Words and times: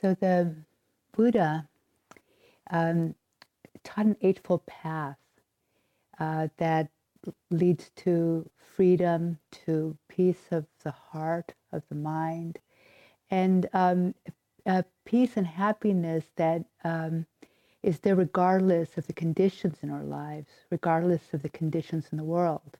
So 0.00 0.14
the 0.14 0.54
Buddha 1.12 1.68
um, 2.70 3.14
taught 3.82 4.06
an 4.06 4.16
Eightfold 4.20 4.66
Path 4.66 5.16
uh, 6.18 6.48
that 6.58 6.90
leads 7.50 7.90
to 7.96 8.48
freedom, 8.76 9.38
to 9.66 9.96
peace 10.08 10.48
of 10.50 10.66
the 10.82 10.90
heart, 10.90 11.54
of 11.72 11.82
the 11.88 11.94
mind, 11.94 12.58
and 13.30 13.68
um, 13.72 14.14
peace 15.04 15.36
and 15.36 15.46
happiness 15.46 16.24
that 16.36 16.64
um, 16.84 17.26
is 17.82 18.00
there 18.00 18.16
regardless 18.16 18.96
of 18.96 19.06
the 19.06 19.12
conditions 19.12 19.76
in 19.82 19.90
our 19.90 20.04
lives, 20.04 20.48
regardless 20.70 21.32
of 21.32 21.42
the 21.42 21.48
conditions 21.48 22.06
in 22.12 22.18
the 22.18 22.24
world. 22.24 22.78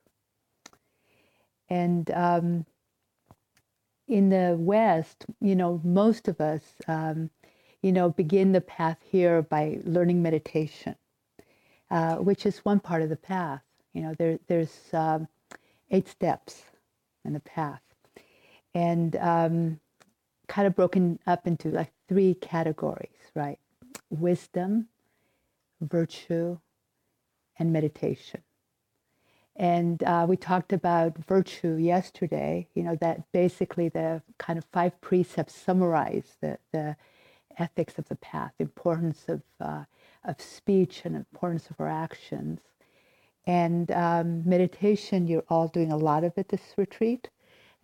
And 1.68 2.10
um, 2.10 2.66
in 4.08 4.28
the 4.28 4.56
West, 4.58 5.26
you 5.40 5.56
know, 5.56 5.80
most 5.84 6.28
of 6.28 6.40
us, 6.40 6.62
um, 6.88 7.30
you 7.82 7.92
know, 7.92 8.10
begin 8.10 8.52
the 8.52 8.60
path 8.60 8.98
here 9.04 9.42
by 9.42 9.78
learning 9.84 10.22
meditation, 10.22 10.96
uh, 11.90 12.16
which 12.16 12.46
is 12.46 12.58
one 12.58 12.80
part 12.80 13.02
of 13.02 13.08
the 13.08 13.16
path. 13.16 13.62
You 13.92 14.02
know, 14.02 14.14
there, 14.14 14.38
there's 14.48 14.78
um, 14.92 15.28
eight 15.90 16.08
steps 16.08 16.64
in 17.24 17.32
the 17.32 17.40
path, 17.40 17.82
and 18.74 19.16
um, 19.16 19.80
kind 20.48 20.66
of 20.66 20.74
broken 20.74 21.18
up 21.26 21.46
into 21.46 21.68
like 21.68 21.92
three 22.08 22.34
categories, 22.34 23.30
right? 23.34 23.58
Wisdom, 24.10 24.88
virtue, 25.80 26.58
and 27.58 27.72
meditation. 27.72 28.42
And 29.56 30.02
uh, 30.02 30.26
we 30.28 30.36
talked 30.36 30.72
about 30.72 31.16
virtue 31.18 31.76
yesterday, 31.76 32.66
you 32.74 32.82
know, 32.82 32.96
that 32.96 33.30
basically 33.32 33.88
the 33.88 34.22
kind 34.38 34.58
of 34.58 34.64
five 34.66 35.00
precepts 35.00 35.54
summarize 35.54 36.36
the, 36.40 36.58
the 36.72 36.96
ethics 37.56 37.98
of 37.98 38.08
the 38.08 38.16
path, 38.16 38.52
the 38.58 38.64
importance 38.64 39.26
of, 39.28 39.42
uh, 39.60 39.84
of 40.24 40.40
speech 40.40 41.02
and 41.04 41.14
importance 41.14 41.70
of 41.70 41.78
our 41.78 41.88
actions. 41.88 42.60
And 43.46 43.92
um, 43.92 44.48
meditation, 44.48 45.28
you're 45.28 45.44
all 45.48 45.68
doing 45.68 45.92
a 45.92 45.96
lot 45.96 46.24
of 46.24 46.32
it 46.36 46.48
this 46.48 46.74
retreat. 46.76 47.28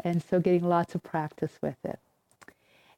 And 0.02 0.22
so 0.22 0.40
getting 0.40 0.64
lots 0.64 0.94
of 0.94 1.02
practice 1.02 1.58
with 1.62 1.76
it. 1.84 2.00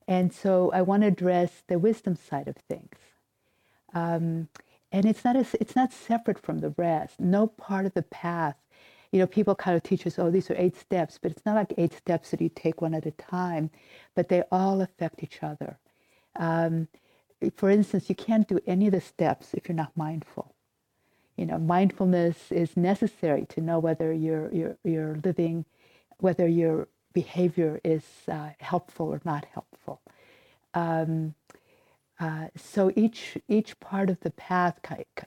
And 0.09 0.33
so 0.33 0.71
I 0.73 0.83
want 0.83 1.03
to 1.03 1.09
address 1.09 1.63
the 1.67 1.79
wisdom 1.79 2.17
side 2.17 2.49
of 2.49 2.57
things. 2.57 2.97
Um, 3.93 4.49
and 4.91 5.05
it's 5.05 5.25
not, 5.25 5.37
a, 5.37 5.47
it's 5.61 5.77
not 5.77 5.93
separate 5.93 6.39
from 6.39 6.59
the 6.59 6.75
rest. 6.77 7.21
No 7.21 7.47
part 7.47 7.87
of 7.87 7.95
the 7.95 8.03
path 8.03 8.57
you 9.13 9.19
know, 9.19 9.27
people 9.27 9.55
kind 9.55 9.77
of 9.77 9.83
teach 9.83 10.07
us, 10.07 10.19
oh, 10.19 10.31
these 10.31 10.51
are 10.51 10.57
eight 10.57 10.77
steps, 10.77 11.19
but 11.21 11.31
it's 11.31 11.45
not 11.45 11.55
like 11.55 11.75
eight 11.77 11.93
steps 11.93 12.31
that 12.31 12.41
you 12.41 12.49
take 12.49 12.81
one 12.81 12.95
at 12.95 13.07
a 13.07 13.11
time, 13.13 13.71
but 14.15 14.29
they 14.31 14.43
all 14.51 14.81
affect 14.81 15.23
each 15.23 15.43
other. 15.43 15.79
Um, 16.37 16.89
for 17.57 17.69
instance, 17.69 18.09
you 18.09 18.15
can't 18.15 18.49
do 18.49 18.59
any 18.67 18.87
of 18.87 18.93
the 18.93 19.01
steps 19.03 19.53
if 19.53 19.69
you're 19.69 19.77
not 19.77 19.95
mindful. 19.97 20.55
You 21.37 21.45
know, 21.45 21.59
mindfulness 21.59 22.51
is 22.51 22.77
necessary 22.77 23.45
to 23.51 23.61
know 23.61 23.79
whether 23.79 24.13
you're, 24.13 24.51
you're, 24.53 24.77
you're 24.83 25.21
living, 25.23 25.67
whether 26.19 26.49
your 26.49 26.89
behavior 27.13 27.81
is 27.85 28.05
uh, 28.31 28.51
helpful 28.61 29.09
or 29.09 29.21
not 29.25 29.45
helpful. 29.53 30.01
Um, 30.73 31.35
uh, 32.19 32.47
so 32.57 32.93
each, 32.97 33.37
each 33.49 33.79
part 33.81 34.09
of 34.09 34.21
the 34.21 34.31
path 34.31 34.79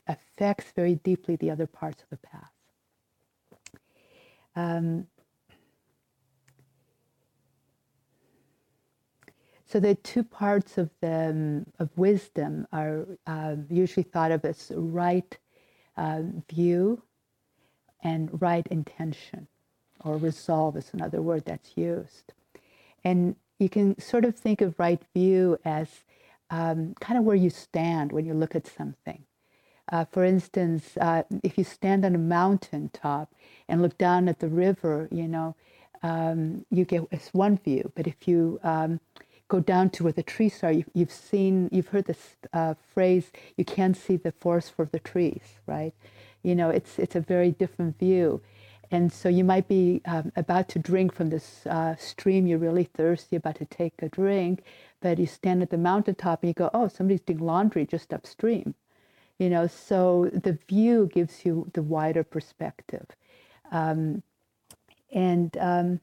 affects 0.07 0.71
very 0.75 0.95
deeply 0.95 1.35
the 1.35 1.51
other 1.51 1.67
parts 1.67 2.01
of 2.01 2.09
the 2.09 2.27
path. 2.27 2.54
Um, 4.55 5.07
so 9.65 9.79
the 9.79 9.95
two 9.95 10.23
parts 10.23 10.77
of 10.77 10.89
the 11.01 11.29
um, 11.29 11.65
of 11.79 11.89
wisdom 11.97 12.67
are 12.71 13.05
uh, 13.27 13.55
usually 13.69 14.03
thought 14.03 14.31
of 14.31 14.45
as 14.45 14.71
right 14.75 15.37
uh, 15.97 16.21
view 16.49 17.01
and 18.03 18.41
right 18.41 18.65
intention, 18.67 19.47
or 20.03 20.17
resolve 20.17 20.77
is 20.77 20.91
another 20.93 21.21
word 21.21 21.45
that's 21.45 21.75
used. 21.75 22.33
And 23.03 23.35
you 23.59 23.69
can 23.69 23.99
sort 23.99 24.25
of 24.25 24.35
think 24.35 24.61
of 24.61 24.77
right 24.77 25.01
view 25.13 25.57
as 25.65 25.89
um, 26.49 26.93
kind 26.99 27.17
of 27.17 27.23
where 27.23 27.35
you 27.35 27.49
stand 27.49 28.11
when 28.11 28.25
you 28.25 28.33
look 28.33 28.55
at 28.55 28.67
something. 28.67 29.23
Uh, 29.91 30.05
for 30.05 30.23
instance, 30.23 30.97
uh, 30.99 31.23
if 31.43 31.57
you 31.57 31.63
stand 31.63 32.05
on 32.05 32.15
a 32.15 32.19
mountain 32.19 32.89
top 32.91 33.31
and 33.67 33.81
look 33.81 33.97
down 33.97 34.27
at 34.27 34.39
the 34.39 34.47
river, 34.47 35.07
you 35.11 35.27
know, 35.27 35.55
um, 36.01 36.65
you 36.71 36.85
get 36.85 37.03
it's 37.11 37.33
one 37.33 37.57
view. 37.57 37.91
But 37.95 38.07
if 38.07 38.27
you 38.27 38.59
um, 38.63 38.99
go 39.47 39.59
down 39.59 39.89
to 39.91 40.03
where 40.03 40.13
the 40.13 40.23
trees 40.23 40.63
are, 40.63 40.71
you, 40.71 40.85
have 40.97 41.11
seen, 41.11 41.69
you've 41.71 41.89
heard 41.89 42.05
this 42.05 42.35
uh, 42.53 42.73
phrase, 42.93 43.31
you 43.57 43.65
can't 43.65 43.95
see 43.95 44.15
the 44.15 44.31
forest 44.31 44.73
for 44.75 44.85
the 44.85 44.99
trees, 44.99 45.59
right? 45.67 45.93
You 46.43 46.55
know, 46.55 46.69
it's 46.69 46.97
it's 46.99 47.15
a 47.15 47.21
very 47.21 47.51
different 47.51 47.99
view. 47.99 48.41
And 48.91 49.11
so 49.11 49.29
you 49.29 49.43
might 49.43 49.67
be 49.67 50.01
um, 50.05 50.31
about 50.35 50.69
to 50.69 50.79
drink 50.79 51.13
from 51.13 51.29
this 51.29 51.65
uh, 51.65 51.95
stream, 51.95 52.45
you're 52.45 52.59
really 52.59 52.83
thirsty, 52.83 53.35
about 53.35 53.55
to 53.55 53.65
take 53.65 53.93
a 53.99 54.09
drink, 54.09 54.63
but 55.01 55.17
you 55.17 55.25
stand 55.25 55.63
at 55.63 55.71
the 55.71 55.77
mountaintop 55.77 56.43
and 56.43 56.49
you 56.49 56.53
go, 56.53 56.69
oh, 56.71 56.87
somebody's 56.87 57.21
doing 57.21 57.39
laundry 57.39 57.85
just 57.85 58.13
upstream 58.13 58.75
you 59.39 59.49
know 59.49 59.67
so 59.67 60.29
the 60.33 60.57
view 60.67 61.09
gives 61.13 61.45
you 61.45 61.69
the 61.73 61.83
wider 61.83 62.23
perspective. 62.23 63.07
Um, 63.71 64.23
and 65.11 65.55
um, 65.57 65.99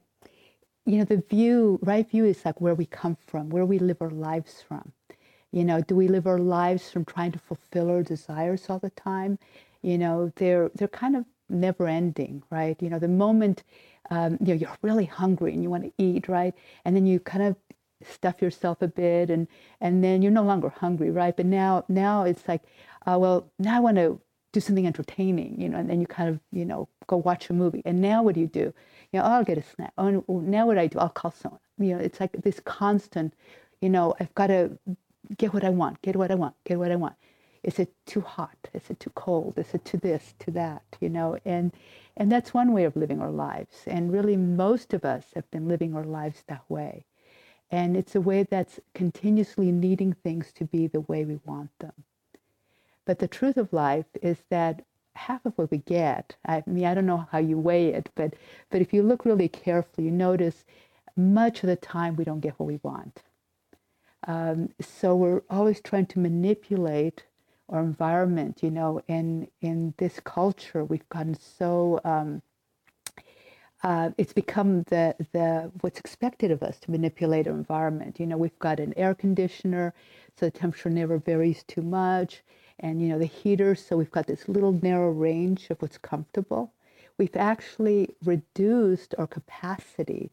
you 0.84 0.98
know 0.98 1.04
the 1.04 1.22
view 1.28 1.78
right 1.82 2.09
view 2.09 2.25
is 2.25 2.44
like 2.44 2.60
where 2.60 2.75
we 2.75 2.87
come 2.87 3.16
from 3.26 3.50
where 3.50 3.65
we 3.66 3.78
live 3.78 3.98
our 4.00 4.10
lives 4.10 4.62
from. 4.66 4.93
You 5.53 5.65
know 5.65 5.81
do 5.81 5.94
we 5.94 6.09
live 6.09 6.26
our 6.26 6.38
lives 6.38 6.91
from 6.91 7.04
trying 7.04 7.32
to 7.32 7.38
fulfill 7.38 7.91
our 7.91 8.03
desires 8.03 8.66
all 8.69 8.78
the 8.78 8.91
time? 8.91 9.38
You 9.82 9.99
know 9.99 10.32
they're 10.37 10.70
they're 10.75 10.88
kind 10.88 11.16
of 11.16 11.25
never 11.49 11.87
ending 11.87 12.43
right? 12.50 12.81
You 12.82 12.91
know 12.91 12.99
the 12.99 13.09
moment 13.09 13.62
um, 14.10 14.38
you 14.41 14.49
know 14.49 14.54
you're 14.54 14.76
really 14.82 15.04
hungry 15.06 15.53
and 15.53 15.62
you 15.62 15.70
want 15.70 15.84
to 15.84 15.93
eat 15.99 16.28
right? 16.28 16.54
And 16.84 16.97
then 16.97 17.06
you 17.06 17.20
kind 17.20 17.44
of 17.44 17.56
stuff 18.04 18.43
yourself 18.43 18.82
a 18.82 18.88
bit 18.88 19.31
and 19.31 19.47
and 19.81 20.03
then 20.03 20.22
you're 20.22 20.32
no 20.32 20.43
longer 20.43 20.69
hungry 20.69 21.10
right? 21.10 21.37
But 21.37 21.47
now 21.47 21.84
now 21.88 22.25
it's 22.25 22.49
like 22.49 22.62
uh, 23.06 23.18
well, 23.18 23.50
now 23.58 23.76
I 23.76 23.80
want 23.80 23.96
to 23.96 24.20
do 24.52 24.60
something 24.60 24.86
entertaining, 24.86 25.60
you 25.60 25.68
know, 25.68 25.78
and 25.78 25.88
then 25.88 26.00
you 26.00 26.06
kind 26.06 26.28
of, 26.28 26.38
you 26.52 26.64
know, 26.64 26.88
go 27.06 27.16
watch 27.16 27.48
a 27.48 27.52
movie. 27.54 27.82
And 27.84 28.00
now 28.00 28.22
what 28.22 28.34
do 28.34 28.40
you 28.40 28.46
do? 28.46 28.72
You 29.12 29.18
know, 29.18 29.22
oh, 29.22 29.30
I'll 29.30 29.44
get 29.44 29.58
a 29.58 29.62
snack. 29.62 29.92
Oh, 29.96 30.24
now 30.28 30.66
what 30.66 30.78
I 30.78 30.86
do? 30.86 30.98
I'll 30.98 31.08
call 31.08 31.30
someone. 31.30 31.60
You 31.78 31.96
know, 31.96 31.98
it's 31.98 32.20
like 32.20 32.32
this 32.32 32.60
constant, 32.60 33.34
you 33.80 33.88
know, 33.88 34.14
I've 34.20 34.34
got 34.34 34.48
to 34.48 34.78
get 35.38 35.54
what 35.54 35.64
I 35.64 35.70
want, 35.70 36.02
get 36.02 36.16
what 36.16 36.30
I 36.30 36.34
want, 36.34 36.54
get 36.64 36.78
what 36.78 36.92
I 36.92 36.96
want. 36.96 37.14
Is 37.62 37.78
it 37.78 37.94
too 38.06 38.20
hot? 38.20 38.56
Is 38.74 38.90
it 38.90 39.00
too 39.00 39.10
cold? 39.14 39.54
Is 39.56 39.72
it 39.72 39.84
to 39.86 39.96
this, 39.96 40.34
to 40.40 40.50
that? 40.50 40.82
You 41.00 41.08
know, 41.08 41.38
and 41.44 41.72
and 42.16 42.30
that's 42.30 42.52
one 42.52 42.72
way 42.72 42.84
of 42.84 42.96
living 42.96 43.20
our 43.20 43.30
lives. 43.30 43.84
And 43.86 44.12
really, 44.12 44.36
most 44.36 44.92
of 44.92 45.04
us 45.04 45.26
have 45.34 45.50
been 45.50 45.69
living 45.69 45.94
our 45.94 46.04
lives 46.04 46.42
that 46.48 46.64
way. 46.69 47.06
And 47.70 47.96
it's 47.96 48.14
a 48.14 48.20
way 48.20 48.42
that's 48.42 48.80
continuously 48.94 49.72
needing 49.72 50.12
things 50.12 50.52
to 50.52 50.64
be 50.64 50.88
the 50.88 51.00
way 51.00 51.24
we 51.24 51.38
want 51.46 51.70
them. 51.78 51.94
But 53.04 53.18
the 53.18 53.28
truth 53.28 53.56
of 53.56 53.72
life 53.72 54.06
is 54.20 54.38
that 54.50 54.84
half 55.14 55.44
of 55.44 55.52
what 55.56 55.70
we 55.70 55.78
get, 55.78 56.36
I 56.46 56.62
mean, 56.66 56.84
I 56.84 56.94
don't 56.94 57.06
know 57.06 57.26
how 57.30 57.38
you 57.38 57.58
weigh 57.58 57.88
it, 57.88 58.10
but, 58.14 58.34
but 58.70 58.80
if 58.80 58.92
you 58.92 59.02
look 59.02 59.24
really 59.24 59.48
carefully, 59.48 60.06
you 60.06 60.12
notice 60.12 60.64
much 61.16 61.62
of 61.62 61.68
the 61.68 61.76
time 61.76 62.16
we 62.16 62.24
don't 62.24 62.40
get 62.40 62.58
what 62.58 62.66
we 62.66 62.80
want. 62.82 63.22
Um, 64.26 64.70
so 64.80 65.16
we're 65.16 65.42
always 65.50 65.80
trying 65.80 66.06
to 66.06 66.20
manipulate 66.20 67.24
our 67.68 67.80
environment, 67.80 68.62
you 68.62 68.70
know, 68.70 69.02
in, 69.08 69.48
in 69.60 69.94
this 69.96 70.20
culture, 70.20 70.84
we've 70.84 71.08
gotten 71.08 71.34
so, 71.34 72.00
um, 72.04 72.42
uh, 73.82 74.10
it's 74.16 74.32
become 74.32 74.84
the, 74.84 75.14
the, 75.32 75.72
what's 75.80 75.98
expected 75.98 76.52
of 76.52 76.62
us 76.62 76.78
to 76.78 76.90
manipulate 76.90 77.48
our 77.48 77.54
environment. 77.54 78.20
You 78.20 78.26
know, 78.26 78.36
we've 78.36 78.58
got 78.60 78.78
an 78.78 78.94
air 78.96 79.14
conditioner, 79.14 79.93
so 80.38 80.46
the 80.46 80.52
temperature 80.52 80.90
never 80.90 81.19
varies 81.19 81.64
too 81.64 81.82
much 81.82 82.43
and 82.78 83.00
you 83.02 83.08
know 83.08 83.19
the 83.19 83.26
heaters 83.26 83.84
so 83.84 83.96
we've 83.96 84.10
got 84.10 84.26
this 84.26 84.48
little 84.48 84.72
narrow 84.82 85.10
range 85.10 85.69
of 85.70 85.80
what's 85.82 85.98
comfortable. 85.98 86.72
We've 87.19 87.36
actually 87.36 88.14
reduced 88.24 89.14
our 89.19 89.26
capacity 89.26 90.30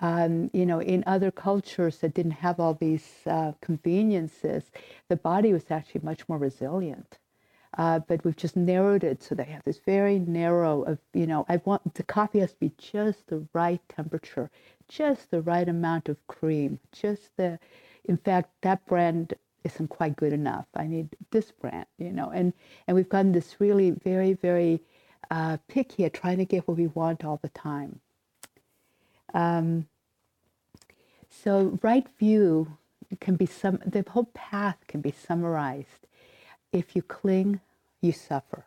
um, 0.00 0.50
you 0.52 0.66
know 0.66 0.80
in 0.80 1.04
other 1.06 1.30
cultures 1.30 1.98
that 1.98 2.14
didn't 2.14 2.32
have 2.32 2.60
all 2.60 2.74
these 2.74 3.08
uh, 3.26 3.52
conveniences 3.60 4.70
the 5.08 5.16
body 5.16 5.52
was 5.52 5.70
actually 5.70 6.00
much 6.02 6.28
more 6.28 6.38
resilient. 6.38 7.18
Uh, 7.76 7.98
but 7.98 8.24
we've 8.24 8.36
just 8.36 8.56
narrowed 8.56 9.02
it 9.02 9.22
so 9.22 9.34
they 9.34 9.44
have 9.44 9.64
this 9.64 9.80
very 9.84 10.18
narrow 10.20 10.82
of 10.82 10.98
you 11.12 11.26
know 11.26 11.44
i 11.48 11.56
want 11.64 11.94
the 11.94 12.04
coffee 12.04 12.38
has 12.38 12.52
to 12.52 12.60
be 12.60 12.72
just 12.78 13.26
the 13.26 13.44
right 13.52 13.80
temperature 13.88 14.48
just 14.88 15.30
the 15.30 15.42
right 15.42 15.68
amount 15.68 16.08
of 16.08 16.24
cream 16.28 16.78
just 16.92 17.36
the 17.36 17.58
in 18.04 18.16
fact 18.16 18.50
that 18.62 18.86
brand 18.86 19.34
isn't 19.64 19.88
quite 19.88 20.16
good 20.16 20.32
enough. 20.32 20.66
I 20.74 20.86
need 20.86 21.08
this 21.30 21.50
brand, 21.50 21.86
you 21.98 22.12
know. 22.12 22.30
And 22.30 22.52
and 22.86 22.94
we've 22.94 23.08
gotten 23.08 23.32
this 23.32 23.56
really 23.58 23.90
very 23.90 24.34
very 24.34 24.80
uh, 25.30 25.56
picky 25.68 26.04
at 26.04 26.14
trying 26.14 26.38
to 26.38 26.44
get 26.44 26.68
what 26.68 26.76
we 26.76 26.86
want 26.88 27.24
all 27.24 27.38
the 27.42 27.48
time. 27.48 28.00
Um, 29.32 29.88
so 31.28 31.78
right 31.82 32.06
view, 32.18 32.76
can 33.20 33.36
be 33.36 33.46
some, 33.46 33.80
the 33.84 34.04
whole 34.08 34.30
path 34.34 34.76
can 34.86 35.00
be 35.00 35.12
summarized. 35.12 36.06
If 36.72 36.96
you 36.96 37.02
cling, 37.02 37.60
you 38.00 38.12
suffer. 38.12 38.64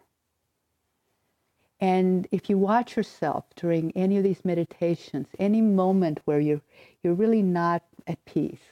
And 1.79 2.27
if 2.31 2.49
you 2.49 2.57
watch 2.57 2.97
yourself 2.97 3.45
during 3.55 3.91
any 3.95 4.17
of 4.17 4.23
these 4.23 4.43
meditations, 4.43 5.27
any 5.37 5.61
moment 5.61 6.19
where 6.25 6.39
you're, 6.39 6.61
you're 7.03 7.13
really 7.13 7.43
not 7.43 7.83
at 8.07 8.23
peace, 8.25 8.63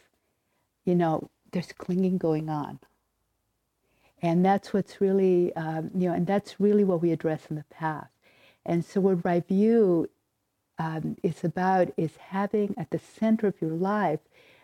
you 0.86 0.96
know, 0.96 1.30
there's 1.56 1.72
clinging 1.72 2.18
going 2.18 2.50
on. 2.50 2.80
And 4.22 4.46
that's 4.46 4.74
what's 4.74 5.00
really, 5.00 5.56
um, 5.56 5.90
you 5.96 6.10
know, 6.10 6.14
and 6.14 6.28
that's 6.28 6.60
really 6.60 6.84
what 6.84 7.02
we 7.02 7.14
address 7.14 7.46
in 7.50 7.56
the 7.56 7.64
path. 7.70 8.10
And 8.66 8.84
so 8.84 9.00
what 9.00 9.24
Right 9.24 9.48
View 9.48 10.10
um, 10.78 11.16
is 11.24 11.46
about 11.46 11.94
is 11.96 12.18
having 12.18 12.76
at 12.78 12.90
the 12.90 13.00
center 13.00 13.48
of 13.48 13.62
your 13.62 13.72
life 13.72 14.20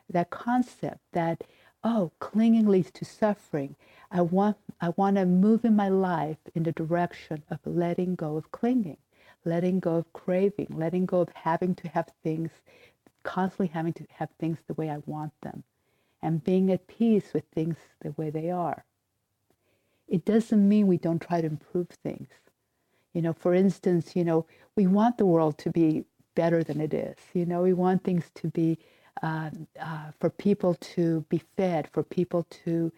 that 0.09 0.31
concept 0.31 0.99
that, 1.13 1.45
oh, 1.81 2.11
clinging 2.19 2.67
leads 2.67 2.91
to 2.91 3.05
suffering. 3.05 3.77
I 4.11 4.19
want, 4.19 4.57
I 4.81 4.89
want 4.89 5.15
to 5.15 5.25
move 5.25 5.63
in 5.63 5.77
my 5.77 5.87
life 5.87 6.39
in 6.53 6.63
the 6.63 6.73
direction 6.73 7.43
of 7.49 7.59
letting 7.63 8.15
go 8.15 8.35
of 8.35 8.51
clinging, 8.51 8.97
letting 9.45 9.79
go 9.79 9.95
of 9.95 10.11
craving, 10.11 10.67
letting 10.71 11.05
go 11.05 11.21
of 11.21 11.29
having 11.35 11.73
to 11.75 11.87
have 11.87 12.09
things, 12.21 12.51
constantly 13.23 13.67
having 13.67 13.93
to 13.93 14.05
have 14.15 14.29
things 14.39 14.57
the 14.67 14.73
way 14.73 14.89
I 14.89 14.97
want 15.05 15.31
them, 15.41 15.63
and 16.21 16.43
being 16.43 16.71
at 16.71 16.87
peace 16.87 17.31
with 17.33 17.43
things 17.53 17.77
the 18.01 18.11
way 18.17 18.29
they 18.29 18.49
are. 18.49 18.85
It 20.07 20.25
doesn't 20.25 20.67
mean 20.67 20.87
we 20.87 20.97
don't 20.97 21.21
try 21.21 21.41
to 21.41 21.47
improve 21.47 21.89
things. 22.03 22.29
You 23.13 23.21
know, 23.21 23.33
for 23.33 23.53
instance, 23.53 24.15
you 24.15 24.23
know, 24.23 24.45
we 24.75 24.87
want 24.87 25.17
the 25.17 25.25
world 25.25 25.57
to 25.59 25.69
be 25.71 26.05
better 26.35 26.63
than 26.63 26.79
it 26.81 26.93
is. 26.93 27.17
You 27.33 27.45
know, 27.45 27.61
we 27.61 27.73
want 27.73 28.03
things 28.03 28.29
to 28.35 28.47
be, 28.47 28.77
uh, 29.21 29.49
uh, 29.79 30.11
for 30.19 30.29
people 30.29 30.75
to 30.75 31.25
be 31.29 31.41
fed, 31.57 31.89
for 31.91 32.03
people 32.03 32.45
to 32.65 32.91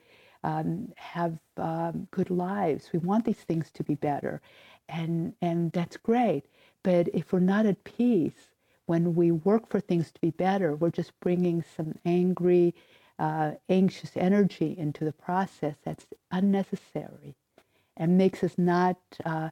um, 0.44 0.92
have 0.96 1.38
um, 1.58 2.08
good 2.12 2.30
lives. 2.30 2.90
We 2.94 3.00
want 3.00 3.26
these 3.26 3.38
things 3.38 3.72
to 3.72 3.84
be 3.84 3.96
better, 3.96 4.42
and 4.90 5.34
and 5.42 5.72
that's 5.72 5.98
great. 5.98 6.44
But 6.84 7.08
if 7.14 7.32
we're 7.32 7.40
not 7.40 7.66
at 7.66 7.84
peace 7.84 8.50
when 8.86 9.16
we 9.16 9.32
work 9.32 9.70
for 9.70 9.80
things 9.80 10.12
to 10.12 10.20
be 10.22 10.32
better, 10.32 10.76
we're 10.76 10.90
just 10.92 11.18
bringing 11.22 11.64
some 11.76 11.96
angry, 12.06 12.76
uh, 13.20 13.52
anxious 13.70 14.12
energy 14.16 14.76
into 14.78 15.06
the 15.06 15.12
process 15.12 15.76
that's 15.84 16.06
unnecessary, 16.32 17.36
and 17.98 18.18
makes 18.18 18.44
us 18.44 18.58
not. 18.58 18.98
Uh, 19.26 19.50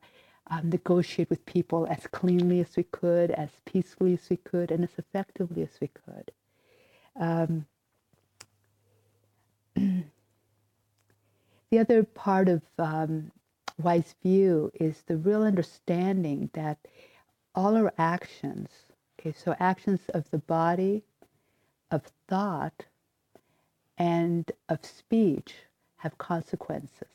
um, 0.48 0.70
negotiate 0.70 1.30
with 1.30 1.46
people 1.46 1.88
as 1.90 2.08
cleanly 2.08 2.60
as 2.60 2.76
we 2.76 2.84
could, 2.84 3.32
as 3.32 3.52
peacefully 3.64 4.14
as 4.16 4.30
we 4.30 4.36
could, 4.36 4.70
and 4.70 4.84
as 4.84 4.90
effectively 4.98 5.62
as 5.62 5.80
we 5.80 5.88
could. 5.88 6.32
Um, 7.16 7.66
The 11.72 11.80
other 11.80 12.04
part 12.04 12.50
of 12.50 12.62
um, 12.78 13.32
wise 13.82 14.14
view 14.22 14.74
is 14.76 15.04
the 15.04 15.16
real 15.16 15.44
understanding 15.44 16.50
that 16.52 16.78
all 17.56 17.78
our 17.78 17.94
actions, 17.98 18.68
okay, 19.18 19.32
so 19.32 19.56
actions 19.58 20.02
of 20.10 20.30
the 20.32 20.40
body, 20.40 21.06
of 21.90 22.04
thought, 22.28 22.88
and 24.02 24.52
of 24.68 24.84
speech 24.84 25.54
have 25.98 26.18
consequences. 26.18 27.14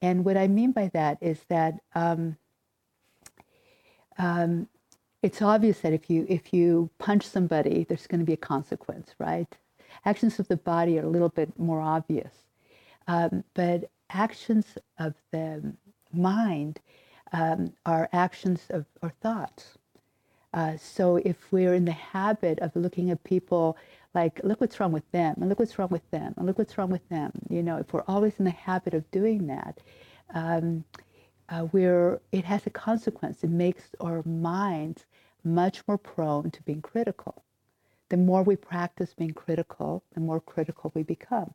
And 0.00 0.24
what 0.24 0.38
I 0.38 0.48
mean 0.48 0.72
by 0.72 0.88
that 0.94 1.18
is 1.20 1.40
that 1.50 1.74
um, 1.94 2.38
um, 4.16 4.66
it's 5.22 5.42
obvious 5.42 5.80
that 5.80 5.92
if 5.92 6.08
you 6.08 6.24
if 6.26 6.54
you 6.54 6.88
punch 6.98 7.26
somebody, 7.26 7.84
there's 7.84 8.06
going 8.06 8.20
to 8.20 8.24
be 8.24 8.32
a 8.32 8.48
consequence, 8.54 9.14
right? 9.18 9.52
Actions 10.06 10.38
of 10.38 10.48
the 10.48 10.56
body 10.56 10.98
are 10.98 11.04
a 11.04 11.14
little 11.16 11.28
bit 11.28 11.58
more 11.58 11.82
obvious. 11.82 12.32
Um, 13.06 13.44
but 13.52 13.90
actions 14.08 14.64
of 14.98 15.12
the 15.32 15.74
mind 16.14 16.78
um, 17.32 17.74
are 17.84 18.08
actions 18.14 18.60
of 18.70 18.86
or 19.02 19.12
thoughts. 19.20 19.76
Uh, 20.54 20.78
so 20.78 21.16
if 21.16 21.52
we're 21.52 21.74
in 21.74 21.84
the 21.84 22.00
habit 22.16 22.58
of 22.60 22.74
looking 22.74 23.10
at 23.10 23.22
people 23.24 23.76
like, 24.20 24.40
look 24.42 24.60
what's 24.60 24.78
wrong 24.80 24.92
with 24.98 25.08
them, 25.12 25.34
and 25.38 25.48
look 25.48 25.60
what's 25.60 25.78
wrong 25.78 25.92
with 25.96 26.08
them, 26.10 26.34
and 26.36 26.46
look 26.46 26.58
what's 26.58 26.76
wrong 26.76 26.90
with 26.90 27.08
them, 27.08 27.30
you 27.48 27.62
know, 27.62 27.76
if 27.82 27.92
we're 27.92 28.10
always 28.14 28.34
in 28.40 28.44
the 28.44 28.50
habit 28.68 28.94
of 28.94 29.08
doing 29.10 29.46
that, 29.46 29.74
um, 30.34 30.84
uh, 31.48 31.66
we're, 31.72 32.20
it 32.32 32.44
has 32.44 32.66
a 32.66 32.70
consequence. 32.88 33.44
It 33.44 33.50
makes 33.50 33.84
our 34.00 34.22
minds 34.24 35.06
much 35.44 35.76
more 35.86 35.98
prone 35.98 36.50
to 36.50 36.62
being 36.62 36.82
critical. 36.82 37.34
The 38.08 38.16
more 38.16 38.42
we 38.42 38.56
practice 38.56 39.14
being 39.14 39.34
critical, 39.44 40.02
the 40.14 40.20
more 40.20 40.40
critical 40.40 40.90
we 40.94 41.04
become. 41.04 41.54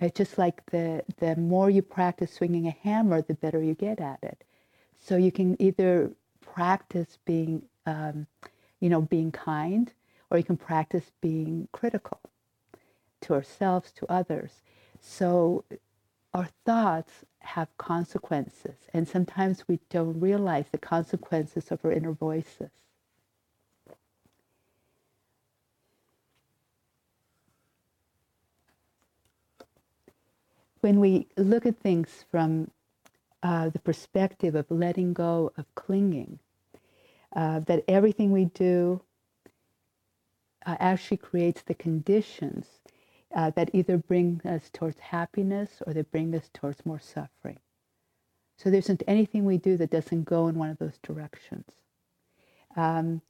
It's 0.00 0.18
just 0.18 0.36
like 0.36 0.66
the, 0.66 1.04
the 1.18 1.36
more 1.36 1.70
you 1.70 1.82
practice 1.82 2.32
swinging 2.32 2.66
a 2.66 2.76
hammer, 2.82 3.22
the 3.22 3.34
better 3.34 3.62
you 3.62 3.74
get 3.74 4.00
at 4.00 4.18
it. 4.22 4.44
So 4.98 5.16
you 5.16 5.32
can 5.38 5.56
either 5.66 6.10
practice 6.40 7.18
being, 7.24 7.62
um, 7.86 8.26
you 8.80 8.88
know, 8.88 9.02
being 9.02 9.30
kind, 9.30 9.92
or 10.34 10.38
you 10.38 10.42
can 10.42 10.56
practice 10.56 11.12
being 11.20 11.68
critical 11.70 12.18
to 13.20 13.34
ourselves, 13.34 13.92
to 13.92 14.04
others. 14.10 14.62
So 15.00 15.64
our 16.34 16.48
thoughts 16.66 17.12
have 17.38 17.68
consequences, 17.78 18.74
and 18.92 19.06
sometimes 19.06 19.68
we 19.68 19.78
don't 19.90 20.18
realize 20.18 20.64
the 20.72 20.78
consequences 20.78 21.70
of 21.70 21.84
our 21.84 21.92
inner 21.92 22.12
voices. 22.12 22.70
when 30.80 31.00
we 31.00 31.26
look 31.38 31.64
at 31.64 31.80
things 31.80 32.26
from 32.30 32.70
uh, 33.42 33.70
the 33.70 33.78
perspective 33.78 34.54
of 34.54 34.70
letting 34.70 35.14
go 35.14 35.50
of 35.56 35.64
clinging, 35.74 36.38
uh, 37.34 37.60
that 37.60 37.82
everything 37.88 38.32
we 38.32 38.44
do 38.44 39.00
uh, 40.66 40.76
actually 40.80 41.16
creates 41.16 41.62
the 41.62 41.74
conditions 41.74 42.66
uh, 43.34 43.50
that 43.50 43.70
either 43.72 43.96
bring 43.96 44.40
us 44.44 44.70
towards 44.72 44.98
happiness 45.00 45.82
or 45.86 45.92
they 45.92 46.02
bring 46.02 46.34
us 46.34 46.50
towards 46.52 46.84
more 46.86 47.00
suffering. 47.00 47.58
So 48.56 48.70
there 48.70 48.78
isn't 48.78 49.02
anything 49.06 49.44
we 49.44 49.58
do 49.58 49.76
that 49.76 49.90
doesn't 49.90 50.24
go 50.24 50.46
in 50.48 50.56
one 50.56 50.70
of 50.70 50.78
those 50.78 50.98
directions. 51.02 51.66
Um, 52.76 53.20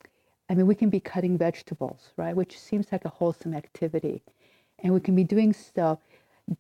I 0.51 0.55
mean, 0.55 0.67
we 0.67 0.75
can 0.75 0.91
be 0.91 1.01
cutting 1.01 1.39
vegetables, 1.39 2.11
right, 2.17 2.37
which 2.37 2.59
seems 2.59 2.93
like 2.93 3.07
a 3.07 3.11
wholesome 3.11 3.55
activity. 3.55 4.23
And 4.81 4.93
we 4.93 5.01
can 5.01 5.17
be 5.17 5.25
doing 5.25 5.55
so 5.55 5.99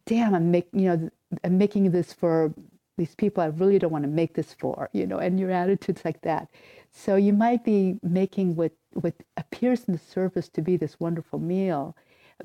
damn, 0.06 0.34
I'm 0.34 0.50
making, 0.50 0.80
you 0.80 0.88
know, 0.88 1.10
I'm 1.42 1.58
making 1.58 1.90
this 1.90 2.12
for 2.12 2.54
these 2.96 3.14
people 3.14 3.42
I 3.42 3.46
really 3.46 3.78
don't 3.78 3.90
want 3.90 4.04
to 4.04 4.10
make 4.10 4.34
this 4.34 4.54
for, 4.54 4.88
you 4.92 5.06
know, 5.06 5.18
and 5.18 5.38
your 5.38 5.50
attitude's 5.50 6.04
like 6.04 6.22
that. 6.22 6.48
So 6.92 7.16
you 7.16 7.32
might 7.32 7.64
be 7.64 7.98
making 8.02 8.54
what, 8.54 8.72
what 8.94 9.14
appears 9.36 9.84
in 9.84 9.92
the 9.92 10.00
surface 10.00 10.48
to 10.50 10.62
be 10.62 10.76
this 10.76 10.98
wonderful 11.00 11.38
meal, 11.38 11.96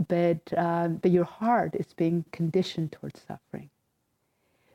but, 0.08 0.42
um, 0.58 0.96
but 0.98 1.12
your 1.12 1.26
heart 1.26 1.76
is 1.76 1.94
being 1.94 2.26
conditioned 2.32 2.92
towards 2.92 3.22
suffering. 3.22 3.70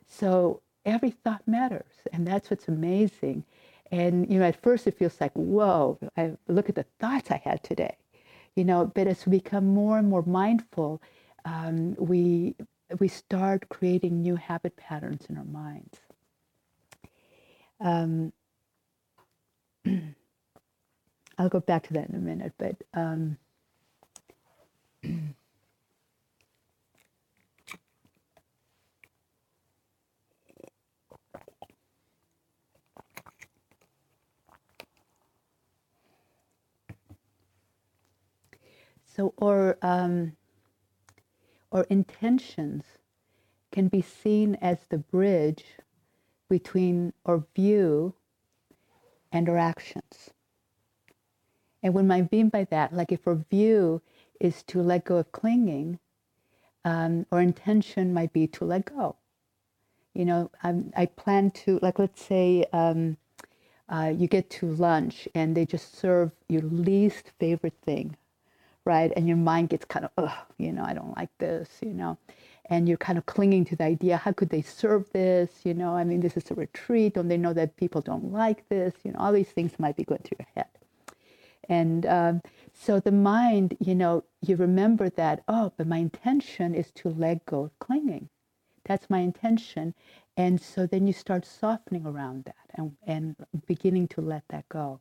So 0.06 0.60
every 0.84 1.10
thought 1.10 1.46
matters, 1.46 1.92
and 2.12 2.26
that's 2.26 2.50
what's 2.50 2.68
amazing. 2.68 3.44
And, 3.90 4.30
you 4.30 4.38
know, 4.38 4.46
at 4.46 4.60
first 4.62 4.86
it 4.86 4.98
feels 4.98 5.20
like, 5.20 5.32
whoa, 5.34 5.98
I 6.16 6.32
look 6.48 6.68
at 6.68 6.74
the 6.74 6.86
thoughts 6.98 7.30
I 7.30 7.40
had 7.44 7.62
today, 7.62 7.96
you 8.56 8.64
know, 8.64 8.86
but 8.86 9.06
as 9.06 9.26
we 9.26 9.38
become 9.38 9.66
more 9.66 9.98
and 9.98 10.08
more 10.08 10.22
mindful, 10.22 11.00
um, 11.44 11.94
we, 11.98 12.54
we 12.98 13.08
start 13.08 13.68
creating 13.68 14.22
new 14.22 14.36
habit 14.36 14.76
patterns 14.76 15.26
in 15.28 15.36
our 15.36 15.44
minds. 15.44 15.98
Um, 17.80 18.32
I'll 21.38 21.48
go 21.48 21.60
back 21.60 21.84
to 21.88 21.94
that 21.94 22.08
in 22.08 22.14
a 22.14 22.18
minute, 22.18 22.52
but 22.58 22.76
um, 22.94 23.38
so 39.06 39.34
or 39.38 39.78
um, 39.82 40.36
or 41.70 41.84
intentions 41.90 42.84
can 43.72 43.88
be 43.88 44.02
seen 44.02 44.56
as 44.56 44.78
the 44.90 44.98
bridge 44.98 45.64
between 46.48 47.12
our 47.26 47.44
view 47.56 48.14
and 49.32 49.48
our 49.48 49.58
actions. 49.58 50.33
And 51.84 51.94
what 51.94 52.10
I 52.10 52.28
mean 52.32 52.50
by 52.50 52.64
that, 52.66 52.94
like 52.94 53.12
if 53.12 53.28
our 53.28 53.36
view 53.50 54.02
is 54.40 54.64
to 54.64 54.82
let 54.82 55.06
go 55.06 55.18
of 55.18 55.32
clinging, 55.32 56.00
um, 56.86 57.26
our 57.32 57.42
intention 57.42 58.14
might 58.14 58.34
be 58.34 58.48
to 58.48 58.66
let 58.66 58.86
go. 58.86 59.16
You 60.14 60.26
know, 60.26 60.52
I'm, 60.64 60.92
i 60.96 61.06
plan 61.06 61.52
to, 61.52 61.80
like, 61.82 62.00
let's 62.00 62.22
say 62.24 62.66
um, 62.74 63.18
uh, 63.90 64.12
you 64.16 64.28
get 64.28 64.50
to 64.52 64.68
lunch 64.68 65.28
and 65.36 65.56
they 65.56 65.66
just 65.66 65.96
serve 65.96 66.32
your 66.48 66.62
least 66.62 67.32
favorite 67.40 67.76
thing 67.84 68.16
right? 68.86 69.12
And 69.16 69.28
your 69.28 69.38
mind 69.38 69.70
gets 69.70 69.86
kind 69.86 70.06
of, 70.06 70.12
oh, 70.18 70.44
you 70.58 70.72
know, 70.72 70.84
I 70.84 70.94
don't 70.94 71.16
like 71.16 71.30
this, 71.38 71.70
you 71.82 71.94
know. 71.94 72.18
And 72.70 72.88
you're 72.88 72.98
kind 72.98 73.18
of 73.18 73.26
clinging 73.26 73.66
to 73.66 73.76
the 73.76 73.84
idea, 73.84 74.18
how 74.18 74.32
could 74.32 74.50
they 74.50 74.62
serve 74.62 75.10
this? 75.12 75.50
You 75.64 75.74
know, 75.74 75.96
I 75.96 76.04
mean, 76.04 76.20
this 76.20 76.36
is 76.36 76.50
a 76.50 76.54
retreat. 76.54 77.14
Don't 77.16 77.28
they 77.28 77.38
know 77.38 77.54
that 77.54 77.76
people 77.76 78.02
don't 78.02 78.32
like 78.32 78.68
this? 78.70 78.94
You 79.04 79.12
know, 79.12 79.20
all 79.20 79.32
these 79.34 79.50
things 79.50 79.72
might 79.80 79.96
be 79.96 80.04
going 80.04 80.22
through 80.24 80.38
your 80.40 80.48
head. 80.56 80.73
And 81.68 82.06
um, 82.06 82.42
so 82.72 83.00
the 83.00 83.12
mind, 83.12 83.76
you 83.80 83.94
know, 83.94 84.24
you 84.40 84.56
remember 84.56 85.08
that, 85.10 85.42
oh, 85.48 85.72
but 85.76 85.86
my 85.86 85.98
intention 85.98 86.74
is 86.74 86.90
to 86.92 87.08
let 87.08 87.46
go 87.46 87.64
of 87.64 87.78
clinging. 87.78 88.28
That's 88.84 89.08
my 89.08 89.20
intention. 89.20 89.94
And 90.36 90.60
so 90.60 90.86
then 90.86 91.06
you 91.06 91.12
start 91.12 91.46
softening 91.46 92.06
around 92.06 92.44
that 92.44 92.56
and, 92.74 92.96
and 93.06 93.36
beginning 93.66 94.08
to 94.08 94.20
let 94.20 94.44
that 94.50 94.68
go. 94.68 95.00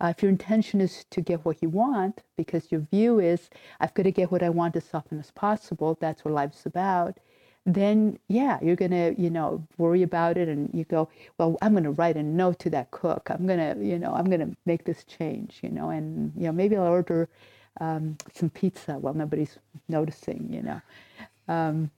Uh, 0.00 0.12
if 0.16 0.22
your 0.22 0.30
intention 0.30 0.80
is 0.80 1.04
to 1.10 1.20
get 1.20 1.44
what 1.44 1.62
you 1.62 1.68
want, 1.68 2.22
because 2.36 2.72
your 2.72 2.80
view 2.80 3.20
is, 3.20 3.50
I've 3.80 3.94
got 3.94 4.02
to 4.04 4.10
get 4.10 4.32
what 4.32 4.42
I 4.42 4.50
want 4.50 4.76
as 4.76 4.88
often 4.92 5.18
as 5.18 5.30
possible, 5.30 5.96
that's 6.00 6.24
what 6.24 6.34
life's 6.34 6.66
about, 6.66 7.18
then 7.64 8.18
yeah, 8.28 8.58
you're 8.62 8.76
going 8.76 8.90
to, 8.90 9.14
you 9.20 9.30
know, 9.30 9.64
worry 9.78 10.02
about 10.02 10.36
it 10.36 10.48
and 10.48 10.68
you 10.72 10.84
go, 10.84 11.08
well, 11.38 11.56
I'm 11.62 11.72
going 11.72 11.84
to 11.84 11.92
write 11.92 12.16
a 12.16 12.22
note 12.22 12.58
to 12.60 12.70
that 12.70 12.90
cook. 12.90 13.28
I'm 13.30 13.46
going 13.46 13.58
to, 13.58 13.84
you 13.84 13.98
know, 13.98 14.12
I'm 14.12 14.24
going 14.24 14.40
to 14.40 14.56
make 14.66 14.84
this 14.84 15.04
change, 15.04 15.60
you 15.62 15.70
know, 15.70 15.90
and, 15.90 16.32
you 16.36 16.44
know, 16.44 16.52
maybe 16.52 16.76
I'll 16.76 16.86
order 16.86 17.28
um, 17.80 18.16
some 18.34 18.50
pizza 18.50 18.94
while 18.98 19.14
nobody's 19.14 19.58
noticing, 19.88 20.52
you 20.52 20.62
know. 20.62 20.82
Um, 21.48 21.90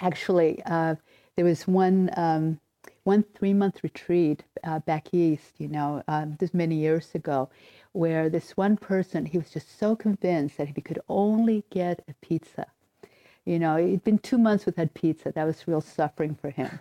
actually, 0.00 0.62
uh, 0.64 0.94
there 1.36 1.44
was 1.44 1.66
one, 1.66 2.10
um, 2.16 2.60
one 3.02 3.24
three 3.34 3.54
month 3.54 3.82
retreat 3.82 4.44
uh, 4.64 4.78
back 4.80 5.08
east, 5.12 5.54
you 5.58 5.68
know, 5.68 6.02
um, 6.08 6.36
this 6.38 6.54
many 6.54 6.76
years 6.76 7.14
ago, 7.14 7.48
where 7.92 8.28
this 8.28 8.56
one 8.56 8.76
person, 8.76 9.26
he 9.26 9.38
was 9.38 9.50
just 9.50 9.76
so 9.78 9.96
convinced 9.96 10.58
that 10.58 10.68
if 10.68 10.76
he 10.76 10.82
could 10.82 11.00
only 11.08 11.64
get 11.70 12.04
a 12.08 12.14
pizza, 12.24 12.66
you 13.48 13.58
know, 13.58 13.78
it'd 13.78 14.04
been 14.04 14.18
two 14.18 14.38
months 14.38 14.66
without 14.66 14.92
pizza. 14.94 15.32
That 15.32 15.44
was 15.44 15.66
real 15.66 15.80
suffering 15.80 16.34
for 16.34 16.50
him. 16.50 16.78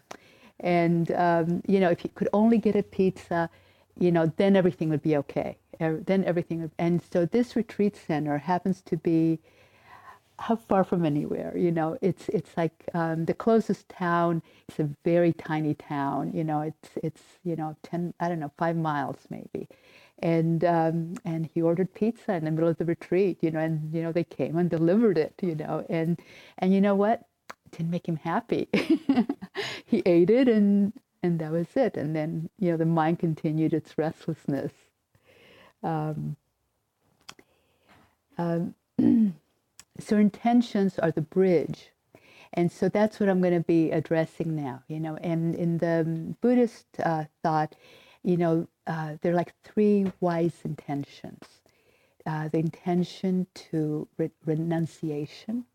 And, 0.60 1.12
um, 1.14 1.62
you 1.68 1.80
know, 1.80 1.90
if 1.90 2.00
he 2.00 2.10
could 2.10 2.30
only 2.34 2.58
get 2.58 2.76
a 2.76 2.84
pizza, 2.84 3.50
you 3.98 4.12
know, 4.12 4.32
then 4.38 4.56
everything 4.56 4.90
would 4.90 5.02
be 5.02 5.16
okay. 5.18 5.58
Then 5.80 6.24
everything, 6.26 6.62
would, 6.64 6.72
and 6.78 7.02
so 7.02 7.26
this 7.26 7.56
retreat 7.56 7.96
center 7.96 8.38
happens 8.38 8.82
to 8.82 8.98
be 8.98 9.40
how 10.40 10.56
far 10.56 10.84
from 10.84 11.04
anywhere 11.04 11.58
you 11.58 11.72
know 11.72 11.98
it's 12.02 12.30
it's 12.30 12.56
like 12.56 12.72
um, 12.94 13.26
the 13.26 13.34
closest 13.34 13.90
town 13.90 14.42
it's 14.68 14.80
a 14.80 14.90
very 15.04 15.34
tiny 15.34 15.74
town 15.74 16.32
you 16.32 16.44
know 16.44 16.62
it's 16.62 16.90
it's 17.02 17.24
you 17.44 17.56
know 17.56 17.76
10 17.84 18.14
i 18.20 18.30
don't 18.30 18.40
know 18.40 18.52
five 18.58 18.76
miles 18.76 19.18
maybe 19.32 19.68
and 20.20 20.64
um, 20.66 21.16
and 21.26 21.50
he 21.54 21.62
ordered 21.62 21.94
pizza 21.94 22.34
in 22.34 22.46
the 22.46 22.52
middle 22.52 22.70
of 22.70 22.78
the 22.78 22.86
retreat 22.86 23.38
you 23.42 23.52
know 23.52 23.60
and 23.60 23.94
you 23.94 24.02
know 24.02 24.12
they 24.12 24.24
came 24.24 24.58
and 24.58 24.70
delivered 24.70 25.18
it 25.18 25.34
you 25.42 25.56
know. 25.56 25.86
And 25.90 26.20
and 26.58 26.74
you 26.74 26.82
know 26.82 26.96
what? 26.96 27.26
It 27.66 27.78
didn't 27.78 27.92
make 27.92 28.08
him 28.08 28.18
happy. 28.18 28.70
He 29.86 30.04
ate 30.06 30.30
it 30.30 30.48
and 30.50 30.94
and 31.24 31.40
that 31.40 31.52
was 31.52 31.68
it. 31.76 31.98
And 31.98 32.16
then 32.16 32.50
you 32.60 32.72
know 32.72 32.78
the 32.78 32.86
mind 32.86 33.20
continued 33.20 33.74
its 33.74 33.98
restlessness. 33.98 34.74
Um, 35.84 36.36
um 38.38 38.76
so 40.00 40.18
intentions 40.18 41.00
are 41.00 41.12
the 41.12 41.22
bridge. 41.22 41.92
And 42.54 42.72
so 42.72 42.90
that's 42.90 43.20
what 43.20 43.30
i'm 43.30 43.42
going 43.42 43.54
to 43.54 43.60
be 43.60 43.92
addressing 43.92 44.56
now 44.56 44.84
you 44.88 45.00
know. 45.00 45.18
And 45.18 45.56
in 45.56 45.78
the 45.80 46.36
buddhist 46.42 46.88
uh, 47.04 47.26
thought 47.44 47.76
you 48.28 48.38
know 48.38 48.68
uh, 48.88 49.16
there 49.22 49.34
are 49.34 49.38
like 49.38 49.54
three 49.64 50.12
wise 50.22 50.60
intentions 50.66 51.62
uh, 52.28 52.50
the 52.50 52.60
intention 52.60 53.48
to 53.56 54.08
re- 54.18 54.32
renunciation 54.46 55.66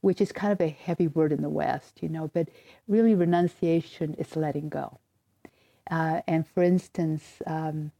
which 0.00 0.20
is 0.20 0.32
kind 0.32 0.52
of 0.52 0.60
a 0.60 0.68
heavy 0.68 1.08
word 1.08 1.32
in 1.32 1.42
the 1.42 1.50
west 1.50 2.02
you 2.02 2.08
know 2.08 2.28
but 2.34 2.48
really 2.88 3.14
renunciation 3.14 4.14
is 4.14 4.36
letting 4.36 4.68
go 4.70 5.00
uh, 5.90 6.22
and 6.28 6.46
for 6.48 6.62
instance 6.62 7.42
um, 7.46 7.92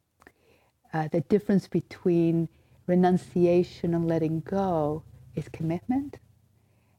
uh, 0.93 1.09
the 1.09 1.21
difference 1.23 1.69
between 1.69 2.49
renunciation 2.87 3.95
and 3.95 4.09
letting 4.09 4.41
go 4.41 5.03
is 5.35 5.49
commitment. 5.49 6.19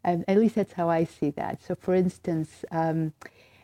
At 0.06 0.38
least 0.38 0.56
that's 0.56 0.74
how 0.74 0.90
I 0.90 1.06
see 1.06 1.30
that. 1.32 1.64
So, 1.64 1.76
for 1.76 1.96
instance, 1.96 2.66
um, 2.72 3.14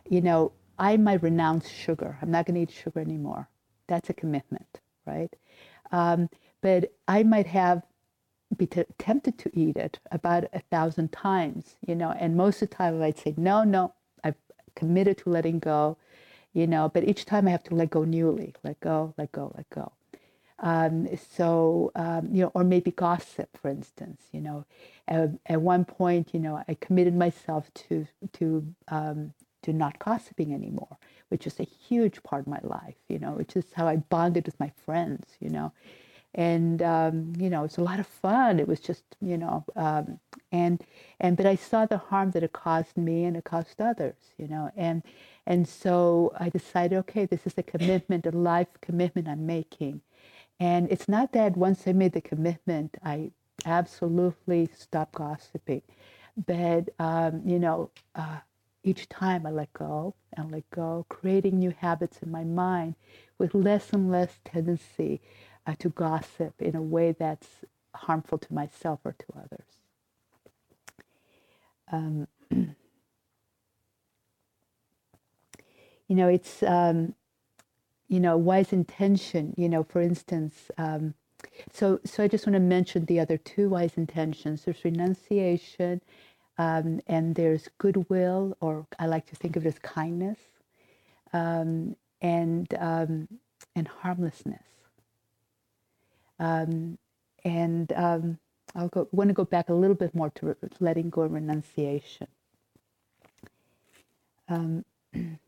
you 0.10 0.22
know, 0.22 0.53
I 0.79 0.98
might 0.98 1.21
renounce 1.21 1.69
sugar. 1.69 2.17
I'm 2.21 2.31
not 2.31 2.45
going 2.45 2.55
to 2.55 2.62
eat 2.62 2.71
sugar 2.71 3.00
anymore. 3.01 3.50
That's 3.88 4.09
a 4.09 4.13
commitment, 4.13 4.79
right? 5.05 5.36
Um, 5.91 6.29
but 6.62 6.93
I 7.07 7.24
might 7.24 7.48
have 7.48 7.83
be 8.57 8.65
t- 8.65 8.83
tempted 8.98 9.38
to 9.38 9.51
eat 9.53 9.77
it 9.77 10.00
about 10.12 10.45
a 10.53 10.59
thousand 10.71 11.12
times, 11.12 11.75
you 11.86 11.95
know, 11.95 12.12
and 12.19 12.36
most 12.36 12.62
of 12.62 12.69
the 12.69 12.75
time 12.75 13.01
I'd 13.01 13.17
say, 13.17 13.33
no, 13.38 13.63
no, 13.63 13.93
I've 14.24 14.36
committed 14.75 15.19
to 15.19 15.29
letting 15.29 15.59
go, 15.59 15.98
you 16.53 16.65
know, 16.65 16.89
but 16.89 17.07
each 17.07 17.25
time 17.25 17.48
I 17.48 17.51
have 17.51 17.63
to 17.65 17.75
let 17.75 17.91
go 17.91 18.03
newly, 18.03 18.55
let 18.63 18.79
go, 18.79 19.13
let 19.17 19.31
go, 19.31 19.51
let 19.55 19.69
go. 19.69 19.91
Um, 20.62 21.07
so, 21.15 21.91
um, 21.95 22.29
you 22.33 22.41
know, 22.43 22.51
or 22.53 22.63
maybe 22.63 22.91
gossip, 22.91 23.55
for 23.55 23.69
instance, 23.69 24.24
you 24.31 24.41
know, 24.41 24.65
at, 25.07 25.29
at, 25.45 25.62
one 25.62 25.86
point, 25.86 26.33
you 26.33 26.39
know, 26.39 26.62
I 26.67 26.74
committed 26.74 27.15
myself 27.15 27.71
to, 27.75 28.07
to, 28.33 28.75
um, 28.89 29.33
to 29.63 29.73
not 29.73 29.99
gossiping 29.99 30.53
anymore, 30.53 30.97
which 31.29 31.45
is 31.47 31.59
a 31.59 31.63
huge 31.63 32.21
part 32.23 32.41
of 32.41 32.47
my 32.47 32.59
life, 32.63 32.95
you 33.07 33.19
know, 33.19 33.31
which 33.31 33.55
is 33.55 33.65
how 33.73 33.87
I 33.87 33.97
bonded 33.97 34.45
with 34.45 34.59
my 34.59 34.71
friends, 34.85 35.25
you 35.39 35.49
know, 35.49 35.71
and, 36.35 36.81
um, 36.81 37.33
you 37.37 37.49
know, 37.49 37.63
it's 37.63 37.77
a 37.77 37.83
lot 37.83 37.99
of 37.99 38.07
fun. 38.07 38.59
It 38.59 38.67
was 38.67 38.79
just, 38.79 39.03
you 39.21 39.37
know, 39.37 39.65
um, 39.75 40.19
and, 40.51 40.83
and, 41.19 41.35
but 41.35 41.45
I 41.45 41.55
saw 41.55 41.85
the 41.85 41.97
harm 41.97 42.31
that 42.31 42.43
it 42.43 42.53
caused 42.53 42.97
me 42.97 43.25
and 43.25 43.35
it 43.35 43.43
caused 43.43 43.81
others, 43.81 44.15
you 44.37 44.47
know, 44.47 44.71
and, 44.75 45.03
and 45.47 45.67
so 45.67 46.31
I 46.39 46.49
decided, 46.49 46.97
okay, 46.99 47.25
this 47.25 47.47
is 47.47 47.53
a 47.57 47.63
commitment, 47.63 48.25
a 48.27 48.31
life 48.31 48.67
commitment 48.81 49.27
I'm 49.27 49.45
making 49.45 50.01
and 50.59 50.91
it's 50.91 51.07
not 51.07 51.31
that 51.33 51.55
once 51.55 51.87
I 51.87 51.93
made 51.93 52.11
the 52.13 52.21
commitment, 52.21 52.97
I 53.03 53.31
absolutely 53.65 54.69
stopped 54.77 55.15
gossiping. 55.15 55.83
But, 56.45 56.89
um, 56.99 57.41
you 57.45 57.59
know, 57.59 57.91
uh, 58.15 58.39
each 58.83 59.09
time 59.09 59.45
I 59.45 59.51
let 59.51 59.74
go 59.74 60.15
and 60.33 60.51
let 60.51 60.69
go, 60.71 61.05
creating 61.09 61.59
new 61.59 61.71
habits 61.71 62.19
in 62.21 62.31
my 62.31 62.43
mind 62.43 62.95
with 63.38 63.53
less 63.53 63.91
and 63.91 64.09
less 64.12 64.39
tendency 64.45 65.21
uh, 65.67 65.75
to 65.79 65.89
gossip 65.89 66.62
in 66.62 66.75
a 66.75 66.81
way 66.81 67.12
that's 67.12 67.48
harmful 67.95 68.38
to 68.38 68.53
myself 68.53 69.00
or 69.03 69.13
to 69.13 69.25
others. 69.38 69.67
Um, 71.91 72.27
you 72.51 72.75
know, 76.15 76.27
it's 76.27 76.63
um, 76.63 77.15
you 78.07 78.19
know, 78.19 78.38
wise 78.38 78.74
intention, 78.74 79.53
you 79.57 79.69
know, 79.69 79.83
for 79.83 80.01
instance, 80.01 80.71
um, 80.77 81.13
so, 81.71 82.00
so 82.05 82.24
I 82.24 82.27
just 82.27 82.45
want 82.45 82.55
to 82.55 82.59
mention 82.59 83.05
the 83.05 83.19
other 83.19 83.38
two 83.38 83.69
wise 83.69 83.93
intentions. 83.95 84.63
There's 84.63 84.83
renunciation 84.83 86.01
um, 86.59 86.99
and 87.07 87.35
there's 87.35 87.69
goodwill, 87.79 88.55
or 88.61 88.85
I 88.99 89.07
like 89.07 89.25
to 89.27 89.35
think 89.37 89.55
of 89.55 89.65
it 89.65 89.69
as 89.69 89.79
kindness, 89.79 90.37
um, 91.33 91.95
and, 92.21 92.71
um, 92.77 93.27
and 93.75 93.87
harmlessness. 93.87 94.63
Um, 96.39 96.97
and 97.45 97.91
um, 97.93 98.39
I'll 98.75 98.89
go, 98.89 99.07
want 99.11 99.29
to 99.29 99.33
go 99.33 99.45
back 99.45 99.69
a 99.69 99.73
little 99.73 99.95
bit 99.95 100.13
more 100.13 100.31
to 100.35 100.55
letting 100.81 101.09
go 101.09 101.23
and 101.23 101.33
renunciation. 101.33 102.27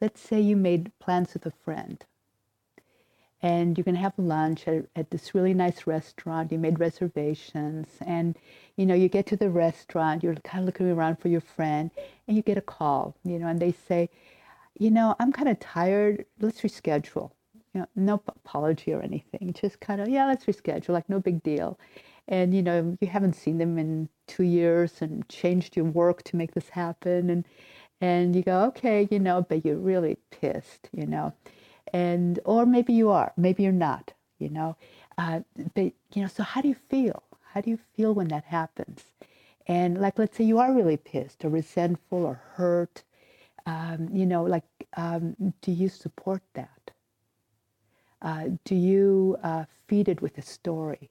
let's 0.00 0.20
say 0.20 0.40
you 0.40 0.56
made 0.56 0.90
plans 1.00 1.34
with 1.34 1.46
a 1.46 1.52
friend 1.64 2.04
and 3.42 3.76
going 3.76 3.94
to 3.94 4.00
have 4.00 4.14
lunch 4.16 4.66
at, 4.66 4.86
at, 4.96 5.10
this 5.10 5.34
really 5.34 5.54
nice 5.54 5.86
restaurant. 5.86 6.50
You 6.50 6.58
made 6.58 6.80
reservations 6.80 7.88
and 8.04 8.36
you 8.76 8.86
know 8.86 8.94
you 8.94 9.08
get 9.08 9.26
to 9.26 9.36
the 9.36 9.50
restaurant 9.50 10.22
you're 10.22 10.34
kind 10.36 10.62
of 10.62 10.66
looking 10.66 10.90
around 10.90 11.16
for 11.16 11.28
your 11.28 11.40
friend 11.40 11.90
and 12.26 12.36
you 12.36 12.42
get 12.42 12.58
a 12.58 12.62
call 12.62 13.16
you 13.24 13.38
know 13.38 13.46
and 13.46 13.60
they 13.60 13.72
say 13.72 14.10
you 14.78 14.90
know 14.90 15.16
i'm 15.18 15.32
kind 15.32 15.48
of 15.48 15.58
tired 15.60 16.26
let's 16.40 16.60
reschedule. 16.60 17.30
You 17.74 17.80
know 17.80 17.86
no 17.94 18.22
apology 18.28 18.92
or 18.92 19.02
anything 19.02 19.54
just 19.58 19.80
kind 19.80 20.00
of 20.00 20.08
yeah 20.08 20.26
let's 20.26 20.44
reschedule 20.46 20.90
like 20.90 21.08
no 21.08 21.20
big 21.20 21.42
deal. 21.42 21.78
And 22.28 22.54
you 22.54 22.62
know 22.62 22.96
you 23.00 23.08
haven't 23.08 23.34
seen 23.34 23.58
them 23.58 23.78
in 23.78 24.08
two 24.26 24.44
years 24.44 25.00
and 25.00 25.28
changed 25.28 25.76
your 25.76 25.84
work 25.86 26.22
to 26.24 26.36
make 26.36 26.54
this 26.54 26.70
happen 26.70 27.30
and 27.30 27.44
and 28.00 28.36
you 28.36 28.42
go, 28.42 28.64
okay, 28.64 29.08
you 29.10 29.18
know, 29.18 29.44
but 29.48 29.64
you're 29.64 29.76
really 29.76 30.18
pissed, 30.30 30.88
you 30.92 31.06
know, 31.06 31.32
and 31.92 32.38
or 32.44 32.66
maybe 32.66 32.92
you 32.92 33.10
are, 33.10 33.32
maybe 33.36 33.62
you're 33.62 33.72
not, 33.72 34.12
you 34.38 34.48
know, 34.48 34.76
uh, 35.18 35.40
but 35.74 35.92
you 36.14 36.22
know, 36.22 36.28
so 36.28 36.42
how 36.42 36.60
do 36.60 36.68
you 36.68 36.74
feel? 36.74 37.22
How 37.52 37.60
do 37.60 37.70
you 37.70 37.78
feel 37.96 38.14
when 38.14 38.28
that 38.28 38.44
happens? 38.44 39.04
And 39.66 40.00
like, 40.00 40.18
let's 40.18 40.36
say 40.36 40.44
you 40.44 40.58
are 40.58 40.72
really 40.72 40.96
pissed 40.96 41.44
or 41.44 41.48
resentful 41.50 42.24
or 42.24 42.40
hurt, 42.54 43.02
um, 43.66 44.08
you 44.12 44.26
know, 44.26 44.42
like, 44.44 44.64
um, 44.96 45.54
do 45.62 45.72
you 45.72 45.88
support 45.88 46.42
that? 46.54 46.90
uh, 48.22 48.48
do 48.64 48.74
you 48.74 49.36
uh, 49.42 49.64
feed 49.86 50.08
it 50.08 50.20
with 50.22 50.38
a 50.38 50.42
story? 50.42 51.10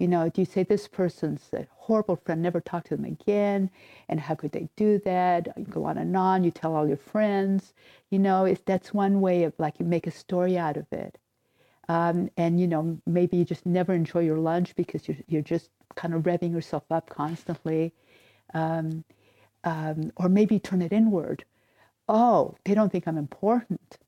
You 0.00 0.08
know, 0.08 0.30
do 0.30 0.40
you 0.40 0.46
say 0.46 0.62
this 0.62 0.88
person's 0.88 1.50
a 1.52 1.66
horrible 1.76 2.16
friend, 2.16 2.40
never 2.40 2.62
talk 2.62 2.84
to 2.84 2.96
them 2.96 3.04
again, 3.04 3.70
and 4.08 4.18
how 4.18 4.34
could 4.34 4.52
they 4.52 4.70
do 4.74 4.98
that? 5.04 5.48
You 5.58 5.64
go 5.66 5.84
on 5.84 5.98
and 5.98 6.16
on. 6.16 6.42
You 6.42 6.50
tell 6.50 6.74
all 6.74 6.88
your 6.88 6.96
friends. 6.96 7.74
You 8.08 8.18
know, 8.18 8.46
if 8.46 8.64
that's 8.64 8.94
one 8.94 9.20
way 9.20 9.44
of 9.44 9.52
like 9.58 9.78
you 9.78 9.84
make 9.84 10.06
a 10.06 10.10
story 10.10 10.56
out 10.56 10.78
of 10.78 10.86
it. 10.90 11.18
Um, 11.90 12.30
and 12.38 12.58
you 12.58 12.66
know, 12.66 12.98
maybe 13.06 13.36
you 13.36 13.44
just 13.44 13.66
never 13.66 13.92
enjoy 13.92 14.20
your 14.20 14.38
lunch 14.38 14.74
because 14.74 15.06
you're 15.06 15.18
you're 15.28 15.42
just 15.42 15.68
kind 15.96 16.14
of 16.14 16.22
revving 16.22 16.52
yourself 16.52 16.84
up 16.90 17.10
constantly, 17.10 17.92
um, 18.54 19.04
um, 19.64 20.12
or 20.16 20.30
maybe 20.30 20.58
turn 20.58 20.80
it 20.80 20.92
inward. 20.94 21.44
Oh, 22.08 22.54
they 22.64 22.74
don't 22.74 22.90
think 22.90 23.06
I'm 23.06 23.18
important, 23.18 23.98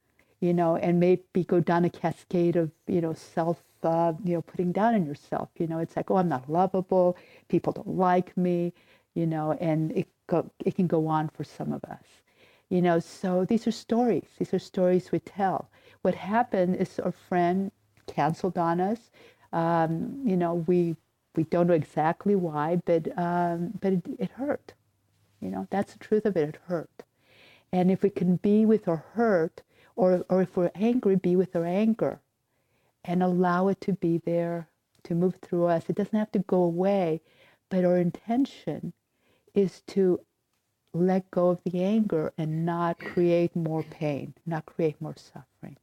you 0.40 0.54
know, 0.54 0.76
and 0.76 0.98
maybe 0.98 1.44
go 1.46 1.60
down 1.60 1.84
a 1.84 1.90
cascade 1.90 2.56
of 2.56 2.70
you 2.86 3.02
know 3.02 3.12
self 3.12 3.62
uh, 3.84 4.12
you 4.24 4.34
know, 4.34 4.42
putting 4.42 4.72
down 4.72 4.94
on 4.94 5.06
yourself. 5.06 5.48
You 5.58 5.66
know, 5.66 5.78
it's 5.78 5.96
like, 5.96 6.10
oh, 6.10 6.16
I'm 6.16 6.28
not 6.28 6.50
lovable. 6.50 7.16
People 7.48 7.72
don't 7.72 7.96
like 7.96 8.36
me. 8.36 8.72
You 9.14 9.26
know, 9.26 9.52
and 9.60 9.92
it 9.92 10.08
go, 10.26 10.50
it 10.64 10.74
can 10.76 10.86
go 10.86 11.06
on 11.06 11.28
for 11.28 11.44
some 11.44 11.72
of 11.72 11.84
us. 11.84 12.04
You 12.70 12.80
know, 12.80 12.98
so 13.00 13.44
these 13.44 13.66
are 13.66 13.72
stories. 13.72 14.24
These 14.38 14.54
are 14.54 14.58
stories 14.58 15.12
we 15.12 15.18
tell. 15.18 15.68
What 16.02 16.14
happened 16.14 16.76
is 16.76 16.98
our 16.98 17.12
friend 17.12 17.70
canceled 18.06 18.56
on 18.56 18.80
us. 18.80 19.10
Um, 19.52 20.22
you 20.24 20.36
know, 20.36 20.54
we 20.66 20.96
we 21.36 21.44
don't 21.44 21.66
know 21.66 21.74
exactly 21.74 22.34
why, 22.34 22.80
but 22.84 23.16
um, 23.18 23.72
but 23.80 23.92
it, 23.94 24.02
it 24.18 24.30
hurt. 24.30 24.72
You 25.40 25.50
know, 25.50 25.66
that's 25.70 25.92
the 25.92 25.98
truth 25.98 26.24
of 26.24 26.36
it. 26.36 26.48
It 26.48 26.58
hurt. 26.66 27.02
And 27.72 27.90
if 27.90 28.02
we 28.02 28.10
can 28.10 28.36
be 28.36 28.64
with 28.64 28.88
our 28.88 29.04
hurt, 29.14 29.62
or 29.96 30.24
or 30.30 30.42
if 30.42 30.56
we're 30.56 30.70
angry, 30.74 31.16
be 31.16 31.36
with 31.36 31.54
our 31.54 31.66
anger 31.66 32.20
and 33.04 33.22
allow 33.22 33.68
it 33.68 33.80
to 33.82 33.92
be 33.92 34.18
there 34.18 34.68
to 35.04 35.14
move 35.14 35.36
through 35.42 35.66
us. 35.66 35.84
It 35.88 35.96
doesn't 35.96 36.18
have 36.18 36.32
to 36.32 36.38
go 36.40 36.62
away, 36.62 37.20
but 37.70 37.84
our 37.84 37.98
intention 37.98 38.92
is 39.54 39.82
to 39.88 40.20
let 40.94 41.30
go 41.30 41.48
of 41.48 41.60
the 41.64 41.82
anger 41.82 42.32
and 42.36 42.66
not 42.66 42.98
create 42.98 43.56
more 43.56 43.82
pain, 43.82 44.34
not 44.46 44.66
create 44.66 45.00
more 45.00 45.16
suffering. 45.16 45.76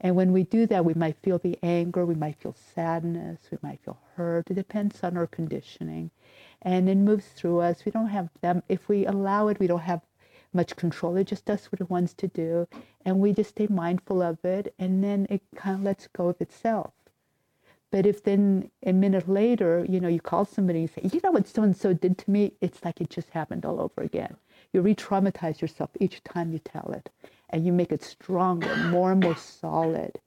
And 0.00 0.14
when 0.14 0.32
we 0.32 0.44
do 0.44 0.64
that, 0.66 0.84
we 0.84 0.94
might 0.94 1.16
feel 1.22 1.38
the 1.38 1.58
anger, 1.62 2.06
we 2.06 2.14
might 2.14 2.36
feel 2.36 2.54
sadness, 2.74 3.40
we 3.50 3.58
might 3.62 3.80
feel 3.80 3.98
hurt. 4.14 4.48
It 4.50 4.54
depends 4.54 5.02
on 5.02 5.16
our 5.16 5.26
conditioning. 5.26 6.12
And 6.62 6.88
it 6.88 6.96
moves 6.96 7.26
through 7.26 7.60
us. 7.60 7.84
We 7.84 7.90
don't 7.92 8.08
have 8.08 8.28
them, 8.40 8.62
if 8.68 8.88
we 8.88 9.06
allow 9.06 9.48
it, 9.48 9.58
we 9.58 9.66
don't 9.66 9.80
have 9.80 10.02
much 10.52 10.76
control. 10.76 11.16
It 11.16 11.26
just 11.28 11.44
does 11.44 11.66
what 11.66 11.80
it 11.80 11.90
wants 11.90 12.14
to 12.14 12.28
do. 12.28 12.68
And 13.04 13.20
we 13.20 13.32
just 13.32 13.50
stay 13.50 13.66
mindful 13.68 14.22
of 14.22 14.44
it. 14.44 14.74
And 14.78 15.02
then 15.02 15.26
it 15.30 15.42
kind 15.54 15.76
of 15.76 15.82
lets 15.82 16.06
go 16.08 16.28
of 16.28 16.40
itself. 16.40 16.92
But 17.90 18.04
if 18.04 18.22
then 18.22 18.70
a 18.84 18.92
minute 18.92 19.28
later, 19.28 19.86
you 19.88 19.98
know, 19.98 20.08
you 20.08 20.20
call 20.20 20.44
somebody 20.44 20.80
and 20.80 20.90
say, 20.90 21.02
you 21.10 21.20
know 21.24 21.30
what 21.30 21.48
so 21.48 21.62
and 21.62 21.74
so 21.76 21.94
did 21.94 22.18
to 22.18 22.30
me, 22.30 22.52
it's 22.60 22.84
like 22.84 23.00
it 23.00 23.08
just 23.08 23.30
happened 23.30 23.64
all 23.64 23.80
over 23.80 24.02
again. 24.02 24.36
You 24.72 24.82
re 24.82 24.94
traumatize 24.94 25.62
yourself 25.62 25.90
each 25.98 26.22
time 26.22 26.52
you 26.52 26.58
tell 26.58 26.92
it. 26.92 27.08
And 27.48 27.64
you 27.64 27.72
make 27.72 27.90
it 27.92 28.02
stronger, 28.02 28.74
more 28.76 29.12
and 29.12 29.22
more 29.22 29.36
solid. 29.36 30.20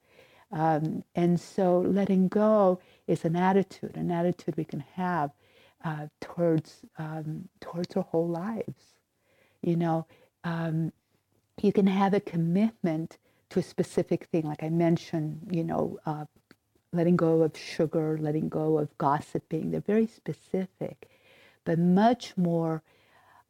Um, 0.50 1.04
and 1.14 1.40
so 1.40 1.80
letting 1.80 2.28
go 2.28 2.80
is 3.06 3.24
an 3.24 3.36
attitude, 3.36 3.96
an 3.96 4.10
attitude 4.10 4.56
we 4.56 4.64
can 4.64 4.80
have 4.94 5.30
uh, 5.84 6.08
towards, 6.20 6.84
um, 6.98 7.48
towards 7.60 7.96
our 7.96 8.02
whole 8.02 8.28
lives. 8.28 8.96
You 9.62 9.76
know, 9.76 10.06
um, 10.44 10.92
you 11.60 11.72
can 11.72 11.86
have 11.86 12.14
a 12.14 12.20
commitment 12.20 13.18
to 13.50 13.60
a 13.60 13.62
specific 13.62 14.26
thing, 14.26 14.44
like 14.44 14.62
I 14.62 14.70
mentioned, 14.70 15.48
you 15.50 15.62
know, 15.64 15.98
uh, 16.06 16.24
letting 16.92 17.16
go 17.16 17.42
of 17.42 17.56
sugar, 17.56 18.18
letting 18.18 18.48
go 18.48 18.78
of 18.78 18.96
gossiping. 18.98 19.70
They're 19.70 19.80
very 19.80 20.06
specific, 20.06 21.08
but 21.64 21.78
much 21.78 22.36
more 22.36 22.82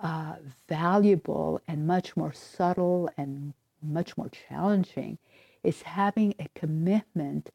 uh, 0.01 0.35
valuable 0.69 1.61
and 1.67 1.87
much 1.87 2.17
more 2.17 2.33
subtle 2.33 3.09
and 3.17 3.55
much 3.83 4.17
more 4.17 4.29
challenging 4.29 5.19
is 5.63 5.83
having 5.83 6.35
a 6.39 6.49
commitment 6.55 7.51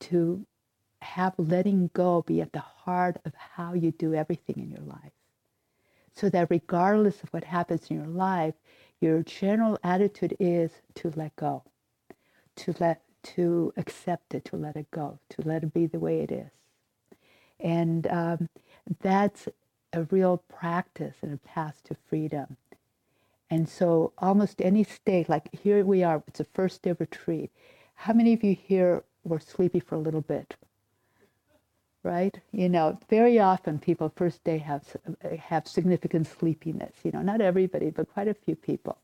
to 0.00 0.46
have 1.00 1.34
letting 1.38 1.90
go 1.94 2.22
be 2.22 2.40
at 2.40 2.52
the 2.52 2.60
heart 2.60 3.18
of 3.24 3.32
how 3.34 3.74
you 3.74 3.92
do 3.92 4.14
everything 4.14 4.56
in 4.58 4.70
your 4.70 4.84
life 4.86 5.12
so 6.14 6.28
that 6.30 6.48
regardless 6.50 7.22
of 7.22 7.32
what 7.32 7.44
happens 7.44 7.88
in 7.90 7.96
your 7.96 8.06
life, 8.06 8.54
your 9.00 9.22
general 9.22 9.78
attitude 9.82 10.36
is 10.38 10.70
to 10.94 11.12
let 11.16 11.34
go, 11.36 11.62
to 12.56 12.74
let 12.78 13.02
to 13.22 13.72
accept 13.76 14.34
it, 14.34 14.44
to 14.44 14.56
let 14.56 14.76
it 14.76 14.90
go, 14.90 15.18
to 15.30 15.42
let 15.48 15.62
it 15.62 15.72
be 15.74 15.86
the 15.86 15.98
way 15.98 16.20
it 16.20 16.30
is. 16.30 16.52
And 17.58 18.06
um, 18.08 18.48
that's 19.00 19.48
a 19.92 20.02
real 20.04 20.38
practice 20.48 21.16
and 21.22 21.32
a 21.32 21.38
path 21.38 21.80
to 21.84 21.96
freedom. 22.08 22.56
And 23.50 23.68
so 23.68 24.12
almost 24.18 24.60
any 24.60 24.84
state, 24.84 25.28
like 25.28 25.48
here 25.54 25.84
we 25.84 26.02
are, 26.02 26.22
it's 26.28 26.38
the 26.38 26.44
first 26.44 26.82
day 26.82 26.90
of 26.90 27.00
retreat. 27.00 27.50
How 27.94 28.12
many 28.12 28.32
of 28.32 28.42
you 28.44 28.54
here 28.54 29.04
were 29.24 29.40
sleepy 29.40 29.80
for 29.80 29.94
a 29.94 30.00
little 30.00 30.20
bit? 30.20 30.56
Right? 32.04 32.38
You 32.52 32.68
know, 32.68 32.98
very 33.10 33.38
often 33.40 33.78
people 33.80 34.12
first 34.16 34.44
day 34.44 34.58
have 34.58 34.84
have 35.40 35.68
significant 35.68 36.28
sleepiness. 36.28 36.94
You 37.04 37.12
know, 37.12 37.22
not 37.22 37.40
everybody, 37.42 37.90
but 37.90 38.12
quite 38.12 38.28
a 38.28 38.34
few 38.34 38.56
people, 38.56 38.98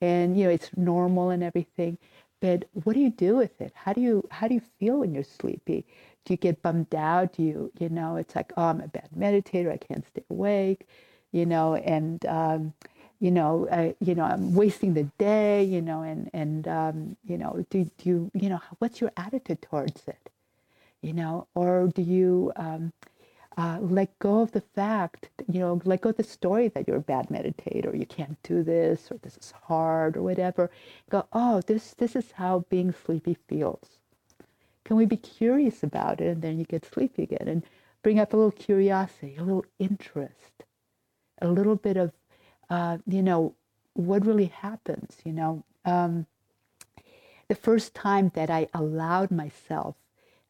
and 0.00 0.38
you 0.38 0.44
know 0.46 0.50
it's 0.50 0.70
normal 0.76 1.30
and 1.30 1.44
everything. 1.44 1.98
But 2.40 2.66
what 2.84 2.94
do 2.94 3.00
you 3.00 3.10
do 3.10 3.36
with 3.36 3.60
it? 3.60 3.72
How 3.74 3.92
do 3.94 4.00
you 4.02 4.26
how 4.30 4.48
do 4.48 4.54
you 4.54 4.62
feel 4.80 4.98
when 5.00 5.14
you're 5.14 5.24
sleepy? 5.24 5.86
Do 6.26 6.34
you 6.34 6.38
get 6.38 6.62
bummed 6.62 6.94
out? 6.94 7.34
Do 7.34 7.42
you 7.44 7.72
you 7.80 7.90
know 7.90 8.16
it's 8.16 8.36
like 8.36 8.52
oh 8.56 8.64
I'm 8.64 8.80
a 8.82 8.88
bad 8.88 9.10
meditator. 9.16 9.72
I 9.72 9.78
can't 9.78 10.06
stay 10.06 10.24
awake. 10.30 10.88
You 11.32 11.46
know, 11.46 11.74
and 11.76 12.24
um, 12.26 12.74
you 13.20 13.30
know, 13.30 13.68
uh, 13.70 13.92
you 14.00 14.14
know, 14.14 14.24
I'm 14.24 14.54
wasting 14.54 14.94
the 14.94 15.04
day, 15.18 15.64
you 15.64 15.82
know, 15.82 16.02
and 16.02 16.30
and 16.34 16.68
um, 16.68 17.16
you 17.26 17.38
know, 17.38 17.64
do, 17.70 17.84
do 17.98 18.08
you, 18.10 18.30
you 18.34 18.48
know, 18.50 18.60
what's 18.80 19.00
your 19.00 19.12
attitude 19.16 19.62
towards 19.62 20.06
it? 20.08 20.30
You 21.04 21.12
know, 21.12 21.46
or 21.54 21.90
do 21.94 22.02
you 22.02 22.50
um, 22.56 22.92
uh, 23.56 23.78
let 23.80 24.18
go 24.18 24.40
of 24.40 24.52
the 24.52 24.60
fact, 24.60 25.28
you 25.52 25.60
know, 25.60 25.80
let 25.84 26.00
go 26.00 26.10
of 26.10 26.16
the 26.16 26.24
story 26.24 26.68
that 26.68 26.88
you're 26.88 26.96
a 26.96 27.00
bad 27.00 27.28
meditator, 27.28 27.96
you 27.96 28.06
can't 28.06 28.42
do 28.42 28.62
this, 28.62 29.08
or 29.10 29.18
this 29.18 29.36
is 29.36 29.52
hard, 29.64 30.16
or 30.16 30.22
whatever. 30.22 30.70
Go, 31.10 31.26
oh, 31.32 31.60
this 31.60 31.94
this 31.94 32.16
is 32.16 32.32
how 32.32 32.64
being 32.70 32.92
sleepy 32.92 33.36
feels. 33.48 33.98
Can 34.84 34.96
we 34.96 35.06
be 35.06 35.16
curious 35.16 35.82
about 35.82 36.20
it, 36.20 36.28
and 36.28 36.42
then 36.42 36.58
you 36.58 36.64
get 36.64 36.84
sleepy 36.84 37.22
again, 37.22 37.48
and 37.48 37.62
bring 38.02 38.18
up 38.18 38.32
a 38.32 38.36
little 38.36 38.50
curiosity, 38.50 39.36
a 39.36 39.42
little 39.42 39.66
interest, 39.78 40.64
a 41.40 41.48
little 41.48 41.76
bit 41.76 41.96
of, 41.96 42.12
uh, 42.70 42.98
you 43.06 43.22
know, 43.22 43.54
what 43.92 44.26
really 44.26 44.46
happens. 44.46 45.18
You 45.24 45.32
know, 45.32 45.64
um, 45.84 46.26
the 47.48 47.54
first 47.54 47.94
time 47.94 48.32
that 48.34 48.50
I 48.50 48.68
allowed 48.74 49.30
myself 49.30 49.96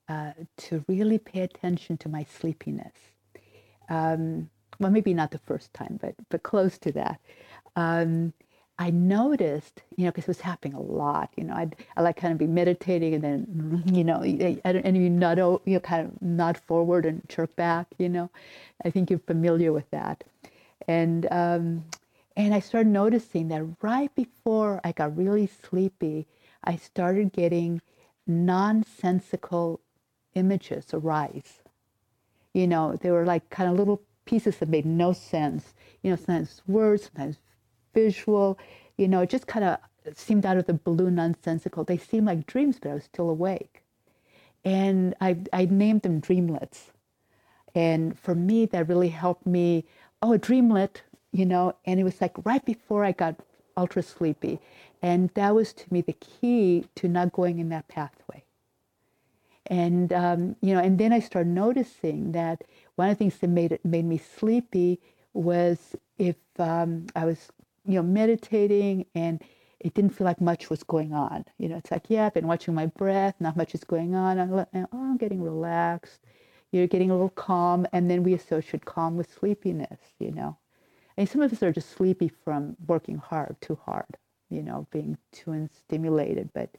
uh, 0.09 0.33
to 0.57 0.85
really 0.89 1.19
pay 1.19 1.41
attention 1.41 1.97
to 1.99 2.09
my 2.09 2.25
sleepiness. 2.25 2.93
Um, 3.89 4.51
well, 4.79 4.91
maybe 4.91 5.15
not 5.15 5.31
the 5.31 5.39
first 5.39 5.73
time, 5.73 5.99
but 6.01 6.15
but 6.31 6.43
close 6.43 6.79
to 6.79 6.93
that. 6.93 7.21
Um, 7.77 8.33
I 8.79 8.91
noticed, 8.91 9.83
you 9.97 10.05
know, 10.05 10.11
because 10.11 10.25
it 10.25 10.29
was 10.29 10.41
happening 10.41 10.75
a 10.75 10.81
lot. 10.81 11.31
You 11.37 11.45
know, 11.45 11.55
I'd 11.55 11.77
I 11.97 12.03
like 12.03 12.17
kind 12.17 12.33
of 12.33 12.39
be 12.39 12.47
meditating 12.47 13.15
and 13.15 13.23
then, 13.23 13.83
you 13.93 14.03
know, 14.03 14.21
and 14.21 14.97
you 14.97 15.11
nod, 15.11 15.39
you 15.39 15.61
know, 15.67 15.81
kind 15.81 16.07
of 16.07 16.23
nod 16.23 16.59
forward 16.59 17.07
and 17.07 17.23
jerk 17.29 17.55
back. 17.57 17.87
You 17.99 18.09
know, 18.09 18.31
I 18.85 18.91
think 18.91 19.11
you're 19.11 19.21
familiar 19.21 19.73
with 19.73 19.89
that. 19.91 20.25
And 20.89 21.27
um, 21.31 21.85
and 22.37 22.53
I 22.53 22.61
started 22.61 22.91
noticing 22.91 23.49
that 23.49 23.63
right 23.81 24.13
before 24.15 24.81
I 24.83 24.91
got 24.91 25.17
really 25.17 25.47
sleepy, 25.47 26.27
I 26.65 26.77
started 26.77 27.33
getting 27.33 27.81
nonsensical 28.27 29.81
images 30.35 30.93
arise. 30.93 31.63
You 32.53 32.67
know, 32.67 32.97
they 33.01 33.11
were 33.11 33.25
like 33.25 33.51
kind 33.51 33.71
of 33.71 33.77
little 33.77 34.03
pieces 34.25 34.59
that 34.59 34.69
made 34.69 34.87
no 34.87 35.13
sense. 35.13 35.75
You 36.03 36.11
know, 36.11 36.17
sometimes 36.17 36.63
words, 36.67 37.05
sometimes 37.05 37.39
visual. 37.93 38.59
You 38.97 39.09
know, 39.09 39.21
it 39.23 39.31
just 39.31 39.47
kind 39.47 39.65
of 39.65 39.79
seemed 40.17 40.47
out 40.47 40.57
of 40.57 40.67
the 40.67 40.75
blue, 40.75 41.11
nonsensical. 41.11 41.85
They 41.85 41.99
seemed 41.99 42.27
like 42.27 42.47
dreams, 42.47 42.79
but 42.81 42.91
I 42.91 42.95
was 42.95 43.05
still 43.05 43.31
awake. 43.31 43.83
And 44.65 45.15
I, 45.21 45.39
I 45.53 45.67
named 45.67 46.03
them 46.03 46.21
dreamlets. 46.21 46.91
And 47.75 48.19
for 48.19 48.35
me, 48.35 48.67
that 48.67 48.89
really 48.89 49.09
helped 49.09 49.47
me. 49.47 49.85
Oh, 50.23 50.33
a 50.33 50.39
dreamlet, 50.39 51.03
you 51.33 51.45
know, 51.45 51.75
and 51.85 51.99
it 52.01 52.05
was 52.05 52.21
like 52.21 52.33
right 52.45 52.65
before 52.65 53.05
I 53.05 53.13
got 53.13 53.37
ultra 53.77 54.03
sleepy. 54.03 54.61
And 55.03 55.31
that 55.35 55.55
was 55.55 55.73
to 55.75 55.93
me 55.93 56.01
the 56.01 56.15
key 56.15 56.87
to 56.95 57.09
not 57.09 57.33
going 57.33 57.59
in 57.59 57.69
that 57.71 57.89
pathway. 57.89 58.44
And 59.67 60.13
um, 60.13 60.57
you 60.63 60.75
know, 60.75 60.81
and 60.81 60.99
then 60.99 61.13
I 61.13 61.21
started 61.21 61.51
noticing 61.51 62.33
that 62.33 62.65
one 62.97 63.09
of 63.09 63.15
the 63.17 63.19
things 63.19 63.39
that 63.39 63.49
made 63.49 63.73
it 63.73 63.85
made 63.85 64.05
me 64.05 64.19
sleepy 64.19 65.01
was 65.33 65.97
if 66.19 66.37
um, 66.59 67.07
I 67.17 67.25
was 67.25 67.49
you 67.87 67.95
know 67.95 68.03
meditating 68.03 69.07
and 69.15 69.43
it 69.81 69.95
didn't 69.95 70.13
feel 70.17 70.27
like 70.27 70.41
much 70.41 70.71
was 70.71 70.83
going 70.83 71.13
on. 71.13 71.45
You 71.59 71.69
know, 71.69 71.77
it's 71.77 71.91
like, 71.91 72.07
yeah, 72.09 72.27
I've 72.27 72.35
been 72.35 72.47
watching 72.47 72.75
my 72.75 72.87
breath, 72.87 73.35
not 73.41 73.57
much 73.57 73.75
is 73.75 73.85
going 73.85 74.15
on. 74.15 74.39
I'm, 74.39 74.53
oh, 74.55 74.67
I'm 74.95 75.19
getting 75.19 75.43
relaxed. 75.43 76.21
You're 76.73 76.87
getting 76.87 77.11
a 77.11 77.15
little 77.15 77.29
calm. 77.31 77.87
And 77.93 78.11
then 78.11 78.23
we 78.23 78.35
associate 78.35 78.87
calm 78.87 79.17
with 79.17 79.33
sleepiness, 79.33 80.01
you 80.19 80.33
know. 80.33 80.57
And 81.17 81.29
some 81.29 81.43
of 81.43 81.53
us 81.53 81.63
are 81.63 81.73
just 81.73 81.91
sleepy 81.91 82.29
from 82.29 82.77
working 82.87 83.19
hard, 83.19 83.57
too 83.61 83.79
hard, 83.85 84.17
you 84.51 84.63
know, 84.63 84.87
being 84.91 85.19
too 85.33 85.69
stimulated. 85.73 86.51
But, 86.55 86.71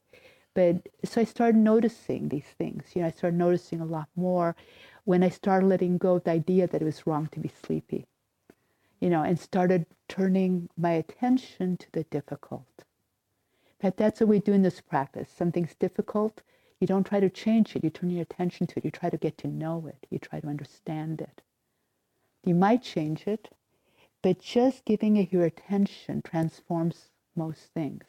but 0.56 0.90
so 1.04 1.22
I 1.22 1.26
started 1.26 1.58
noticing 1.58 2.30
these 2.30 2.48
things. 2.58 2.96
You 2.96 3.04
know, 3.04 3.10
I 3.10 3.12
started 3.12 3.38
noticing 3.38 3.82
a 3.82 3.86
lot 3.86 4.10
more 4.16 4.56
when 5.04 5.24
I 5.24 5.30
started 5.30 5.68
letting 5.68 6.00
go 6.00 6.16
of 6.16 6.24
the 6.24 6.32
idea 6.32 6.68
that 6.68 6.82
it 6.82 6.86
was 6.86 7.06
wrong 7.06 7.28
to 7.34 7.40
be 7.40 7.50
sleepy, 7.50 8.08
you 9.00 9.12
know, 9.12 9.22
and 9.22 9.40
started 9.40 9.86
turning 10.08 10.70
my 10.78 10.92
attention 10.92 11.78
to 11.78 11.92
the 11.92 12.04
difficult. 12.06 12.84
But 13.80 13.98
that's 13.98 14.22
what 14.22 14.30
we 14.30 14.40
do 14.40 14.54
in 14.54 14.64
this 14.64 14.82
practice. 14.82 15.30
Something's 15.30 15.76
difficult, 15.76 16.42
you 16.80 16.88
don't 16.88 17.06
try 17.06 17.20
to 17.20 17.30
change 17.30 17.76
it. 17.76 17.84
You 17.84 17.90
turn 17.90 18.10
your 18.10 18.24
attention 18.24 18.68
to 18.68 18.80
it. 18.80 18.86
You 18.86 18.92
try 18.92 19.10
to 19.10 19.18
get 19.18 19.38
to 19.40 19.48
know 19.48 19.88
it. 19.88 20.08
You 20.10 20.20
try 20.20 20.40
to 20.40 20.48
understand 20.48 21.22
it. 21.22 21.42
You 22.44 22.56
might 22.56 22.84
change 22.84 23.28
it, 23.28 23.50
but 24.22 24.40
just 24.40 24.86
giving 24.86 25.18
it 25.18 25.32
your 25.34 25.46
attention 25.46 26.22
transforms 26.22 27.12
most 27.36 27.74
things. 27.74 28.06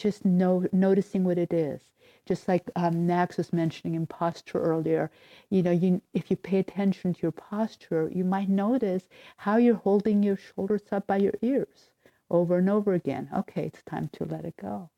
Just 0.00 0.24
know, 0.24 0.66
noticing 0.72 1.24
what 1.24 1.36
it 1.36 1.52
is. 1.52 1.82
Just 2.24 2.48
like 2.48 2.70
um, 2.74 3.06
Max 3.06 3.36
was 3.36 3.52
mentioning 3.52 3.94
in 3.94 4.06
posture 4.06 4.60
earlier, 4.60 5.10
you 5.50 5.62
know, 5.62 5.70
you, 5.70 6.00
if 6.14 6.30
you 6.30 6.36
pay 6.36 6.58
attention 6.58 7.12
to 7.12 7.20
your 7.22 7.32
posture, 7.32 8.10
you 8.14 8.24
might 8.24 8.48
notice 8.48 9.04
how 9.36 9.56
you're 9.58 9.74
holding 9.74 10.22
your 10.22 10.38
shoulders 10.38 10.82
up 10.90 11.06
by 11.06 11.18
your 11.18 11.34
ears 11.42 11.90
over 12.30 12.56
and 12.56 12.70
over 12.70 12.94
again. 12.94 13.28
Okay, 13.36 13.64
it's 13.66 13.82
time 13.82 14.08
to 14.14 14.24
let 14.24 14.44
it 14.44 14.54
go. 14.56 14.88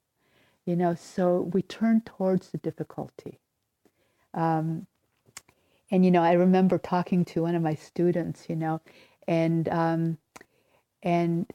You 0.67 0.77
know, 0.77 0.95
so 0.95 1.51
we 1.53 1.63
turn 1.63 2.03
towards 2.03 2.51
the 2.51 2.59
difficulty. 2.59 3.41
Um, 4.35 4.87
and, 5.91 6.05
you 6.05 6.13
know, 6.13 6.23
I 6.23 6.33
remember 6.33 6.79
talking 6.79 7.25
to 7.27 7.43
one 7.43 7.57
of 7.57 7.63
my 7.63 7.75
students, 7.75 8.47
you 8.49 8.57
know, 8.57 8.81
and, 9.27 9.69
um, 9.69 10.19
and 11.03 11.51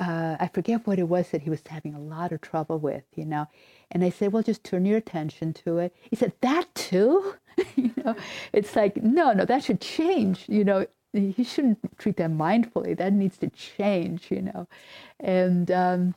uh, 0.00 0.36
I 0.40 0.48
forget 0.48 0.86
what 0.86 0.98
it 0.98 1.08
was 1.08 1.28
that 1.30 1.42
he 1.42 1.50
was 1.50 1.62
having 1.68 1.94
a 1.94 2.00
lot 2.00 2.32
of 2.32 2.40
trouble 2.40 2.78
with, 2.78 3.04
you 3.14 3.24
know. 3.24 3.46
And 3.90 4.02
I 4.02 4.10
said, 4.10 4.32
well, 4.32 4.42
just 4.42 4.64
turn 4.64 4.86
your 4.86 4.96
attention 4.96 5.52
to 5.64 5.78
it. 5.78 5.94
He 6.10 6.16
said, 6.16 6.32
that 6.40 6.74
too? 6.74 7.34
you 7.76 7.92
know, 8.02 8.16
it's 8.52 8.74
like, 8.74 8.96
no, 8.96 9.32
no, 9.32 9.44
that 9.44 9.62
should 9.62 9.80
change, 9.80 10.46
you 10.48 10.64
know 10.64 10.86
he 11.12 11.44
shouldn't 11.44 11.78
treat 11.98 12.16
them 12.16 12.38
mindfully. 12.38 12.96
That 12.96 13.12
needs 13.12 13.36
to 13.38 13.48
change, 13.48 14.30
you 14.30 14.42
know. 14.42 14.68
And 15.18 15.70
um, 15.70 16.14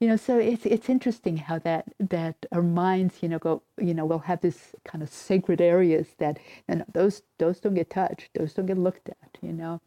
you 0.00 0.08
know, 0.08 0.16
so 0.16 0.38
it's 0.38 0.66
it's 0.66 0.88
interesting 0.88 1.36
how 1.38 1.58
that 1.60 1.86
that 1.98 2.46
our 2.52 2.62
minds, 2.62 3.16
you 3.22 3.28
know, 3.28 3.38
go, 3.38 3.62
you 3.80 3.94
know, 3.94 4.04
we'll 4.04 4.20
have 4.20 4.40
this 4.40 4.74
kind 4.84 5.02
of 5.02 5.08
sacred 5.08 5.60
areas 5.60 6.08
that, 6.18 6.38
and 6.68 6.84
those 6.92 7.22
those 7.38 7.60
don't 7.60 7.74
get 7.74 7.90
touched, 7.90 8.30
those 8.34 8.52
don't 8.52 8.66
get 8.66 8.78
looked 8.78 9.08
at, 9.08 9.38
you 9.42 9.52
know. 9.52 9.80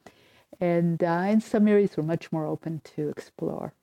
And 0.60 1.04
uh, 1.04 1.26
in 1.30 1.42
some 1.42 1.68
areas, 1.68 1.98
we're 1.98 2.04
much 2.04 2.32
more 2.32 2.46
open 2.46 2.82
to 2.96 3.10
explore. 3.10 3.74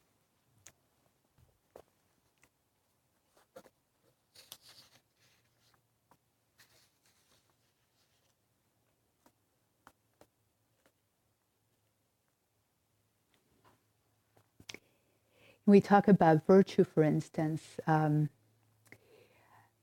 we 15.67 15.81
talk 15.81 16.07
about 16.07 16.47
virtue, 16.47 16.85
for 16.85 17.03
instance, 17.03 17.81
um, 17.87 18.29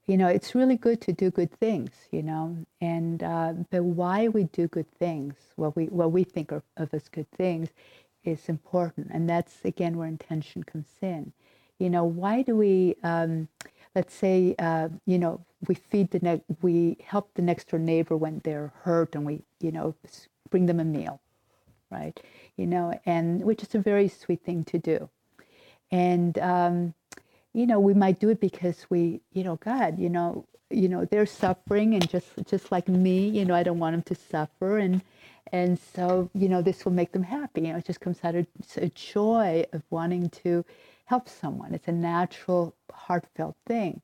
you 0.06 0.18
know, 0.18 0.28
it's 0.28 0.56
really 0.56 0.76
good 0.76 1.02
to 1.02 1.14
do 1.14 1.32
good 1.32 1.52
things, 1.52 1.92
you 2.12 2.24
know, 2.24 2.58
and 2.82 3.24
uh, 3.24 3.54
but 3.72 3.84
why 3.84 4.28
we 4.28 4.46
do 4.46 4.68
good 4.68 4.92
things, 5.00 5.36
what 5.56 5.76
we 5.76 5.86
what 5.86 6.12
we 6.12 6.24
think 6.24 6.52
of, 6.52 6.64
of 6.78 6.94
as 6.94 7.08
good 7.10 7.30
things, 7.32 7.70
is 8.26 8.50
important, 8.50 9.08
and 9.12 9.30
that's 9.30 9.64
again 9.64 9.98
where 9.98 10.08
intention 10.08 10.64
comes 10.64 10.90
in. 11.02 11.32
You 11.80 11.90
know, 11.90 12.04
why 12.04 12.42
do 12.42 12.56
we? 12.56 12.96
Um, 13.04 13.48
let's 13.96 14.14
say, 14.14 14.56
uh, 14.60 14.90
you 15.06 15.20
know, 15.20 15.40
we 15.68 15.76
feed 15.76 16.12
the 16.12 16.20
ne- 16.20 16.44
we 16.62 16.98
help 17.06 17.32
the 17.36 17.42
next 17.42 17.70
door 17.70 17.80
neighbor 17.80 18.18
when 18.18 18.42
they're 18.44 18.74
hurt, 18.84 19.16
and 19.16 19.26
we, 19.26 19.42
you 19.62 19.72
know, 19.72 19.96
bring 20.50 20.66
them 20.66 20.80
a 20.82 20.86
meal, 20.86 21.22
right? 21.90 22.20
You 22.58 22.68
know, 22.68 23.00
and 23.06 23.44
which 23.46 23.64
is 23.64 23.74
a 23.74 23.80
very 23.80 24.10
sweet 24.10 24.44
thing 24.44 24.66
to 24.66 24.80
do 24.80 25.10
and 25.92 26.40
um, 26.40 26.94
you 27.54 27.66
know 27.68 27.80
we 27.80 27.94
might 27.94 28.20
do 28.20 28.30
it 28.30 28.40
because 28.40 28.86
we 28.90 29.22
you 29.32 29.44
know 29.44 29.56
god 29.58 30.00
you 30.00 30.10
know 30.10 30.46
you 30.70 30.90
know 30.90 31.06
they're 31.06 31.26
suffering 31.26 31.94
and 31.94 32.10
just 32.10 32.28
just 32.46 32.72
like 32.72 32.88
me 32.88 33.28
you 33.30 33.46
know 33.46 33.54
i 33.56 33.64
don't 33.64 33.80
want 33.80 33.94
them 33.94 34.02
to 34.04 34.16
suffer. 34.16 34.78
And 34.78 35.02
and 35.52 35.78
so 35.80 36.30
you 36.34 36.50
know 36.50 36.62
this 36.62 36.84
will 36.84 36.94
make 36.94 37.12
them 37.12 37.24
happy. 37.24 37.62
You 37.62 37.74
know 37.74 37.78
it 37.78 37.86
just 37.86 38.02
comes 38.02 38.20
out 38.24 38.36
of 38.36 38.48
a 38.78 38.90
joy 38.90 39.66
of 39.74 39.84
wanting 39.90 40.30
to 40.44 40.66
help 41.06 41.30
someone. 41.30 41.74
It's 41.74 41.88
a 41.88 41.92
natural 41.92 42.76
heartfelt 42.92 43.56
thing. 43.68 44.02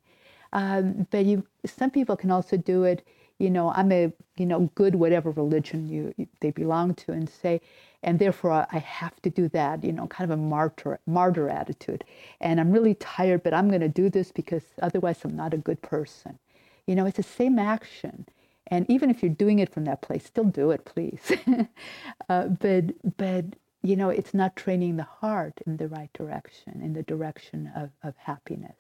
Um, 0.53 1.07
but 1.11 1.25
you 1.25 1.45
some 1.65 1.89
people 1.91 2.15
can 2.15 2.31
also 2.31 2.57
do 2.57 2.83
it 2.83 3.05
you 3.39 3.49
know 3.49 3.71
i'm 3.71 3.91
a 3.91 4.11
you 4.37 4.45
know 4.45 4.69
good 4.75 4.95
whatever 4.95 5.31
religion 5.31 5.87
you, 5.87 6.13
you 6.17 6.27
they 6.41 6.51
belong 6.51 6.93
to 6.93 7.11
and 7.11 7.29
say 7.29 7.59
and 8.01 8.19
therefore 8.19 8.67
I 8.71 8.77
have 8.79 9.21
to 9.23 9.29
do 9.29 9.49
that, 9.49 9.83
you 9.83 9.91
know, 9.91 10.07
kind 10.07 10.31
of 10.31 10.39
a 10.39 10.41
martyr, 10.41 10.99
martyr 11.05 11.49
attitude. 11.49 12.05
And 12.39 12.59
I'm 12.59 12.71
really 12.71 12.95
tired, 12.95 13.43
but 13.43 13.53
I'm 13.53 13.67
going 13.67 13.81
to 13.81 13.89
do 13.89 14.09
this 14.09 14.31
because 14.31 14.63
otherwise 14.81 15.19
I'm 15.23 15.35
not 15.35 15.53
a 15.53 15.57
good 15.57 15.81
person. 15.81 16.39
You 16.85 16.95
know, 16.95 17.05
it's 17.05 17.17
the 17.17 17.23
same 17.23 17.59
action. 17.59 18.25
And 18.67 18.89
even 18.89 19.09
if 19.09 19.21
you're 19.21 19.31
doing 19.31 19.59
it 19.59 19.73
from 19.73 19.85
that 19.85 20.01
place, 20.01 20.25
still 20.25 20.45
do 20.45 20.71
it, 20.71 20.85
please. 20.85 21.31
uh, 22.29 22.47
but, 22.47 23.17
but, 23.17 23.45
you 23.81 23.95
know, 23.95 24.09
it's 24.09 24.33
not 24.33 24.55
training 24.55 24.95
the 24.95 25.03
heart 25.03 25.59
in 25.65 25.77
the 25.77 25.87
right 25.87 26.11
direction, 26.13 26.81
in 26.81 26.93
the 26.93 27.03
direction 27.03 27.71
of, 27.75 27.89
of 28.03 28.15
happiness. 28.17 28.77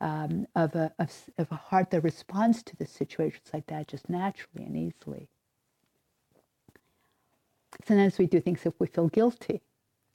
Um, 0.00 0.46
of, 0.54 0.74
a, 0.74 0.92
of, 0.98 1.10
of 1.38 1.50
a 1.52 1.56
heart 1.56 1.90
that 1.92 2.02
responds 2.02 2.62
to 2.64 2.76
the 2.76 2.86
situations 2.86 3.48
like 3.54 3.66
that 3.68 3.88
just 3.88 4.10
naturally 4.10 4.64
and 4.66 4.76
easily 4.76 5.28
sometimes 7.86 8.18
we 8.18 8.26
do 8.26 8.40
things 8.40 8.64
if 8.66 8.74
we 8.78 8.86
feel 8.86 9.08
guilty, 9.08 9.62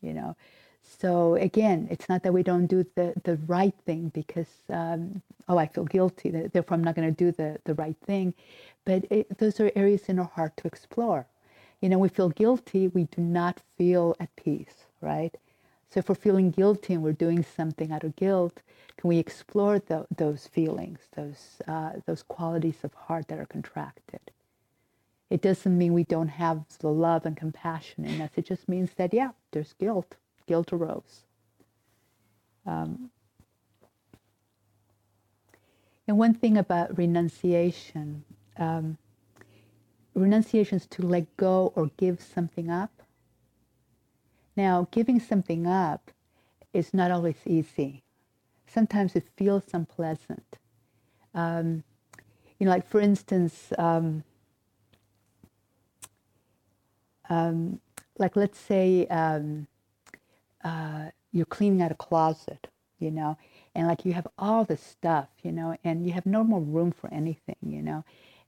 you 0.02 0.14
know. 0.14 0.36
So 0.84 1.36
again, 1.36 1.88
it's 1.92 2.10
not 2.10 2.24
that 2.24 2.34
we 2.34 2.44
don't 2.44 2.68
do 2.68 2.86
the, 2.96 3.14
the 3.24 3.38
right 3.48 3.76
thing 3.86 4.10
because, 4.14 4.50
um, 4.70 5.22
oh, 5.48 5.58
I 5.58 5.68
feel 5.68 5.86
guilty, 5.86 6.32
therefore 6.32 6.76
I'm 6.76 6.84
not 6.84 6.96
going 6.96 7.08
to 7.14 7.26
do 7.26 7.32
the, 7.32 7.60
the 7.66 7.76
right 7.76 7.98
thing. 8.06 8.34
But 8.86 9.06
it, 9.12 9.38
those 9.38 9.60
are 9.60 9.72
areas 9.76 10.10
in 10.10 10.20
our 10.20 10.26
heart 10.36 10.58
to 10.58 10.68
explore. 10.68 11.28
You 11.82 11.90
know, 11.90 12.00
we 12.00 12.10
feel 12.10 12.30
guilty, 12.30 12.88
we 12.88 13.06
do 13.06 13.22
not 13.22 13.60
feel 13.78 14.16
at 14.20 14.36
peace, 14.36 14.86
right? 15.02 15.36
So 15.92 16.00
if 16.00 16.08
we're 16.08 16.16
feeling 16.16 16.52
guilty 16.52 16.94
and 16.94 17.04
we're 17.04 17.12
doing 17.12 17.44
something 17.44 17.92
out 17.92 18.06
of 18.06 18.16
guilt, 18.16 18.62
can 18.98 19.10
we 19.10 19.18
explore 19.18 19.78
the, 19.80 20.06
those 20.16 20.48
feelings, 20.48 21.00
those, 21.18 21.58
uh, 21.68 21.92
those 22.06 22.24
qualities 22.24 22.78
of 22.84 22.94
heart 22.94 23.28
that 23.28 23.40
are 23.40 23.46
contracted? 23.46 24.32
It 25.30 25.42
doesn't 25.42 25.78
mean 25.78 25.94
we 25.94 26.06
don't 26.06 26.30
have 26.30 26.64
the 26.80 26.88
love 26.90 27.26
and 27.26 27.36
compassion 27.36 28.06
in 28.06 28.22
us. 28.22 28.32
It 28.36 28.46
just 28.46 28.70
means 28.70 28.92
that, 28.96 29.14
yeah, 29.14 29.32
there's 29.52 29.74
guilt. 29.74 30.16
Guilt 30.48 30.72
arose. 30.72 31.24
Um, 32.66 33.12
and 36.08 36.18
one 36.18 36.34
thing 36.34 36.58
about 36.58 36.98
renunciation, 36.98 38.24
um, 38.58 38.98
renunciation 40.14 40.78
is 40.78 40.86
to 40.88 41.02
let 41.02 41.36
go 41.38 41.74
or 41.76 41.92
give 41.98 42.22
something 42.22 42.70
up. 42.70 43.01
Now, 44.56 44.88
giving 44.92 45.20
something 45.20 45.66
up 45.66 46.12
is 46.74 46.94
not 46.94 47.12
always 47.12 47.38
easy. 47.46 48.04
Sometimes 48.68 49.16
it 49.16 49.28
feels 49.36 49.66
unpleasant. 49.74 50.58
Um, 51.34 51.84
you 52.60 52.66
know, 52.66 52.72
like 52.72 52.88
for 52.88 53.00
instance, 53.00 53.74
um, 53.78 54.24
um, 57.30 57.80
like 58.18 58.36
let's 58.36 58.60
say 58.60 59.08
um, 59.08 59.68
uh, 60.64 61.06
you're 61.32 61.46
cleaning 61.46 61.82
out 61.82 61.92
a 61.92 61.96
closet, 61.96 62.68
you 63.00 63.12
know, 63.12 63.38
and 63.74 63.88
like 63.88 64.06
you 64.06 64.14
have 64.14 64.28
all 64.38 64.64
this 64.66 64.82
stuff, 64.82 65.30
you 65.44 65.52
know, 65.52 65.76
and 65.84 66.06
you 66.06 66.14
have 66.14 66.26
no 66.26 66.44
more 66.44 66.62
room 66.62 66.92
for 66.92 67.12
anything, 67.14 67.56
you 67.66 67.82
know, 67.82 68.04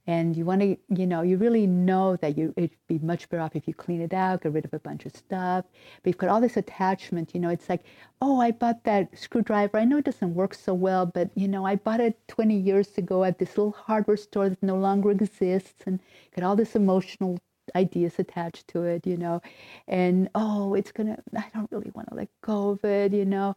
and 0.06 0.36
you 0.36 0.44
want 0.44 0.60
to, 0.60 0.76
you 0.88 1.06
know, 1.06 1.22
you 1.22 1.36
really 1.38 1.66
know 1.66 2.16
that 2.16 2.36
you 2.36 2.52
it'd 2.56 2.70
be 2.88 2.98
much 2.98 3.28
better 3.28 3.42
off 3.42 3.56
if 3.56 3.66
you 3.66 3.74
clean 3.74 4.00
it 4.00 4.12
out, 4.12 4.42
get 4.42 4.52
rid 4.52 4.64
of 4.64 4.74
a 4.74 4.78
bunch 4.78 5.06
of 5.06 5.16
stuff. 5.16 5.64
But 6.02 6.10
you've 6.10 6.18
got 6.18 6.28
all 6.30 6.40
this 6.40 6.56
attachment, 6.56 7.34
you 7.34 7.40
know. 7.40 7.48
It's 7.48 7.68
like, 7.68 7.84
oh, 8.20 8.40
I 8.40 8.50
bought 8.50 8.84
that 8.84 9.16
screwdriver. 9.18 9.78
I 9.78 9.84
know 9.84 9.98
it 9.98 10.04
doesn't 10.04 10.34
work 10.34 10.54
so 10.54 10.74
well, 10.74 11.06
but 11.06 11.30
you 11.34 11.48
know, 11.48 11.64
I 11.66 11.76
bought 11.76 12.00
it 12.00 12.18
20 12.28 12.56
years 12.56 12.98
ago 12.98 13.24
at 13.24 13.38
this 13.38 13.56
little 13.56 13.72
hardware 13.72 14.16
store 14.16 14.48
that 14.50 14.62
no 14.62 14.76
longer 14.76 15.10
exists, 15.10 15.82
and 15.86 16.00
got 16.36 16.44
all 16.44 16.56
this 16.56 16.76
emotional 16.76 17.38
ideas 17.74 18.18
attached 18.18 18.68
to 18.68 18.82
it, 18.84 19.06
you 19.06 19.16
know, 19.16 19.40
and 19.88 20.28
oh, 20.34 20.74
it's 20.74 20.92
gonna. 20.92 21.18
I 21.36 21.46
don't 21.54 21.70
really 21.70 21.90
want 21.94 22.08
to 22.10 22.14
let 22.14 22.28
go 22.42 22.70
of 22.70 22.84
it, 22.84 23.12
you 23.12 23.24
know, 23.24 23.54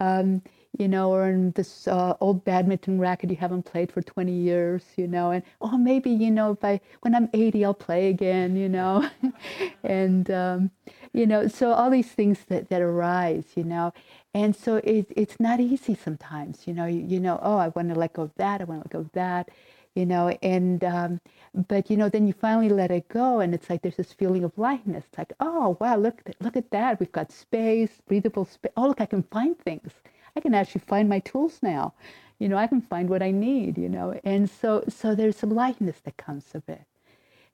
um, 0.00 0.42
you 0.78 0.88
know, 0.88 1.10
or 1.12 1.28
in 1.28 1.52
this 1.52 1.88
uh, 1.88 2.14
old 2.20 2.44
badminton 2.44 2.98
racket 2.98 3.30
you 3.30 3.36
haven't 3.36 3.64
played 3.64 3.90
for 3.92 4.02
20 4.02 4.32
years, 4.32 4.84
you 4.96 5.08
know, 5.08 5.30
and 5.30 5.42
oh, 5.60 5.78
maybe 5.78 6.10
you 6.10 6.30
know, 6.30 6.56
I 6.62 6.80
when 7.02 7.14
I'm 7.14 7.28
80, 7.34 7.64
I'll 7.64 7.74
play 7.74 8.08
again, 8.08 8.56
you 8.56 8.68
know, 8.68 9.08
and 9.84 10.30
um, 10.30 10.70
you 11.12 11.26
know, 11.26 11.48
so 11.48 11.72
all 11.72 11.90
these 11.90 12.12
things 12.12 12.40
that 12.48 12.68
that 12.70 12.82
arise, 12.82 13.46
you 13.56 13.64
know, 13.64 13.92
and 14.34 14.54
so 14.54 14.76
it, 14.76 15.06
it's 15.16 15.40
not 15.40 15.60
easy 15.60 15.94
sometimes, 15.94 16.66
you 16.66 16.74
know, 16.74 16.86
you, 16.86 17.00
you 17.00 17.20
know, 17.20 17.38
oh, 17.42 17.56
I 17.58 17.68
want 17.68 17.88
to 17.88 17.94
let 17.98 18.12
go 18.14 18.22
of 18.22 18.34
that, 18.36 18.60
I 18.60 18.64
want 18.64 18.82
to 18.82 18.86
let 18.86 18.92
go 18.92 19.00
of 19.00 19.12
that 19.12 19.50
you 19.94 20.06
know? 20.06 20.28
And 20.42 20.84
um, 20.84 21.20
but 21.68 21.90
you 21.90 21.96
know 21.96 22.08
then 22.08 22.26
you 22.26 22.32
finally 22.32 22.68
let 22.68 22.90
it 22.90 23.08
go 23.08 23.40
and 23.40 23.54
it's 23.54 23.68
like 23.70 23.82
there's 23.82 23.96
this 23.96 24.12
feeling 24.12 24.44
of 24.44 24.56
lightness 24.58 25.04
it's 25.08 25.18
like 25.18 25.32
oh 25.40 25.76
wow 25.80 25.96
look 25.96 26.22
look 26.40 26.56
at 26.56 26.70
that. 26.70 27.00
We've 27.00 27.12
got 27.12 27.32
space 27.32 27.90
breathable 28.06 28.44
space 28.44 28.72
oh 28.76 28.88
look 28.88 29.00
i 29.00 29.06
can 29.06 29.22
find 29.24 29.58
things 29.58 29.92
i 30.38 30.40
can 30.40 30.54
actually 30.54 30.82
find 30.86 31.08
my 31.08 31.18
tools 31.18 31.58
now. 31.62 31.92
You 32.38 32.48
know 32.48 32.56
i 32.56 32.68
can 32.68 32.80
find 32.80 33.10
what 33.10 33.22
i 33.28 33.32
need 33.32 33.76
you 33.76 33.88
know 33.88 34.08
and 34.22 34.48
so 34.48 34.84
so 34.88 35.14
there's 35.14 35.36
some 35.36 35.50
lightness 35.50 35.98
that 36.04 36.16
comes 36.16 36.54
of 36.54 36.62
it. 36.68 36.84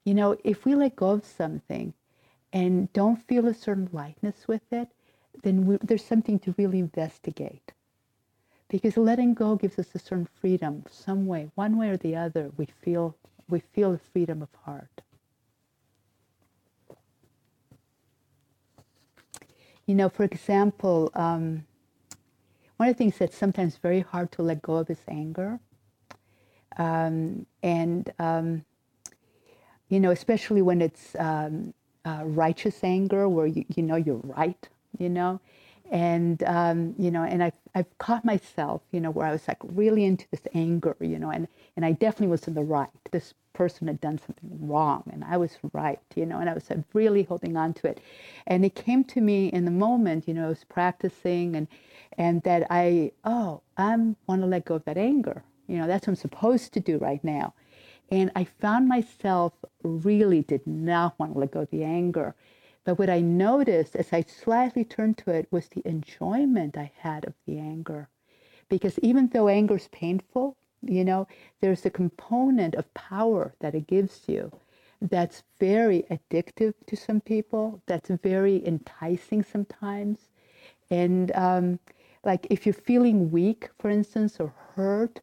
You 0.03 0.13
know 0.13 0.37
if 0.43 0.63
we 0.65 0.75
let 0.75 0.95
go 0.95 1.09
of 1.17 1.25
something 1.25 1.93
and 2.53 2.93
don't 2.93 3.27
feel 3.29 3.47
a 3.47 3.53
certain 3.55 3.89
lightness 3.91 4.47
with 4.47 4.71
it 4.71 4.89
then 5.43 5.65
we, 5.65 5.77
there's 5.81 6.05
something 6.05 6.37
to 6.39 6.53
really 6.57 6.79
investigate. 6.79 7.73
Because 8.69 8.95
letting 8.97 9.33
go 9.33 9.55
gives 9.55 9.77
us 9.79 9.89
a 9.95 9.99
certain 9.99 10.29
freedom. 10.41 10.83
Some 10.89 11.25
way 11.25 11.49
one 11.55 11.77
way 11.79 11.89
or 11.89 11.97
the 11.97 12.15
other 12.15 12.51
we 12.57 12.67
feel 12.83 13.15
we 13.49 13.59
feel 13.73 13.91
the 13.93 14.05
freedom 14.13 14.43
of 14.43 14.49
heart. 14.63 15.01
You 19.87 19.95
know 19.95 20.09
for 20.09 20.23
example 20.23 21.09
um, 21.15 21.65
one 22.77 22.89
of 22.89 22.95
the 22.95 22.97
things 22.97 23.17
that's 23.17 23.37
sometimes 23.37 23.77
very 23.77 24.01
hard 24.01 24.31
to 24.31 24.41
let 24.41 24.61
go 24.61 24.75
of 24.75 24.89
is 24.89 24.99
anger 25.07 25.59
um, 26.77 27.45
and 27.63 28.11
um, 28.19 28.63
you 29.89 29.99
know 29.99 30.11
especially 30.11 30.61
when 30.61 30.81
it's 30.81 31.15
um, 31.19 31.73
uh, 32.05 32.21
righteous 32.25 32.83
anger 32.83 33.27
where 33.29 33.47
you, 33.47 33.65
you 33.75 33.83
know 33.83 33.95
you're 33.95 34.21
right 34.23 34.69
you 34.97 35.09
know 35.09 35.39
and 35.91 36.41
um, 36.43 36.95
you 36.97 37.11
know, 37.11 37.23
and 37.23 37.43
I've 37.43 37.53
I've 37.73 37.97
caught 37.97 38.25
myself, 38.25 38.81
you 38.91 38.99
know, 38.99 39.11
where 39.11 39.27
I 39.27 39.31
was 39.31 39.47
like 39.47 39.57
really 39.63 40.05
into 40.05 40.25
this 40.31 40.41
anger, 40.53 40.95
you 40.99 41.19
know, 41.19 41.29
and 41.29 41.47
and 41.75 41.85
I 41.85 41.91
definitely 41.91 42.27
was 42.27 42.47
in 42.47 42.53
the 42.53 42.63
right. 42.63 42.89
This 43.11 43.33
person 43.55 43.87
had 43.87 44.01
done 44.01 44.19
something 44.19 44.67
wrong, 44.67 45.03
and 45.11 45.23
I 45.23 45.37
was 45.37 45.57
right, 45.73 45.99
you 46.15 46.25
know, 46.25 46.39
and 46.39 46.49
I 46.49 46.53
was 46.53 46.69
really 46.93 47.23
holding 47.23 47.57
on 47.57 47.73
to 47.75 47.87
it, 47.87 47.99
and 48.45 48.63
it 48.65 48.75
came 48.75 49.03
to 49.05 49.21
me 49.21 49.47
in 49.47 49.65
the 49.65 49.71
moment, 49.71 50.27
you 50.27 50.33
know, 50.35 50.45
I 50.45 50.49
was 50.49 50.65
practicing, 50.65 51.55
and 51.55 51.67
and 52.17 52.43
that 52.43 52.67
I 52.69 53.11
oh 53.23 53.61
I 53.77 53.95
want 54.27 54.41
to 54.41 54.47
let 54.47 54.65
go 54.65 54.75
of 54.75 54.85
that 54.85 54.97
anger, 54.97 55.43
you 55.67 55.77
know, 55.77 55.87
that's 55.87 56.05
what 56.05 56.11
I'm 56.11 56.15
supposed 56.27 56.73
to 56.73 56.79
do 56.79 56.97
right 56.97 57.23
now. 57.23 57.53
And 58.11 58.31
I 58.35 58.43
found 58.43 58.87
myself 58.87 59.53
really 59.83 60.43
did 60.43 60.67
not 60.67 61.17
want 61.17 61.33
to 61.33 61.39
let 61.39 61.51
go 61.51 61.61
of 61.61 61.71
the 61.71 61.83
anger. 61.83 62.35
But 62.83 62.99
what 62.99 63.09
I 63.09 63.21
noticed 63.21 63.95
as 63.95 64.13
I 64.13 64.21
slightly 64.21 64.83
turned 64.85 65.17
to 65.19 65.31
it 65.31 65.47
was 65.51 65.67
the 65.69 65.81
enjoyment 65.85 66.77
I 66.77 66.91
had 66.99 67.25
of 67.25 67.33
the 67.47 67.57
anger. 67.57 68.09
Because 68.69 68.99
even 68.99 69.29
though 69.29 69.47
anger 69.47 69.75
is 69.75 69.87
painful, 69.87 70.55
you 70.85 71.03
know, 71.03 71.27
there's 71.61 71.85
a 71.85 71.89
component 71.89 72.75
of 72.75 72.93
power 72.93 73.53
that 73.59 73.75
it 73.75 73.87
gives 73.87 74.23
you 74.27 74.51
that's 75.01 75.43
very 75.59 76.05
addictive 76.09 76.73
to 76.87 76.95
some 76.95 77.21
people, 77.21 77.81
that's 77.85 78.09
very 78.09 78.65
enticing 78.65 79.43
sometimes. 79.43 80.29
And 80.89 81.31
um, 81.35 81.79
like 82.23 82.47
if 82.49 82.65
you're 82.65 82.73
feeling 82.73 83.31
weak, 83.31 83.69
for 83.79 83.89
instance, 83.89 84.39
or 84.39 84.53
hurt, 84.75 85.19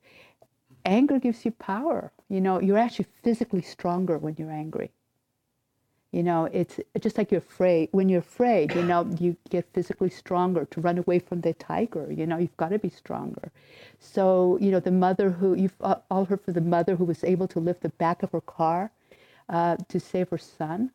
anger 0.84 1.18
gives 1.18 1.44
you 1.44 1.52
power. 1.52 2.12
You 2.28 2.40
know, 2.40 2.60
you're 2.60 2.78
actually 2.78 3.06
physically 3.22 3.62
stronger 3.62 4.18
when 4.18 4.36
you're 4.38 4.50
angry. 4.50 4.90
You 6.12 6.22
know, 6.22 6.46
it's 6.52 6.78
just 7.00 7.18
like 7.18 7.32
you're 7.32 7.38
afraid. 7.40 7.88
When 7.92 8.08
you're 8.10 8.20
afraid, 8.20 8.74
you 8.74 8.82
know, 8.84 9.10
you 9.18 9.36
get 9.50 9.66
physically 9.72 10.10
stronger 10.10 10.66
to 10.66 10.80
run 10.80 10.98
away 10.98 11.20
from 11.20 11.40
the 11.40 11.54
tiger. 11.54 12.12
You 12.12 12.26
know, 12.26 12.38
you've 12.38 12.56
got 12.58 12.70
to 12.70 12.78
be 12.78 12.90
stronger. 12.90 13.50
So, 13.98 14.58
you 14.60 14.70
know, 14.70 14.80
the 14.80 14.92
mother 14.92 15.30
who, 15.30 15.54
you've 15.54 15.76
all 15.80 16.26
heard 16.26 16.42
for 16.42 16.52
the 16.52 16.60
mother 16.60 16.96
who 16.96 17.04
was 17.06 17.24
able 17.24 17.48
to 17.48 17.60
lift 17.60 17.82
the 17.82 17.90
back 17.90 18.22
of 18.22 18.32
her 18.32 18.42
car 18.42 18.92
uh, 19.48 19.78
to 19.88 20.00
save 20.00 20.30
her 20.30 20.38
son. 20.38 20.92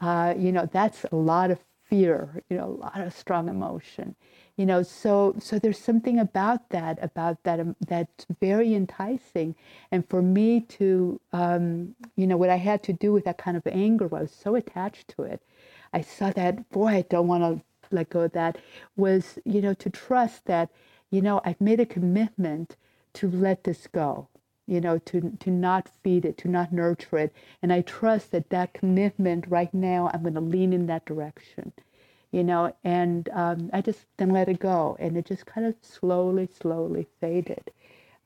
Uh, 0.00 0.34
you 0.36 0.52
know, 0.52 0.68
that's 0.72 1.04
a 1.12 1.16
lot 1.16 1.50
of 1.50 1.60
fear, 1.84 2.42
you 2.50 2.56
know, 2.56 2.66
a 2.66 2.80
lot 2.84 3.00
of 3.00 3.12
strong 3.14 3.48
emotion 3.48 4.16
you 4.60 4.66
know 4.66 4.82
so 4.82 5.34
so 5.40 5.58
there's 5.58 5.78
something 5.78 6.18
about 6.18 6.68
that 6.68 6.98
about 7.02 7.42
that 7.44 7.60
um, 7.60 7.76
that's 7.88 8.26
very 8.40 8.74
enticing. 8.74 9.54
And 9.90 10.06
for 10.06 10.20
me 10.22 10.60
to 10.78 11.20
um, 11.32 11.94
you 12.16 12.26
know 12.26 12.36
what 12.36 12.50
i 12.50 12.56
had 12.56 12.82
to 12.84 12.92
do 12.92 13.10
with 13.12 13.24
that 13.24 13.38
kind 13.38 13.56
of 13.56 13.66
anger 13.66 14.06
i 14.14 14.22
was 14.22 14.32
so 14.32 14.54
attached 14.56 15.08
to 15.16 15.22
it 15.22 15.42
i 15.94 16.02
saw 16.02 16.30
that 16.32 16.68
boy 16.70 16.88
i 16.88 17.02
don't 17.08 17.28
want 17.28 17.42
to 17.44 17.64
let 17.96 18.10
go 18.10 18.20
of 18.22 18.32
that 18.32 18.58
was 18.96 19.38
you 19.46 19.62
know 19.62 19.74
to 19.74 19.88
trust 19.88 20.44
that 20.44 20.68
you 21.10 21.22
know 21.22 21.40
i've 21.46 21.60
made 21.60 21.80
a 21.80 21.86
commitment 21.86 22.76
to 23.14 23.30
let 23.30 23.64
this 23.64 23.86
go 23.86 24.28
you 24.66 24.80
know 24.82 24.98
to 24.98 25.36
to 25.40 25.50
not 25.50 25.88
feed 26.02 26.24
it 26.26 26.36
to 26.38 26.48
not 26.48 26.72
nurture 26.72 27.18
it. 27.18 27.34
And 27.62 27.72
i 27.72 27.80
trust 27.80 28.32
that 28.32 28.50
that 28.50 28.74
commitment 28.74 29.46
right 29.48 29.72
now 29.72 30.10
i'm 30.12 30.22
going 30.22 30.34
to 30.34 30.40
lean 30.54 30.74
in 30.74 30.86
that 30.88 31.06
direction 31.06 31.72
you 32.32 32.44
know, 32.44 32.74
and 32.84 33.28
um, 33.32 33.70
I 33.72 33.80
just 33.80 34.06
then 34.16 34.30
let 34.30 34.48
it 34.48 34.60
go, 34.60 34.96
and 35.00 35.16
it 35.16 35.26
just 35.26 35.46
kind 35.46 35.66
of 35.66 35.74
slowly, 35.82 36.48
slowly 36.60 37.06
faded, 37.20 37.70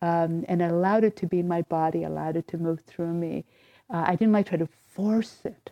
um, 0.02 0.44
and 0.48 0.62
I 0.62 0.66
allowed 0.66 1.04
it 1.04 1.16
to 1.16 1.26
be 1.26 1.40
in 1.40 1.48
my 1.48 1.62
body, 1.62 2.04
allowed 2.04 2.36
it 2.36 2.48
to 2.48 2.58
move 2.58 2.80
through 2.80 3.14
me. 3.14 3.44
Uh, 3.90 4.04
I 4.06 4.16
didn't 4.16 4.32
like 4.32 4.48
try 4.48 4.58
to 4.58 4.68
force 4.92 5.40
it, 5.44 5.70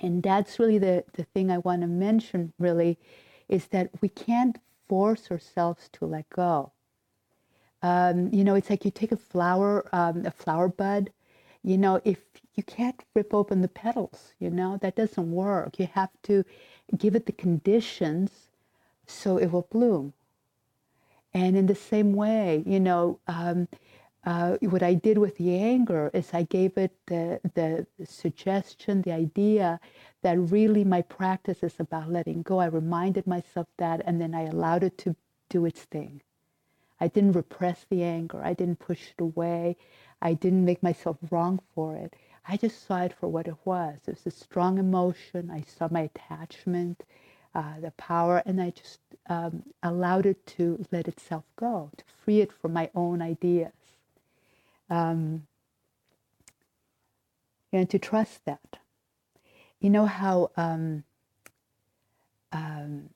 and 0.00 0.22
that's 0.22 0.58
really 0.58 0.78
the 0.78 1.04
the 1.14 1.24
thing 1.24 1.50
I 1.50 1.58
want 1.58 1.82
to 1.82 1.88
mention. 1.88 2.52
Really, 2.58 2.98
is 3.48 3.66
that 3.68 3.90
we 4.00 4.08
can't 4.08 4.58
force 4.88 5.30
ourselves 5.30 5.88
to 5.94 6.06
let 6.06 6.28
go. 6.30 6.72
Um, 7.82 8.28
you 8.32 8.44
know, 8.44 8.54
it's 8.54 8.70
like 8.70 8.84
you 8.84 8.90
take 8.90 9.12
a 9.12 9.16
flower, 9.16 9.88
um, 9.92 10.24
a 10.24 10.30
flower 10.30 10.68
bud. 10.68 11.10
You 11.64 11.78
know, 11.78 12.00
if 12.04 12.18
you 12.54 12.62
can't 12.62 13.02
rip 13.14 13.32
open 13.34 13.60
the 13.60 13.68
petals, 13.68 14.34
you 14.38 14.50
know 14.50 14.78
that 14.82 14.96
doesn't 14.96 15.32
work. 15.32 15.78
You 15.78 15.88
have 15.94 16.10
to 16.24 16.44
give 16.96 17.14
it 17.14 17.26
the 17.26 17.32
conditions 17.32 18.48
so 19.06 19.36
it 19.36 19.50
will 19.50 19.66
bloom. 19.70 20.12
And 21.34 21.56
in 21.56 21.66
the 21.66 21.74
same 21.74 22.12
way, 22.12 22.62
you 22.66 22.80
know, 22.80 23.18
um, 23.26 23.68
uh, 24.24 24.56
what 24.60 24.82
I 24.82 24.94
did 24.94 25.18
with 25.18 25.36
the 25.36 25.56
anger 25.56 26.10
is 26.14 26.30
I 26.32 26.42
gave 26.44 26.76
it 26.78 26.92
the, 27.06 27.40
the 27.54 27.86
suggestion, 28.04 29.02
the 29.02 29.12
idea 29.12 29.80
that 30.22 30.38
really 30.38 30.84
my 30.84 31.02
practice 31.02 31.62
is 31.62 31.74
about 31.80 32.10
letting 32.10 32.42
go. 32.42 32.60
I 32.60 32.66
reminded 32.66 33.26
myself 33.26 33.66
that, 33.78 34.02
and 34.04 34.20
then 34.20 34.34
I 34.34 34.42
allowed 34.42 34.84
it 34.84 34.96
to 34.98 35.16
do 35.48 35.64
its 35.66 35.80
thing. 35.80 36.20
I 37.00 37.08
didn't 37.08 37.32
repress 37.32 37.84
the 37.90 38.04
anger. 38.04 38.40
I 38.44 38.54
didn't 38.54 38.78
push 38.78 39.10
it 39.10 39.20
away. 39.20 39.76
I 40.20 40.34
didn't 40.34 40.64
make 40.64 40.84
myself 40.84 41.16
wrong 41.30 41.58
for 41.74 41.96
it. 41.96 42.14
I 42.46 42.56
just 42.56 42.86
saw 42.86 43.02
it 43.02 43.14
for 43.18 43.28
what 43.28 43.46
it 43.46 43.56
was. 43.64 43.98
It 44.06 44.18
was 44.24 44.26
a 44.26 44.36
strong 44.36 44.78
emotion. 44.78 45.50
I 45.50 45.62
saw 45.62 45.88
my 45.90 46.00
attachment, 46.02 47.04
uh, 47.54 47.80
the 47.80 47.92
power, 47.92 48.42
and 48.44 48.60
I 48.60 48.70
just 48.70 49.00
um, 49.28 49.62
allowed 49.82 50.26
it 50.26 50.44
to 50.58 50.84
let 50.90 51.06
itself 51.08 51.44
go, 51.56 51.90
to 51.96 52.04
free 52.24 52.40
it 52.40 52.52
from 52.52 52.72
my 52.72 52.90
own 52.94 53.22
ideas. 53.22 53.72
Um, 54.90 55.46
and 57.72 57.88
to 57.90 57.98
trust 57.98 58.44
that. 58.44 58.78
You 59.80 59.90
know 59.90 60.06
how, 60.06 60.50
um, 60.56 61.04
um, 62.52 63.08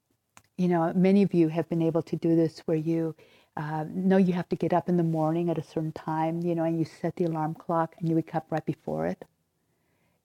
you 0.56 0.68
know, 0.68 0.92
many 0.94 1.22
of 1.22 1.34
you 1.34 1.48
have 1.48 1.68
been 1.68 1.82
able 1.82 2.02
to 2.02 2.16
do 2.16 2.34
this 2.34 2.60
where 2.60 2.76
you 2.76 3.14
uh, 3.56 3.84
know 3.88 4.16
you 4.18 4.34
have 4.34 4.48
to 4.50 4.56
get 4.56 4.72
up 4.72 4.88
in 4.88 4.96
the 4.96 5.02
morning 5.02 5.50
at 5.50 5.58
a 5.58 5.62
certain 5.62 5.92
time, 5.92 6.42
you 6.42 6.54
know, 6.54 6.64
and 6.64 6.78
you 6.78 6.84
set 6.84 7.16
the 7.16 7.24
alarm 7.24 7.54
clock 7.54 7.94
and 7.98 8.08
you 8.08 8.16
wake 8.16 8.34
up 8.34 8.46
right 8.50 8.64
before 8.66 9.06
it. 9.06 9.24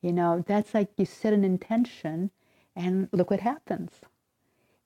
You 0.02 0.12
know, 0.14 0.44
that's 0.46 0.74
like 0.74 0.90
you 0.98 1.06
set 1.06 1.34
an 1.34 1.44
intention 1.44 2.32
and 2.76 3.08
look 3.12 3.30
what 3.32 3.42
happens. 3.42 3.92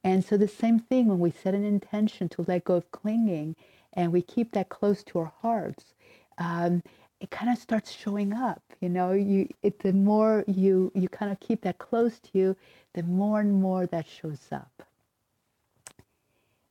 And 0.03 0.23
so 0.23 0.37
the 0.37 0.47
same 0.47 0.79
thing 0.79 1.07
when 1.07 1.19
we 1.19 1.31
set 1.31 1.55
an 1.55 1.65
intention 1.65 2.29
to 2.29 2.45
let 2.47 2.65
go 2.65 2.75
of 2.75 2.91
clinging 2.91 3.55
and 3.93 4.11
we 4.13 4.21
keep 4.21 4.51
that 4.51 4.69
close 4.69 5.03
to 5.05 5.19
our 5.19 5.33
hearts, 5.41 5.95
um, 6.37 6.83
it 7.19 7.31
kind 7.31 7.51
of 7.51 7.57
starts 7.57 7.91
showing 7.91 8.33
up. 8.33 8.61
You 8.81 8.89
know, 8.89 9.13
you 9.13 9.49
it, 9.63 9.79
the 9.79 9.93
more 9.93 10.43
you 10.47 10.91
you 10.93 11.09
kind 11.09 11.31
of 11.31 11.39
keep 11.39 11.61
that 11.61 11.79
close 11.79 12.19
to 12.19 12.29
you, 12.33 12.55
the 12.93 13.03
more 13.03 13.39
and 13.39 13.61
more 13.61 13.87
that 13.87 14.05
shows 14.07 14.47
up. 14.51 14.83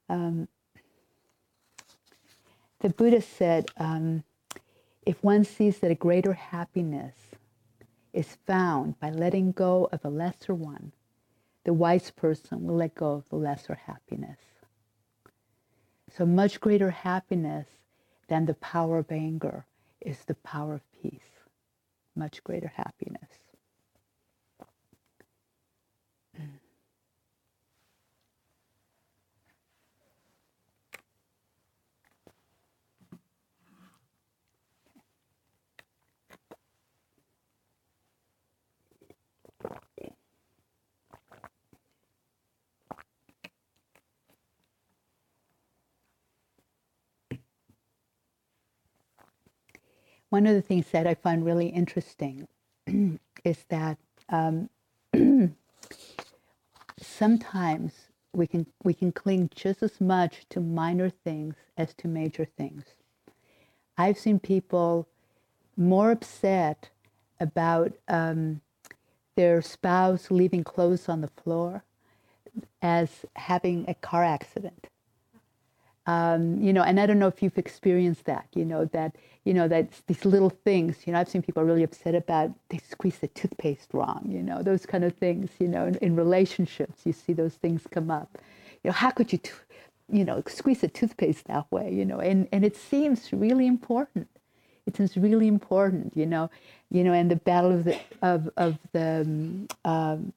Um, 0.08 0.46
the 2.84 2.90
Buddha 2.90 3.22
said, 3.22 3.70
um, 3.78 4.24
if 5.06 5.24
one 5.24 5.42
sees 5.42 5.78
that 5.78 5.90
a 5.90 5.94
greater 5.94 6.34
happiness 6.34 7.14
is 8.12 8.36
found 8.46 9.00
by 9.00 9.08
letting 9.08 9.52
go 9.52 9.88
of 9.90 10.04
a 10.04 10.10
lesser 10.10 10.54
one. 10.54 10.92
The 11.64 11.72
wise 11.72 12.10
person 12.10 12.66
will 12.66 12.76
let 12.76 12.94
go 12.94 13.12
of 13.12 13.28
the 13.30 13.36
lesser 13.36 13.74
happiness. 13.86 14.38
So, 16.14 16.26
much 16.26 16.60
greater 16.60 16.90
happiness 16.90 17.68
than 18.28 18.44
the 18.44 18.52
power 18.52 18.98
of 18.98 19.10
anger 19.10 19.64
is 20.02 20.18
the 20.26 20.34
power 20.34 20.74
of 20.74 20.82
peace. 20.92 21.40
Much 22.14 22.44
greater 22.44 22.70
happiness. 22.76 23.30
One 50.34 50.48
of 50.48 50.54
the 50.56 50.62
things 50.62 50.86
that 50.90 51.06
I 51.06 51.14
find 51.14 51.44
really 51.44 51.68
interesting 51.68 52.48
is 53.44 53.58
that 53.68 53.98
um, 54.30 54.68
sometimes 57.00 57.92
we 58.32 58.48
can 58.48 58.66
we 58.82 58.94
can 58.94 59.12
cling 59.12 59.48
just 59.54 59.80
as 59.80 60.00
much 60.00 60.44
to 60.48 60.58
minor 60.58 61.08
things 61.08 61.54
as 61.76 61.94
to 61.98 62.08
major 62.08 62.44
things. 62.44 62.82
I've 63.96 64.18
seen 64.18 64.40
people 64.40 65.06
more 65.76 66.10
upset 66.10 66.88
about 67.38 67.92
um, 68.08 68.60
their 69.36 69.62
spouse 69.62 70.32
leaving 70.32 70.64
clothes 70.64 71.08
on 71.08 71.20
the 71.20 71.30
floor 71.44 71.84
as 72.82 73.24
having 73.36 73.84
a 73.86 73.94
car 73.94 74.24
accident 74.24 74.88
um, 76.06 76.60
you 76.60 76.72
know, 76.72 76.82
and 76.82 77.00
I 77.00 77.06
don't 77.06 77.18
know 77.18 77.28
if 77.28 77.42
you've 77.42 77.56
experienced 77.56 78.26
that, 78.26 78.46
you 78.54 78.64
know, 78.64 78.84
that, 78.86 79.16
you 79.44 79.54
know, 79.54 79.68
that 79.68 79.88
these 80.06 80.24
little 80.24 80.50
things, 80.50 81.06
you 81.06 81.12
know, 81.12 81.20
I've 81.20 81.28
seen 81.28 81.42
people 81.42 81.64
really 81.64 81.82
upset 81.82 82.14
about 82.14 82.50
they 82.68 82.78
squeeze 82.78 83.18
the 83.18 83.28
toothpaste 83.28 83.90
wrong, 83.94 84.26
you 84.28 84.42
know, 84.42 84.62
those 84.62 84.84
kind 84.84 85.04
of 85.04 85.14
things, 85.14 85.50
you 85.58 85.68
know, 85.68 85.86
in, 85.86 85.94
in 85.96 86.16
relationships, 86.16 87.02
you 87.04 87.12
see 87.12 87.32
those 87.32 87.54
things 87.54 87.82
come 87.90 88.10
up. 88.10 88.38
You 88.82 88.90
know, 88.90 88.92
how 88.92 89.10
could 89.10 89.32
you, 89.32 89.38
t- 89.38 89.50
you 90.10 90.24
know, 90.24 90.42
squeeze 90.46 90.82
the 90.82 90.88
toothpaste 90.88 91.46
that 91.46 91.70
way, 91.72 91.90
you 91.90 92.04
know, 92.04 92.20
and, 92.20 92.48
and 92.52 92.64
it 92.64 92.76
seems 92.76 93.32
really 93.32 93.66
important. 93.66 94.28
It 94.86 94.96
seems 94.96 95.16
really 95.16 95.48
important, 95.48 96.14
you 96.14 96.26
know, 96.26 96.50
you 96.90 97.02
know, 97.02 97.14
and 97.14 97.30
the 97.30 97.36
battle 97.36 97.72
of 97.72 97.84
the, 97.84 97.98
of, 98.20 98.50
of 98.58 98.78
the, 98.92 99.22
um, 99.22 99.68
um 99.86 100.34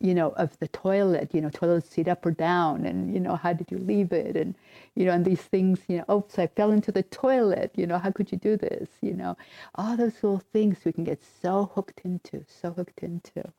you 0.00 0.14
know, 0.14 0.30
of 0.32 0.58
the 0.58 0.68
toilet, 0.68 1.34
you 1.34 1.40
know, 1.40 1.50
toilet 1.50 1.86
seat 1.90 2.08
up 2.08 2.26
or 2.26 2.30
down, 2.32 2.84
and 2.86 3.12
you 3.14 3.20
know, 3.20 3.36
how 3.36 3.52
did 3.52 3.70
you 3.70 3.78
leave 3.78 4.12
it, 4.12 4.36
and 4.36 4.54
you 4.94 5.06
know, 5.06 5.12
and 5.12 5.24
these 5.24 5.42
things, 5.42 5.80
you 5.88 5.98
know, 5.98 6.04
oh, 6.08 6.18
oops, 6.18 6.38
I 6.38 6.46
fell 6.48 6.72
into 6.72 6.92
the 6.92 7.02
toilet, 7.04 7.72
you 7.76 7.86
know, 7.86 7.98
how 7.98 8.10
could 8.10 8.32
you 8.32 8.38
do 8.38 8.56
this, 8.56 8.88
you 9.02 9.14
know, 9.14 9.36
all 9.74 9.96
those 9.96 10.14
little 10.22 10.42
things 10.52 10.78
we 10.84 10.92
can 10.92 11.04
get 11.04 11.22
so 11.42 11.70
hooked 11.74 12.02
into, 12.04 12.44
so 12.48 12.72
hooked 12.72 13.00
into. 13.02 13.52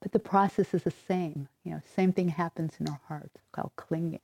But 0.00 0.12
the 0.12 0.18
process 0.18 0.74
is 0.74 0.84
the 0.84 0.92
same, 0.92 1.48
you 1.64 1.72
know, 1.72 1.82
same 1.96 2.12
thing 2.12 2.28
happens 2.28 2.74
in 2.80 2.88
our 2.88 3.00
hearts 3.08 3.40
called 3.52 3.72
clinging. 3.76 4.20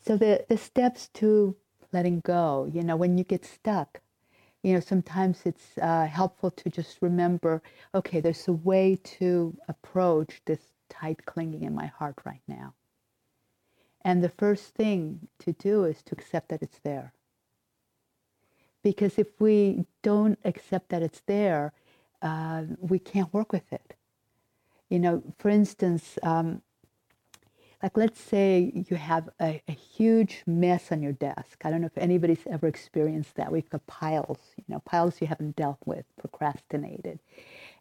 So 0.00 0.16
the 0.16 0.44
the 0.48 0.58
steps 0.58 1.08
to 1.14 1.56
letting 1.92 2.20
go, 2.20 2.70
you 2.72 2.82
know, 2.82 2.96
when 2.96 3.18
you 3.18 3.24
get 3.24 3.44
stuck, 3.44 4.00
you 4.66 4.72
know, 4.72 4.80
sometimes 4.80 5.42
it's 5.44 5.78
uh, 5.80 6.06
helpful 6.06 6.50
to 6.50 6.68
just 6.68 6.98
remember, 7.00 7.62
okay, 7.94 8.18
there's 8.18 8.48
a 8.48 8.52
way 8.52 8.98
to 9.04 9.56
approach 9.68 10.42
this 10.44 10.58
tight 10.88 11.24
clinging 11.24 11.62
in 11.62 11.72
my 11.72 11.86
heart 11.86 12.16
right 12.24 12.42
now. 12.48 12.74
And 14.04 14.24
the 14.24 14.28
first 14.28 14.74
thing 14.74 15.28
to 15.38 15.52
do 15.52 15.84
is 15.84 16.02
to 16.02 16.16
accept 16.16 16.48
that 16.48 16.62
it's 16.62 16.80
there. 16.80 17.12
Because 18.82 19.20
if 19.20 19.28
we 19.38 19.86
don't 20.02 20.38
accept 20.44 20.88
that 20.88 21.00
it's 21.00 21.22
there, 21.26 21.72
uh, 22.20 22.64
we 22.80 22.98
can't 22.98 23.32
work 23.32 23.52
with 23.52 23.72
it. 23.72 23.94
You 24.90 24.98
know, 24.98 25.22
for 25.38 25.48
instance, 25.48 26.18
um, 26.24 26.62
like 27.86 27.96
let's 27.96 28.20
say 28.20 28.72
you 28.90 28.96
have 28.96 29.28
a, 29.40 29.62
a, 29.68 29.72
huge 29.72 30.42
mess 30.44 30.90
on 30.90 31.04
your 31.04 31.12
desk. 31.12 31.60
I 31.64 31.70
don't 31.70 31.82
know 31.82 31.86
if 31.86 31.96
anybody's 31.96 32.44
ever 32.50 32.66
experienced 32.66 33.36
that. 33.36 33.52
We've 33.52 33.70
got 33.70 33.86
piles, 33.86 34.38
you 34.56 34.64
know, 34.66 34.80
piles 34.80 35.20
you 35.20 35.28
haven't 35.28 35.54
dealt 35.54 35.78
with, 35.84 36.04
procrastinated. 36.18 37.20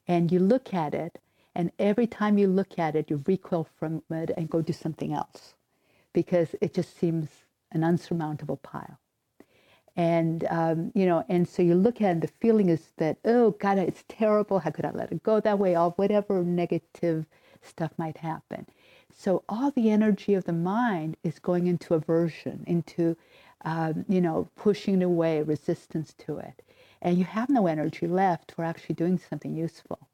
And 0.07 0.31
you 0.31 0.37
look 0.37 0.75
at 0.75 0.93
it, 0.93 1.17
and 1.55 1.71
every 1.79 2.05
time 2.05 2.37
you 2.37 2.45
look 2.45 2.77
at 2.77 2.95
it, 2.95 3.09
you 3.09 3.23
recoil 3.25 3.67
from 3.79 4.03
it 4.11 4.29
and 4.37 4.47
go 4.47 4.61
do 4.61 4.73
something 4.73 5.11
else 5.11 5.55
because 6.13 6.49
it 6.61 6.75
just 6.75 6.95
seems 6.95 7.27
an 7.71 7.83
unsurmountable 7.83 8.57
pile. 8.57 8.99
And, 9.95 10.45
um, 10.51 10.91
you 10.93 11.07
know, 11.07 11.25
and 11.29 11.49
so 11.49 11.63
you 11.63 11.73
look 11.73 11.99
at 11.99 12.09
it, 12.09 12.11
and 12.11 12.21
the 12.21 12.27
feeling 12.27 12.69
is 12.69 12.91
that, 12.97 13.17
oh, 13.25 13.51
God, 13.57 13.79
it's 13.79 14.03
terrible. 14.07 14.59
How 14.59 14.69
could 14.69 14.85
I 14.85 14.91
let 14.91 15.11
it 15.11 15.23
go 15.23 15.39
that 15.39 15.57
way? 15.57 15.73
All 15.73 15.93
whatever 15.93 16.43
negative 16.43 17.25
stuff 17.63 17.91
might 17.97 18.17
happen. 18.17 18.67
So 19.17 19.43
all 19.47 19.71
the 19.71 19.89
energy 19.89 20.33
of 20.33 20.43
the 20.43 20.53
mind 20.53 21.15
is 21.23 21.39
going 21.39 21.67
into 21.67 21.93
aversion, 21.93 22.65
into, 22.67 23.15
um, 23.63 24.03
you 24.09 24.19
know, 24.19 24.49
pushing 24.57 25.01
away, 25.01 25.41
resistance 25.41 26.13
to 26.25 26.37
it. 26.37 26.61
And 27.01 27.17
you 27.17 27.23
have 27.23 27.49
no 27.49 27.65
energy 27.65 28.07
left 28.07 28.51
for 28.51 28.65
actually 28.65 28.95
doing 28.95 29.17
something 29.17 29.55
useful. 29.55 30.09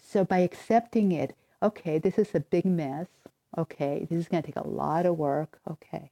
So 0.00 0.24
by 0.24 0.38
accepting 0.38 1.12
it, 1.12 1.36
okay, 1.62 1.98
this 1.98 2.18
is 2.18 2.34
a 2.34 2.40
big 2.40 2.64
mess. 2.64 3.08
Okay, 3.58 4.06
this 4.08 4.18
is 4.18 4.28
going 4.28 4.42
to 4.42 4.46
take 4.46 4.64
a 4.64 4.66
lot 4.66 5.04
of 5.04 5.18
work. 5.18 5.60
Okay. 5.70 6.10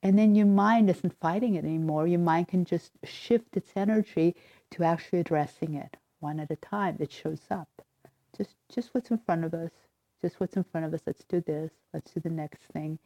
And 0.00 0.16
then 0.16 0.36
your 0.36 0.46
mind 0.46 0.88
isn't 0.90 1.18
fighting 1.18 1.56
it 1.56 1.64
anymore. 1.64 2.06
Your 2.06 2.20
mind 2.20 2.48
can 2.48 2.64
just 2.64 2.92
shift 3.02 3.56
its 3.56 3.72
energy 3.74 4.36
to 4.70 4.84
actually 4.84 5.18
addressing 5.20 5.74
it 5.74 5.96
one 6.20 6.38
at 6.38 6.52
a 6.52 6.56
time. 6.56 6.96
It 7.00 7.10
shows 7.10 7.40
up. 7.50 7.68
Just, 8.36 8.54
just 8.72 8.94
what's 8.94 9.10
in 9.10 9.18
front 9.18 9.44
of 9.44 9.54
us 9.54 9.72
just 10.24 10.40
what's 10.40 10.56
in 10.56 10.64
front 10.64 10.86
of 10.86 10.94
us. 10.94 11.02
Let's 11.06 11.24
do 11.24 11.42
this. 11.42 11.70
Let's 11.92 12.10
do 12.12 12.20
the 12.20 12.30
next 12.30 12.62
thing. 12.72 12.98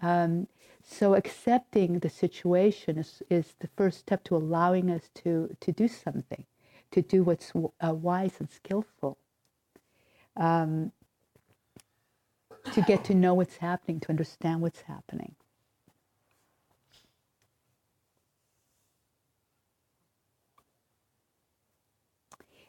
Um, 0.00 0.46
so 0.84 1.14
accepting 1.14 1.98
the 1.98 2.08
situation 2.08 2.98
is, 2.98 3.20
is 3.28 3.54
the 3.58 3.68
first 3.76 3.98
step 3.98 4.22
to 4.24 4.36
allowing 4.36 4.88
us 4.88 5.10
to, 5.24 5.56
to 5.60 5.72
do 5.72 5.88
something, 5.88 6.44
to 6.92 7.02
do 7.02 7.24
what's 7.24 7.52
uh, 7.84 7.94
wise 7.94 8.34
and 8.38 8.48
skillful, 8.48 9.18
um, 10.36 10.92
to 12.72 12.80
get 12.82 13.02
to 13.04 13.14
know 13.14 13.34
what's 13.34 13.56
happening, 13.56 13.98
to 14.00 14.10
understand 14.10 14.60
what's 14.60 14.82
happening. 14.82 15.34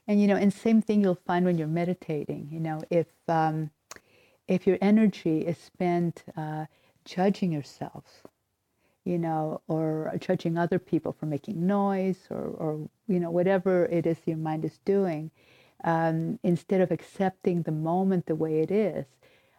And 0.08 0.20
you 0.20 0.28
know, 0.28 0.36
and 0.36 0.52
same 0.52 0.82
thing 0.82 1.02
you'll 1.02 1.20
find 1.28 1.46
when 1.46 1.60
you're 1.60 1.68
meditating. 1.68 2.50
You 2.52 2.60
know, 2.60 2.82
if 2.90 3.08
um, 3.28 3.70
if 4.48 4.68
your 4.68 4.78
energy 4.82 5.40
is 5.42 5.58
spent 5.58 6.24
uh, 6.36 6.66
judging 7.06 7.52
yourself, 7.52 8.24
you 9.06 9.18
know, 9.18 9.62
or 9.68 10.14
judging 10.20 10.58
other 10.58 10.80
people 10.80 11.12
for 11.14 11.26
making 11.26 11.66
noise 11.66 12.28
or, 12.30 12.46
or 12.58 12.90
you 13.08 13.20
know, 13.20 13.32
whatever 13.32 13.86
it 13.86 14.06
is 14.06 14.18
your 14.26 14.38
mind 14.38 14.66
is 14.66 14.80
doing, 14.86 15.32
um, 15.84 16.40
instead 16.44 16.82
of 16.82 16.92
accepting 16.92 17.62
the 17.62 17.72
moment 17.72 18.26
the 18.26 18.36
way 18.36 18.60
it 18.60 18.72
is, 18.72 19.06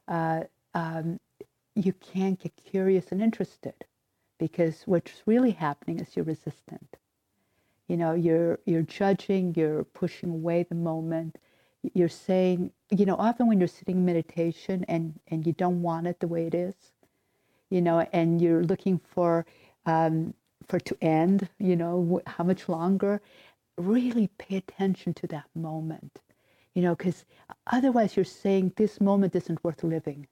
uh, 0.08 0.42
um, 0.74 1.20
you 1.74 1.92
can't 1.92 2.40
get 2.40 2.52
curious 2.56 3.12
and 3.12 3.22
interested 3.22 3.74
because 4.38 4.82
what's 4.86 5.22
really 5.26 5.50
happening 5.50 5.98
is 6.00 6.16
you're 6.16 6.24
resistant. 6.24 6.96
You 7.88 7.96
know, 7.98 8.14
you're, 8.14 8.58
you're 8.64 8.82
judging, 8.82 9.54
you're 9.54 9.84
pushing 9.84 10.30
away 10.30 10.62
the 10.62 10.74
moment, 10.74 11.38
you're 11.92 12.08
saying, 12.08 12.72
you 12.90 13.04
know, 13.04 13.16
often 13.16 13.46
when 13.46 13.58
you're 13.58 13.68
sitting 13.68 13.96
in 13.96 14.04
meditation 14.04 14.84
and, 14.88 15.18
and 15.28 15.46
you 15.46 15.52
don't 15.52 15.82
want 15.82 16.06
it 16.06 16.20
the 16.20 16.28
way 16.28 16.46
it 16.46 16.54
is, 16.54 16.74
you 17.70 17.80
know, 17.82 18.06
and 18.12 18.40
you're 18.40 18.64
looking 18.64 18.98
for 18.98 19.44
um, 19.86 20.34
for 20.66 20.80
to 20.80 20.96
end, 21.02 21.48
you 21.58 21.76
know, 21.76 22.20
how 22.26 22.44
much 22.44 22.68
longer, 22.68 23.20
really 23.76 24.28
pay 24.38 24.56
attention 24.56 25.12
to 25.14 25.26
that 25.28 25.44
moment, 25.54 26.20
you 26.74 26.82
know, 26.82 26.94
because 26.94 27.24
otherwise 27.66 28.16
you're 28.16 28.24
saying 28.24 28.72
this 28.76 29.00
moment 29.00 29.34
isn't 29.34 29.62
worth 29.62 29.84
living. 29.84 30.26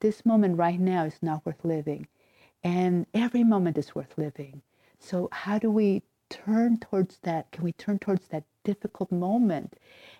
This 0.00 0.26
moment 0.26 0.58
right 0.58 0.80
now 0.80 1.04
is 1.04 1.18
not 1.22 1.44
worth 1.46 1.64
living. 1.64 2.08
And 2.62 3.06
every 3.14 3.44
moment 3.44 3.78
is 3.78 3.94
worth 3.94 4.16
living. 4.16 4.62
So 4.98 5.28
how 5.32 5.58
do 5.58 5.70
we 5.70 6.02
turn 6.30 6.78
towards 6.78 7.18
that? 7.22 7.52
Can 7.52 7.64
we 7.64 7.72
turn 7.72 7.98
towards 7.98 8.28
that 8.28 8.44
difficult 8.64 9.12
moment? 9.12 9.74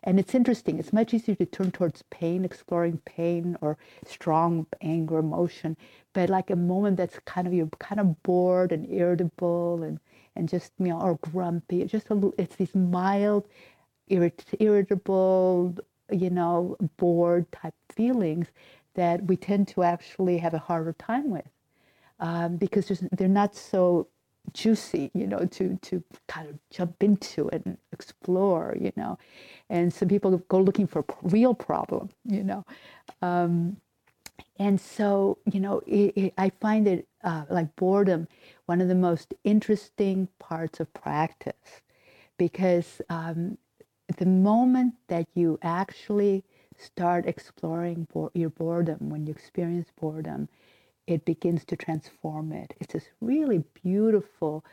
And 0.04 0.20
it's 0.20 0.34
interesting. 0.34 0.78
It's 0.78 0.92
much 0.92 1.14
easier 1.14 1.34
to 1.36 1.46
turn 1.46 1.72
towards 1.72 2.02
pain, 2.10 2.44
exploring 2.44 2.98
pain 3.06 3.56
or 3.60 3.78
strong 4.06 4.66
anger, 4.82 5.18
emotion, 5.18 5.76
but 6.14 6.30
like 6.30 6.50
a 6.50 6.56
moment 6.56 6.98
that's 6.98 7.18
kind 7.26 7.46
of 7.46 7.54
you're 7.54 7.68
kind 7.80 8.00
of 8.00 8.22
bored 8.24 8.72
and 8.72 8.90
irritable 8.92 9.82
and 9.82 10.00
and 10.36 10.48
just 10.48 10.72
you 10.78 10.88
know 10.88 11.00
or 11.00 11.16
grumpy. 11.16 11.82
It's 11.82 11.92
just 11.92 12.10
a, 12.10 12.32
it's 12.38 12.56
these 12.56 12.74
mild, 12.74 13.48
irrit- 14.10 14.56
irritable, 14.60 15.76
you 16.12 16.30
know, 16.30 16.76
bored 16.98 17.50
type 17.52 17.74
feelings 17.94 18.48
that 18.94 19.24
we 19.26 19.36
tend 19.36 19.68
to 19.68 19.82
actually 19.84 20.38
have 20.38 20.54
a 20.54 20.58
harder 20.58 20.94
time 20.94 21.30
with 21.30 21.46
um, 22.20 22.56
because 22.56 22.88
they're 23.12 23.28
not 23.28 23.54
so 23.54 24.08
juicy, 24.52 25.10
you 25.14 25.26
know, 25.26 25.46
to 25.52 25.78
to 25.82 26.02
kind 26.28 26.48
of 26.48 26.58
jump 26.70 27.02
into 27.02 27.48
and 27.50 27.78
explore, 27.92 28.76
you 28.80 28.92
know. 28.96 29.18
And 29.70 29.92
some 29.92 30.08
people 30.08 30.38
go 30.48 30.60
looking 30.60 30.86
for 30.86 31.04
real 31.22 31.54
problem, 31.54 32.10
you 32.24 32.44
know. 32.44 32.64
Um, 33.22 33.78
and 34.58 34.80
so, 34.80 35.38
you 35.52 35.60
know, 35.60 35.82
it, 35.86 36.12
it, 36.16 36.34
I 36.38 36.50
find 36.60 36.88
it 36.88 37.08
uh, 37.24 37.44
like 37.50 37.74
boredom 37.76 38.28
one 38.66 38.80
of 38.80 38.88
the 38.88 38.94
most 38.94 39.34
interesting 39.44 40.28
parts 40.38 40.80
of 40.80 40.92
practice 40.94 41.82
because 42.38 43.02
um, 43.10 43.58
the 44.18 44.26
moment 44.26 44.94
that 45.08 45.26
you 45.34 45.58
actually 45.62 46.44
start 46.78 47.26
exploring 47.26 48.06
bo- 48.12 48.30
your 48.34 48.50
boredom, 48.50 49.10
when 49.10 49.26
you 49.26 49.32
experience 49.32 49.88
boredom, 50.00 50.48
it 51.06 51.24
begins 51.24 51.64
to 51.66 51.76
transform 51.76 52.52
it. 52.52 52.74
It's 52.80 52.94
this 52.94 53.08
really 53.20 53.64
beautiful 53.82 54.64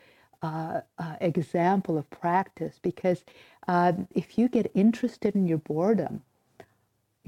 uh, 0.41 0.82
uh, 0.97 1.15
example 1.21 1.97
of 1.97 2.09
practice 2.09 2.79
because 2.82 3.23
uh, 3.67 3.93
if 4.15 4.38
you 4.38 4.47
get 4.47 4.71
interested 4.73 5.36
in 5.36 5.47
your 5.47 5.59
boredom, 5.59 6.23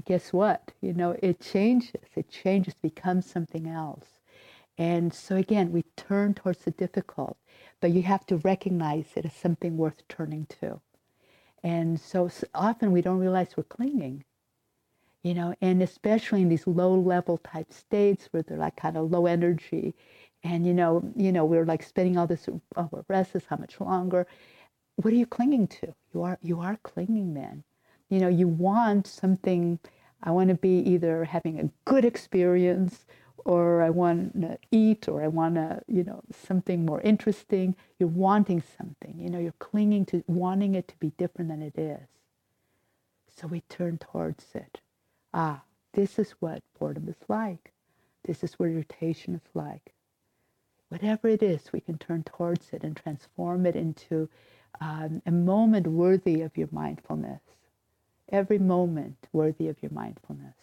guess 0.04 0.32
what? 0.32 0.72
You 0.80 0.94
know, 0.94 1.16
it 1.22 1.40
changes. 1.40 2.02
It 2.16 2.30
changes, 2.30 2.74
becomes 2.74 3.26
something 3.26 3.68
else. 3.68 4.06
And 4.76 5.14
so 5.14 5.36
again, 5.36 5.70
we 5.70 5.84
turn 5.96 6.34
towards 6.34 6.64
the 6.64 6.72
difficult, 6.72 7.36
but 7.80 7.92
you 7.92 8.02
have 8.02 8.26
to 8.26 8.38
recognize 8.38 9.06
it 9.14 9.24
as 9.24 9.32
something 9.32 9.76
worth 9.76 10.06
turning 10.08 10.46
to. 10.60 10.80
And 11.62 12.00
so 12.00 12.28
often 12.54 12.90
we 12.92 13.00
don't 13.00 13.18
realize 13.18 13.56
we're 13.56 13.64
clinging 13.64 14.24
you 15.24 15.32
know, 15.34 15.54
and 15.62 15.82
especially 15.82 16.42
in 16.42 16.50
these 16.50 16.66
low 16.66 16.94
level 16.94 17.38
type 17.38 17.72
states 17.72 18.28
where 18.30 18.42
they're 18.42 18.58
like 18.58 18.76
kind 18.76 18.96
of 18.98 19.10
low 19.10 19.26
energy, 19.26 19.94
and 20.44 20.66
you 20.66 20.74
know, 20.74 21.02
you 21.16 21.32
know, 21.32 21.46
we're 21.46 21.64
like 21.64 21.82
spending 21.82 22.18
all 22.18 22.26
this. 22.26 22.46
Oh, 22.76 22.88
we're 22.92 23.04
restless. 23.08 23.44
How 23.48 23.56
much 23.56 23.80
longer? 23.80 24.26
What 24.96 25.12
are 25.14 25.16
you 25.16 25.26
clinging 25.26 25.66
to? 25.68 25.94
You 26.12 26.22
are 26.22 26.38
you 26.42 26.60
are 26.60 26.78
clinging 26.82 27.34
then. 27.34 27.64
You 28.10 28.20
know, 28.20 28.28
you 28.28 28.46
want 28.46 29.06
something. 29.06 29.78
I 30.22 30.30
want 30.30 30.50
to 30.50 30.56
be 30.56 30.78
either 30.80 31.24
having 31.24 31.58
a 31.58 31.70
good 31.86 32.04
experience, 32.04 33.06
or 33.46 33.82
I 33.82 33.90
want 33.90 34.40
to 34.42 34.58
eat, 34.70 35.08
or 35.08 35.22
I 35.22 35.28
want 35.28 35.54
to, 35.54 35.82
you 35.88 36.04
know, 36.04 36.22
something 36.32 36.84
more 36.84 37.00
interesting. 37.00 37.76
You're 37.98 38.10
wanting 38.10 38.62
something. 38.76 39.18
You 39.18 39.30
know, 39.30 39.38
you're 39.38 39.52
clinging 39.58 40.04
to 40.06 40.22
wanting 40.26 40.74
it 40.74 40.86
to 40.88 40.96
be 40.98 41.12
different 41.16 41.50
than 41.50 41.62
it 41.62 41.78
is. 41.78 42.08
So 43.34 43.46
we 43.46 43.62
turn 43.62 43.98
towards 43.98 44.46
it 44.54 44.80
ah, 45.34 45.62
this 45.94 46.18
is 46.20 46.32
what 46.40 46.62
boredom 46.80 47.08
is 47.10 47.28
like. 47.28 47.72
This 48.24 48.44
is 48.44 48.54
what 48.54 48.70
irritation 48.70 49.36
is 49.36 49.54
like. 49.54 49.94
Whatever 50.90 51.28
it 51.28 51.42
is, 51.42 51.72
we 51.72 51.80
can 51.80 51.98
turn 51.98 52.24
towards 52.24 52.72
it 52.72 52.84
and 52.84 52.96
transform 52.96 53.66
it 53.66 53.76
into 53.76 54.30
um, 54.80 55.22
a 55.26 55.32
moment 55.32 55.88
worthy 55.88 56.42
of 56.42 56.56
your 56.58 56.68
mindfulness. 56.72 57.42
Every 58.30 58.58
moment 58.58 59.28
worthy 59.32 59.68
of 59.68 59.82
your 59.82 59.92
mindfulness. 59.92 60.56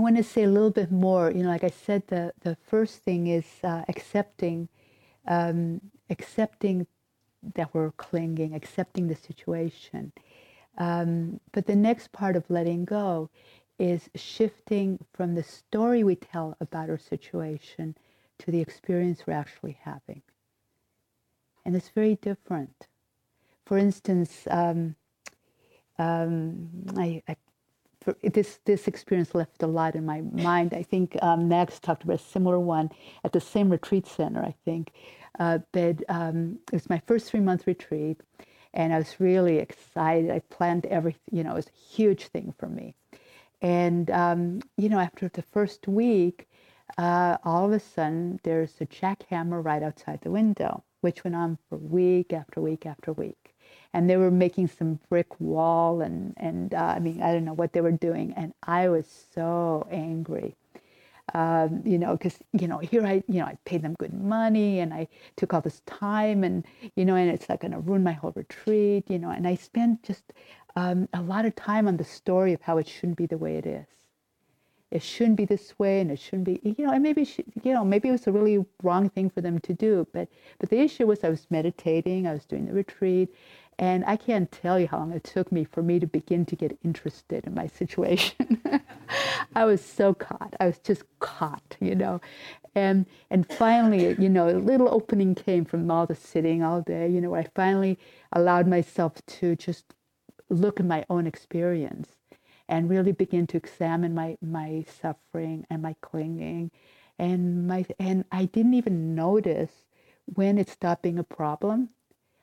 I 0.00 0.02
want 0.02 0.16
to 0.16 0.24
say 0.24 0.44
a 0.44 0.48
little 0.48 0.70
bit 0.70 0.90
more. 0.90 1.30
You 1.30 1.42
know, 1.42 1.50
like 1.50 1.62
I 1.62 1.68
said, 1.68 2.06
the, 2.06 2.32
the 2.40 2.56
first 2.56 3.02
thing 3.02 3.26
is 3.26 3.44
uh, 3.62 3.84
accepting, 3.86 4.66
um, 5.28 5.82
accepting 6.08 6.86
that 7.54 7.74
we're 7.74 7.90
clinging, 7.90 8.54
accepting 8.54 9.08
the 9.08 9.14
situation. 9.14 10.12
Um, 10.78 11.38
but 11.52 11.66
the 11.66 11.76
next 11.76 12.12
part 12.12 12.34
of 12.34 12.48
letting 12.48 12.86
go 12.86 13.28
is 13.78 14.08
shifting 14.14 15.04
from 15.12 15.34
the 15.34 15.42
story 15.42 16.02
we 16.02 16.16
tell 16.16 16.56
about 16.62 16.88
our 16.88 16.96
situation 16.96 17.94
to 18.38 18.50
the 18.50 18.60
experience 18.60 19.26
we're 19.26 19.34
actually 19.34 19.76
having. 19.82 20.22
And 21.66 21.76
it's 21.76 21.90
very 21.90 22.14
different. 22.14 22.86
For 23.66 23.76
instance, 23.76 24.48
um, 24.50 24.96
um, 25.98 26.70
I, 26.96 27.22
I, 27.28 27.36
this 28.22 28.60
this 28.64 28.88
experience 28.88 29.34
left 29.34 29.62
a 29.62 29.66
lot 29.66 29.94
in 29.94 30.06
my 30.06 30.22
mind. 30.32 30.74
I 30.74 30.82
think 30.82 31.16
um, 31.22 31.48
Max 31.48 31.78
talked 31.78 32.04
about 32.04 32.20
a 32.20 32.22
similar 32.22 32.58
one 32.58 32.90
at 33.24 33.32
the 33.32 33.40
same 33.40 33.70
retreat 33.70 34.06
center. 34.06 34.42
I 34.42 34.54
think, 34.64 34.92
uh, 35.38 35.58
but 35.72 36.02
um, 36.08 36.58
it 36.72 36.76
was 36.76 36.90
my 36.90 37.02
first 37.06 37.30
three 37.30 37.40
month 37.40 37.66
retreat, 37.66 38.20
and 38.72 38.92
I 38.92 38.98
was 38.98 39.20
really 39.20 39.58
excited. 39.58 40.30
I 40.30 40.40
planned 40.50 40.86
everything. 40.86 41.20
You 41.30 41.44
know, 41.44 41.52
it 41.52 41.56
was 41.56 41.66
a 41.68 41.94
huge 41.94 42.28
thing 42.28 42.54
for 42.58 42.68
me. 42.68 42.94
And 43.60 44.10
um, 44.10 44.60
you 44.76 44.88
know, 44.88 44.98
after 44.98 45.28
the 45.28 45.42
first 45.42 45.86
week, 45.86 46.48
uh, 46.96 47.36
all 47.44 47.66
of 47.66 47.72
a 47.72 47.80
sudden 47.80 48.40
there's 48.44 48.74
a 48.80 48.86
jackhammer 48.86 49.62
right 49.62 49.82
outside 49.82 50.20
the 50.22 50.30
window, 50.30 50.84
which 51.02 51.22
went 51.24 51.36
on 51.36 51.58
for 51.68 51.76
week 51.76 52.32
after 52.32 52.60
week 52.60 52.86
after 52.86 53.12
week 53.12 53.49
and 53.92 54.08
they 54.08 54.16
were 54.16 54.30
making 54.30 54.68
some 54.68 55.00
brick 55.08 55.40
wall 55.40 56.00
and 56.00 56.34
and 56.36 56.74
uh, 56.74 56.94
I 56.96 56.98
mean 57.00 57.22
I 57.22 57.32
don't 57.32 57.44
know 57.44 57.54
what 57.54 57.72
they 57.72 57.80
were 57.80 57.92
doing, 57.92 58.32
and 58.36 58.54
I 58.62 58.88
was 58.88 59.06
so 59.34 59.86
angry. 59.90 60.56
Um, 61.32 61.82
you 61.84 61.96
know, 61.98 62.16
because 62.16 62.38
you 62.52 62.66
know 62.68 62.78
here 62.78 63.06
I 63.06 63.22
you 63.28 63.40
know 63.40 63.46
I 63.46 63.56
paid 63.64 63.82
them 63.82 63.94
good 63.98 64.12
money 64.12 64.80
and 64.80 64.92
I 64.92 65.08
took 65.36 65.54
all 65.54 65.60
this 65.60 65.80
time 65.86 66.42
and 66.44 66.64
you 66.96 67.04
know 67.04 67.14
and 67.14 67.30
it's 67.30 67.48
like 67.48 67.60
going 67.60 67.72
to 67.72 67.78
ruin 67.78 68.02
my 68.02 68.12
whole 68.12 68.32
retreat. 68.34 69.04
You 69.08 69.18
know, 69.18 69.30
and 69.30 69.46
I 69.46 69.54
spent 69.54 70.02
just 70.02 70.32
um, 70.76 71.08
a 71.12 71.22
lot 71.22 71.44
of 71.44 71.54
time 71.56 71.86
on 71.88 71.96
the 71.96 72.04
story 72.04 72.52
of 72.52 72.62
how 72.62 72.78
it 72.78 72.88
shouldn't 72.88 73.18
be 73.18 73.26
the 73.26 73.38
way 73.38 73.56
it 73.56 73.66
is. 73.66 73.86
It 74.90 75.02
shouldn't 75.04 75.36
be 75.36 75.44
this 75.44 75.78
way, 75.78 76.00
and 76.00 76.10
it 76.10 76.18
shouldn't 76.18 76.44
be. 76.44 76.60
You 76.64 76.86
know, 76.86 76.92
and 76.92 77.02
maybe 77.02 77.28
you 77.62 77.72
know 77.72 77.84
maybe 77.84 78.08
it 78.08 78.12
was 78.12 78.26
a 78.26 78.32
really 78.32 78.64
wrong 78.82 79.08
thing 79.08 79.30
for 79.30 79.40
them 79.40 79.60
to 79.60 79.72
do. 79.72 80.06
But 80.12 80.28
but 80.58 80.68
the 80.70 80.80
issue 80.80 81.06
was 81.06 81.22
I 81.22 81.28
was 81.28 81.46
meditating, 81.48 82.26
I 82.26 82.32
was 82.32 82.44
doing 82.44 82.66
the 82.66 82.72
retreat, 82.72 83.32
and 83.80 84.04
I 84.06 84.16
can't 84.16 84.52
tell 84.52 84.78
you 84.78 84.86
how 84.88 84.98
long 84.98 85.12
it 85.12 85.24
took 85.24 85.50
me 85.50 85.64
for 85.64 85.82
me 85.82 85.98
to 86.00 86.06
begin 86.06 86.44
to 86.46 86.54
get 86.54 86.78
interested 86.84 87.46
in 87.46 87.54
my 87.54 87.66
situation. 87.66 88.60
I 89.56 89.64
was 89.64 89.82
so 89.82 90.12
caught. 90.12 90.54
I 90.60 90.66
was 90.66 90.78
just 90.78 91.04
caught, 91.18 91.78
you 91.80 91.94
know. 91.94 92.20
And 92.74 93.06
and 93.30 93.50
finally, 93.50 94.14
you 94.18 94.28
know, 94.28 94.50
a 94.50 94.58
little 94.58 94.92
opening 94.92 95.34
came 95.34 95.64
from 95.64 95.90
all 95.90 96.06
the 96.06 96.14
sitting 96.14 96.62
all 96.62 96.82
day, 96.82 97.08
you 97.08 97.22
know, 97.22 97.34
I 97.34 97.48
finally 97.54 97.98
allowed 98.32 98.66
myself 98.68 99.14
to 99.26 99.56
just 99.56 99.94
look 100.50 100.78
at 100.78 100.86
my 100.86 101.06
own 101.08 101.26
experience 101.26 102.10
and 102.68 102.90
really 102.90 103.12
begin 103.12 103.46
to 103.48 103.56
examine 103.56 104.14
my, 104.14 104.36
my 104.42 104.84
suffering 105.00 105.66
and 105.70 105.80
my 105.82 105.96
clinging 106.02 106.70
and 107.18 107.66
my 107.66 107.86
and 107.98 108.26
I 108.30 108.44
didn't 108.44 108.74
even 108.74 109.14
notice 109.14 109.72
when 110.26 110.58
it 110.58 110.68
stopped 110.68 111.02
being 111.02 111.18
a 111.18 111.24
problem 111.24 111.90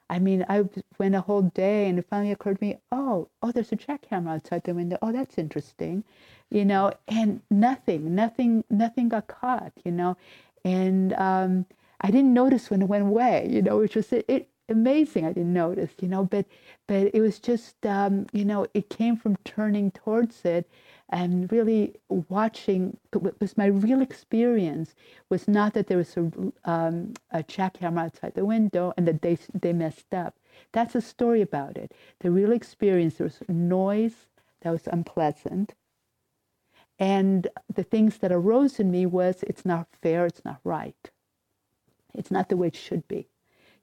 I 0.09 0.19
mean, 0.19 0.45
I 0.47 0.65
went 0.97 1.15
a 1.15 1.21
whole 1.21 1.41
day 1.43 1.89
and 1.89 1.99
it 1.99 2.05
finally 2.09 2.31
occurred 2.31 2.59
to 2.59 2.65
me, 2.65 2.77
oh, 2.91 3.27
oh, 3.41 3.51
there's 3.51 3.71
a 3.71 3.75
jackhammer 3.77 4.29
outside 4.35 4.63
the 4.63 4.73
window. 4.73 4.97
Oh, 5.01 5.11
that's 5.11 5.37
interesting, 5.37 6.03
you 6.49 6.63
know, 6.65 6.93
and 7.07 7.41
nothing, 7.49 8.15
nothing, 8.15 8.63
nothing 8.69 9.09
got 9.09 9.27
caught, 9.27 9.73
you 9.83 9.91
know, 9.91 10.15
and 10.63 11.13
um, 11.13 11.65
I 12.01 12.11
didn't 12.11 12.33
notice 12.33 12.69
when 12.69 12.81
it 12.81 12.87
went 12.87 13.03
away, 13.05 13.47
you 13.49 13.61
know, 13.61 13.77
which 13.79 13.95
was 13.95 14.11
it, 14.13 14.25
it 14.27 14.49
amazing. 14.69 15.25
I 15.25 15.33
didn't 15.33 15.53
notice, 15.53 15.91
you 16.01 16.07
know, 16.07 16.25
but 16.25 16.45
but 16.87 17.13
it 17.13 17.21
was 17.21 17.39
just, 17.39 17.85
um, 17.85 18.27
you 18.31 18.45
know, 18.45 18.67
it 18.73 18.89
came 18.89 19.15
from 19.17 19.35
turning 19.43 19.91
towards 19.91 20.43
it 20.45 20.69
and 21.09 21.49
really 21.51 21.95
watching 22.09 22.97
was 23.39 23.57
my 23.57 23.67
real 23.67 24.01
experience 24.01 24.93
was 25.29 25.47
not 25.47 25.73
that 25.73 25.87
there 25.87 25.97
was 25.97 26.17
a, 26.17 26.31
um, 26.65 27.13
a 27.31 27.43
jackhammer 27.43 28.01
outside 28.05 28.33
the 28.35 28.45
window 28.45 28.93
and 28.97 29.07
that 29.07 29.21
they, 29.21 29.37
they 29.53 29.71
messed 29.71 30.13
up. 30.13 30.35
That's 30.73 30.95
a 30.95 31.01
story 31.01 31.41
about 31.41 31.77
it. 31.77 31.93
The 32.19 32.31
real 32.31 32.51
experience, 32.51 33.15
there 33.15 33.25
was 33.25 33.39
noise 33.47 34.27
that 34.61 34.71
was 34.71 34.87
unpleasant. 34.87 35.75
And 36.99 37.47
the 37.73 37.83
things 37.83 38.17
that 38.17 38.31
arose 38.31 38.79
in 38.79 38.91
me 38.91 39.05
was 39.05 39.43
it's 39.43 39.65
not 39.65 39.87
fair, 40.01 40.25
it's 40.25 40.43
not 40.43 40.59
right. 40.63 41.09
It's 42.13 42.31
not 42.31 42.49
the 42.49 42.57
way 42.57 42.67
it 42.67 42.75
should 42.75 43.07
be. 43.07 43.29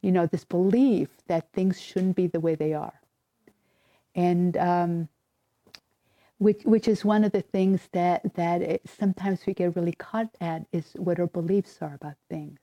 You 0.03 0.13
know, 0.13 0.27
this 0.27 0.45
belief 0.45 1.09
that 1.29 1.53
things 1.53 1.81
shouldn't 1.81 2.17
be 2.17 2.27
the 2.27 2.41
way 2.41 2.55
they 2.55 2.75
are. 2.75 3.01
And 4.15 4.57
um, 4.59 5.09
which 6.39 6.63
which 6.65 6.89
is 6.89 7.05
one 7.05 7.25
of 7.25 7.33
the 7.33 7.43
things 7.43 7.89
that 7.93 8.35
that 8.35 8.63
it, 8.63 8.83
sometimes 8.89 9.47
we 9.47 9.55
get 9.55 9.77
really 9.77 9.93
caught 9.93 10.31
at 10.41 10.67
is 10.73 10.93
what 10.97 11.21
our 11.21 11.27
beliefs 11.27 11.79
are 11.81 11.95
about 11.95 12.17
things. 12.29 12.59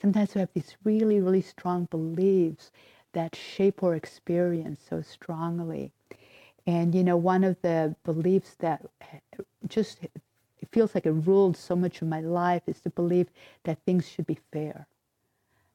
Sometimes 0.00 0.34
we 0.34 0.40
have 0.40 0.52
these 0.54 0.76
really 0.84 1.20
really 1.20 1.42
strong 1.42 1.86
beliefs 1.90 2.70
that 3.12 3.34
shape 3.34 3.82
our 3.82 3.94
experience 3.94 4.82
so 4.88 5.02
strongly, 5.02 5.92
and 6.66 6.94
you 6.94 7.02
know 7.04 7.16
one 7.16 7.44
of 7.44 7.60
the 7.62 7.94
beliefs 8.04 8.54
that 8.60 8.84
eh, 9.00 9.18
just 9.66 10.04
it 10.04 10.68
feels 10.70 10.94
like 10.94 11.06
it 11.06 11.12
ruled 11.12 11.56
so 11.56 11.74
much 11.74 12.02
of 12.02 12.08
my 12.08 12.20
life 12.20 12.62
is 12.66 12.80
to 12.82 12.90
believe 12.90 13.28
that 13.64 13.78
things 13.84 14.08
should 14.08 14.26
be 14.26 14.38
fair, 14.52 14.86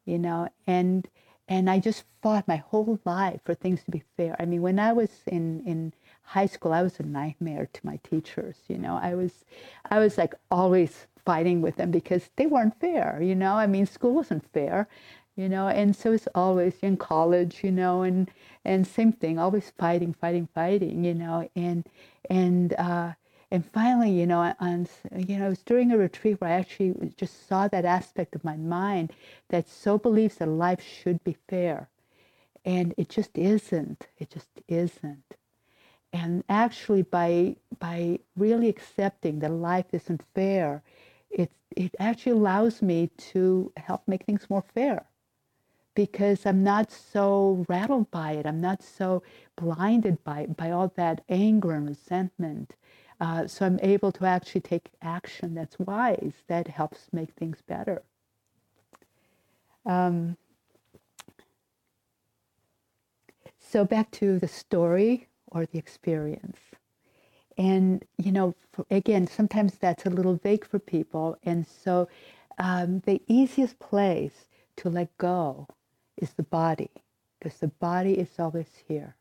you 0.06 0.20
know, 0.20 0.50
and 0.68 1.08
and 1.48 1.70
I 1.70 1.80
just 1.80 2.06
fought 2.22 2.48
my 2.48 2.58
whole 2.58 3.00
life 3.06 3.42
for 3.46 3.54
things 3.54 3.84
to 3.84 3.92
be 3.92 4.04
fair. 4.18 4.36
I 4.40 4.46
mean, 4.46 4.62
when 4.62 4.80
I 4.80 4.94
was 4.94 5.10
in 5.28 5.62
in 5.66 5.94
high 6.26 6.46
school, 6.48 6.74
I 6.74 6.82
was 6.82 7.00
a 7.00 7.04
nightmare 7.04 7.68
to 7.72 7.86
my 7.86 7.98
teachers. 8.04 8.58
You 8.68 8.78
know, 8.78 9.00
I 9.02 9.16
was, 9.16 9.46
I 9.90 10.00
was 10.00 10.18
like 10.18 10.34
always 10.52 11.08
fighting 11.26 11.62
with 11.62 11.76
them 11.78 11.92
because 11.92 12.30
they 12.36 12.46
weren't 12.46 12.80
fair. 12.80 13.20
You 13.22 13.36
know, 13.36 13.54
I 13.56 13.68
mean, 13.68 13.86
school 13.86 14.14
wasn't 14.14 14.52
fair. 14.52 14.88
You 15.36 15.50
know, 15.50 15.68
and 15.68 15.96
so 15.96 16.14
it's 16.14 16.28
always 16.34 16.76
in 16.82 16.98
college. 16.98 17.64
You 17.64 17.72
know, 17.72 18.04
and 18.04 18.30
and 18.64 18.88
same 18.88 19.12
thing, 19.12 19.38
always 19.38 19.72
fighting, 19.78 20.14
fighting, 20.14 20.48
fighting. 20.54 21.04
You 21.04 21.14
know, 21.14 21.50
and 21.56 21.86
and 22.30 22.74
uh, 22.74 23.14
and 23.52 23.66
finally, 23.66 24.12
you 24.12 24.26
know, 24.26 24.54
on 24.60 24.88
you 25.16 25.38
know, 25.38 25.48
it 25.48 25.50
was 25.50 25.64
during 25.64 25.92
a 25.92 25.98
retreat 25.98 26.40
where 26.40 26.52
I 26.52 26.54
actually 26.54 27.14
just 27.18 27.48
saw 27.48 27.68
that 27.68 27.86
aspect 27.86 28.36
of 28.36 28.44
my 28.46 28.56
mind 28.56 29.12
that 29.50 29.68
so 29.68 29.98
believes 29.98 30.36
that 30.38 30.48
life 30.48 30.82
should 30.82 31.24
be 31.24 31.38
fair, 31.50 31.90
and 32.64 32.94
it 32.98 33.10
just 33.10 33.38
isn't. 33.38 34.08
It 34.18 34.30
just 34.30 34.50
isn't 34.70 35.36
and 36.16 36.44
actually 36.50 37.02
by 37.02 37.56
by 37.80 38.20
really 38.38 38.70
accepting 38.70 39.40
that 39.40 39.52
life 39.52 39.90
isn't 39.92 40.22
fair 40.34 40.82
it 41.30 41.52
it 41.76 41.94
actually 42.00 42.32
allows 42.32 42.82
me 42.82 43.10
to 43.18 43.72
help 43.78 44.02
make 44.08 44.24
things 44.24 44.50
more 44.50 44.64
fair 44.74 45.06
because 45.96 46.46
I'm 46.46 46.62
not 46.64 46.92
so 46.92 47.66
rattled 47.70 48.12
by 48.12 48.34
it. 48.34 48.46
I'm 48.46 48.62
not 48.62 48.84
so 48.84 49.24
blinded 49.56 50.24
by 50.24 50.46
by 50.46 50.70
all 50.72 50.92
that 50.96 51.24
anger 51.30 51.72
and 51.72 51.88
resentment. 51.88 52.76
Uh, 53.20 53.48
so 53.48 53.66
I'm 53.66 53.80
able 53.82 54.12
to 54.12 54.26
actually 54.26 54.62
take 54.62 54.90
action 55.02 55.56
that's 55.56 55.80
wise, 55.80 56.34
that 56.48 56.68
helps 56.68 57.08
make 57.14 57.32
things 57.32 57.62
better. 57.66 58.04
Um, 59.86 60.36
so 63.58 63.86
back 63.86 64.12
to 64.12 64.38
the 64.38 64.50
story 64.50 65.28
or 65.56 65.66
the 65.66 65.80
experience. 65.80 66.60
And, 67.58 68.04
you 68.18 68.32
know, 68.32 68.54
again, 68.92 69.26
sometimes 69.26 69.76
that's 69.76 70.06
a 70.06 70.10
little 70.10 70.36
vague 70.36 70.68
for 70.68 70.78
people. 70.78 71.38
And 71.44 71.66
so 71.66 72.10
um, 72.58 73.00
the 73.06 73.22
easiest 73.28 73.80
place 73.80 74.48
to 74.76 74.90
let 74.90 75.18
go 75.18 75.68
is 76.18 76.34
the 76.34 76.44
body, 76.44 76.92
because 77.40 77.60
the 77.60 77.70
body 77.70 78.20
is 78.20 78.38
always 78.38 78.68
here. 78.88 79.16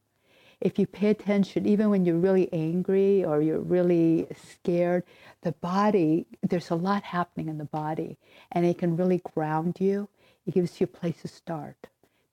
If 0.61 0.79
you 0.79 0.87
pay 0.87 1.11
attention, 1.11 1.67
even 1.67 1.91
when 1.91 2.05
you're 2.05 2.17
really 2.17 2.53
angry 2.53 3.25
or 3.25 3.41
you're 3.41 3.61
really 3.61 4.27
scared, 4.35 5.05
the 5.43 5.53
body, 5.53 6.27
there's 6.43 6.71
a 6.71 6.75
lot 6.75 7.03
happening 7.03 7.49
in 7.49 7.59
the 7.59 7.65
body, 7.65 8.19
and 8.51 8.67
it 8.67 8.79
can 8.79 8.97
really 8.97 9.21
ground 9.35 9.77
you. 9.79 10.09
It 10.47 10.55
gives 10.55 10.81
you 10.81 10.85
a 10.85 10.99
place 10.99 11.23
to 11.23 11.29
start. 11.29 11.87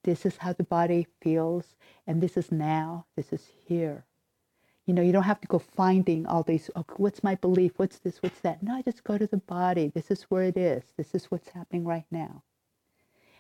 This 0.04 0.26
is 0.26 0.38
how 0.38 0.54
the 0.54 0.64
body 0.64 1.08
feels, 1.22 1.76
and 2.08 2.22
this 2.22 2.38
is 2.38 2.52
now, 2.52 3.06
this 3.16 3.32
is 3.32 3.48
here. 3.68 4.06
You 4.86 4.96
know, 4.96 5.02
you 5.02 5.12
don't 5.12 5.24
have 5.24 5.42
to 5.42 5.48
go 5.48 5.60
finding 5.60 6.26
all 6.26 6.44
these, 6.44 6.72
oh, 6.76 6.86
what's 6.98 7.24
my 7.24 7.36
belief? 7.36 7.74
What's 7.78 8.00
this? 8.00 8.18
What's 8.22 8.40
that? 8.40 8.64
No, 8.64 8.76
I 8.76 8.82
just 8.82 9.04
go 9.04 9.18
to 9.18 9.28
the 9.28 9.38
body. 9.38 9.92
This 9.94 10.10
is 10.10 10.24
where 10.24 10.44
it 10.44 10.58
is. 10.58 10.84
This 10.98 11.14
is 11.14 11.26
what's 11.26 11.50
happening 11.50 11.86
right 11.86 12.06
now. 12.10 12.42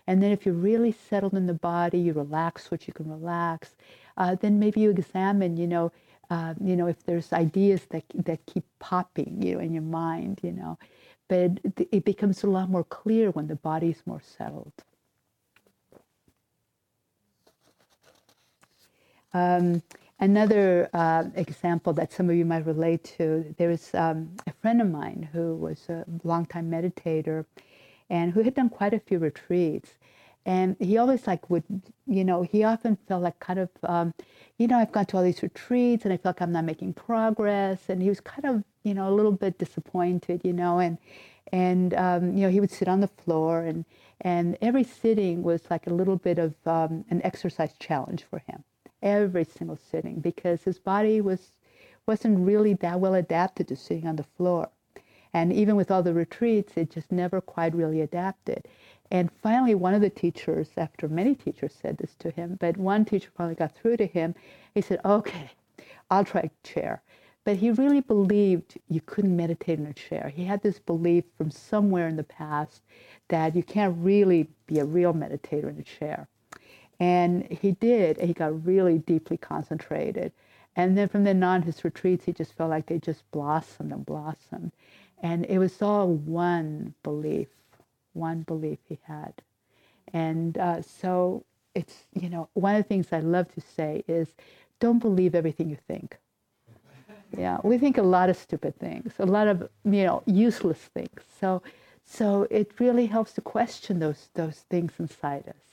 And 0.08 0.22
then 0.22 0.32
if 0.32 0.46
you're 0.46 0.56
really 0.56 0.92
settled 0.92 1.34
in 1.34 1.48
the 1.48 1.54
body, 1.54 2.00
you 2.00 2.14
relax 2.14 2.70
what 2.70 2.88
you 2.88 2.94
can 2.94 3.10
relax, 3.10 3.76
uh, 4.18 4.36
then 4.36 4.60
maybe 4.60 4.82
you 4.82 4.90
examine, 4.90 5.58
you 5.58 5.68
know, 5.68 5.92
uh, 6.30 6.54
you 6.64 6.76
know, 6.76 6.88
if 6.88 7.04
there's 7.06 7.34
ideas 7.34 7.86
that, 7.90 8.04
that 8.14 8.46
keep 8.46 8.64
popping, 8.80 9.42
you 9.42 9.56
know, 9.56 9.62
in 9.62 9.74
your 9.74 9.84
mind, 9.84 10.40
you 10.44 10.52
know. 10.52 10.78
But 11.28 11.60
it 11.92 12.04
becomes 12.06 12.44
a 12.44 12.48
lot 12.48 12.70
more 12.70 12.84
clear 12.84 13.32
when 13.32 13.48
the 13.48 13.56
body's 13.56 14.02
more 14.06 14.22
settled. 14.22 14.74
Um, 19.34 19.82
another 20.20 20.90
uh, 20.94 21.26
example 21.36 21.94
that 21.94 22.14
some 22.14 22.30
of 22.30 22.36
you 22.36 22.46
might 22.46 22.66
relate 22.66 23.04
to 23.18 23.56
there 23.58 23.70
was 23.70 23.94
um, 23.96 24.32
a 24.48 24.54
friend 24.62 24.82
of 24.82 24.90
mine 24.90 25.30
who 25.32 25.56
was 25.56 25.90
a 25.90 26.06
longtime 26.24 26.70
meditator 26.70 27.46
and 28.10 28.34
who 28.34 28.44
had 28.44 28.56
done 28.56 28.70
quite 28.70 28.94
a 28.94 29.00
few 29.00 29.20
retreats. 29.20 29.92
And 30.46 30.76
he 30.80 30.98
always 30.98 31.28
like 31.28 31.50
would, 31.50 31.64
you 32.08 32.24
know, 32.26 32.42
he 32.42 32.64
often 32.64 32.98
felt 33.08 33.24
like 33.24 33.40
kind 33.40 33.60
of, 33.60 33.70
um, 33.84 34.14
you 34.58 34.68
know, 34.68 34.80
I've 34.80 34.92
gone 34.92 35.06
to 35.08 35.18
all 35.18 35.24
these 35.24 35.44
retreats 35.44 36.04
and 36.04 36.14
I 36.14 36.18
feel 36.18 36.32
like 36.32 36.42
I'm 36.42 36.52
not 36.52 36.66
making 36.66 36.94
progress. 36.94 37.90
And 37.90 38.02
he 38.02 38.10
was 38.10 38.20
kind 38.22 38.46
of, 38.46 38.64
you 38.84 38.96
know, 38.96 39.08
a 39.08 39.14
little 39.14 39.32
bit 39.32 39.60
disappointed, 39.60 40.42
you 40.44 40.54
know, 40.54 40.80
and 40.80 40.98
and 41.52 41.94
um, 41.96 42.36
you 42.36 42.44
know 42.44 42.50
he 42.50 42.60
would 42.60 42.72
sit 42.72 42.88
on 42.88 43.02
the 43.02 43.08
floor 43.08 43.62
and 43.62 43.86
and 44.22 44.58
every 44.62 44.84
sitting 44.84 45.44
was 45.44 45.62
like 45.70 45.88
a 45.88 45.94
little 45.94 46.16
bit 46.16 46.40
of 46.40 46.56
um, 46.66 47.06
an 47.10 47.22
exercise 47.24 47.74
challenge 47.80 48.24
for 48.24 48.40
him 48.40 48.64
every 49.02 49.44
single 49.44 49.78
sitting 49.78 50.20
because 50.20 50.64
his 50.64 50.80
body 50.80 51.22
was 51.22 51.52
wasn't 52.08 52.46
really 52.46 52.74
that 52.74 53.00
well 53.00 53.14
adapted 53.14 53.68
to 53.68 53.76
sitting 53.76 54.08
on 54.08 54.16
the 54.16 54.24
floor. 54.24 54.70
And 55.34 55.54
even 55.54 55.76
with 55.76 55.92
all 55.92 56.04
the 56.04 56.14
retreats, 56.14 56.74
it 56.76 56.90
just 56.90 57.12
never 57.12 57.40
quite 57.40 57.74
really 57.74 58.02
adapted. 58.02 58.68
And 59.12 59.32
finally, 59.32 59.76
one 59.76 59.94
of 59.94 60.02
the 60.02 60.10
teachers, 60.10 60.70
after 60.78 61.08
many 61.08 61.36
teachers 61.36 61.74
said 61.74 61.98
this 61.98 62.16
to 62.16 62.32
him, 62.32 62.58
but 62.60 62.78
one 62.78 63.06
teacher 63.06 63.30
finally 63.36 63.56
got 63.56 63.76
through 63.76 63.98
to 63.98 64.08
him. 64.08 64.36
He 64.74 64.82
said, 64.82 65.00
Okay, 65.06 65.52
I'll 66.10 66.26
try 66.26 66.42
a 66.42 66.68
chair. 66.68 67.02
But 67.44 67.58
he 67.58 67.72
really 67.72 68.02
believed 68.02 68.78
you 68.88 69.02
couldn't 69.02 69.36
meditate 69.36 69.80
in 69.80 69.88
a 69.88 69.94
chair. 69.94 70.32
He 70.34 70.46
had 70.46 70.62
this 70.62 70.80
belief 70.80 71.26
from 71.38 71.50
somewhere 71.50 72.08
in 72.08 72.16
the 72.16 72.24
past 72.24 72.84
that 73.30 73.56
you 73.56 73.64
can't 73.64 73.98
really 73.98 74.48
be 74.68 74.80
a 74.80 74.86
real 74.86 75.14
meditator 75.14 75.70
in 75.70 75.80
a 75.80 75.84
chair. 75.84 76.28
And 77.02 77.48
he 77.50 77.72
did. 77.72 78.22
He 78.22 78.32
got 78.32 78.64
really 78.64 79.00
deeply 79.00 79.36
concentrated. 79.36 80.32
And 80.76 80.96
then 80.96 81.08
from 81.08 81.24
then 81.24 81.42
on, 81.42 81.64
his 81.64 81.84
retreats, 81.84 82.26
he 82.26 82.32
just 82.32 82.54
felt 82.54 82.70
like 82.70 82.86
they 82.86 83.00
just 83.00 83.30
blossomed 83.32 83.92
and 83.92 84.06
blossomed. 84.06 84.72
And 85.20 85.44
it 85.48 85.58
was 85.58 85.82
all 85.82 86.08
one 86.08 86.94
belief, 87.02 87.48
one 88.14 88.42
belief 88.44 88.78
he 88.88 89.00
had. 89.02 89.34
And 90.14 90.60
uh, 90.60 90.84
so 90.84 91.44
it's, 91.74 92.04
you 92.14 92.30
know, 92.30 92.50
one 92.54 92.76
of 92.76 92.84
the 92.84 92.88
things 92.88 93.08
I 93.12 93.20
love 93.20 93.52
to 93.56 93.62
say 93.62 94.04
is 94.08 94.28
don't 94.80 95.00
believe 95.00 95.34
everything 95.34 95.72
you 95.72 95.78
think. 95.88 96.20
Yeah, 97.36 97.58
we 97.64 97.80
think 97.80 97.98
a 97.98 98.04
lot 98.04 98.30
of 98.30 98.38
stupid 98.38 98.78
things, 98.78 99.14
a 99.18 99.26
lot 99.26 99.48
of, 99.48 99.68
you 99.86 100.04
know, 100.04 100.22
useless 100.28 100.78
things. 100.94 101.22
So, 101.40 101.64
so 102.06 102.46
it 102.52 102.80
really 102.80 103.08
helps 103.08 103.34
to 103.34 103.42
question 103.42 103.98
those, 103.98 104.30
those 104.36 104.66
things 104.70 104.94
inside 105.00 105.48
us. 105.48 105.71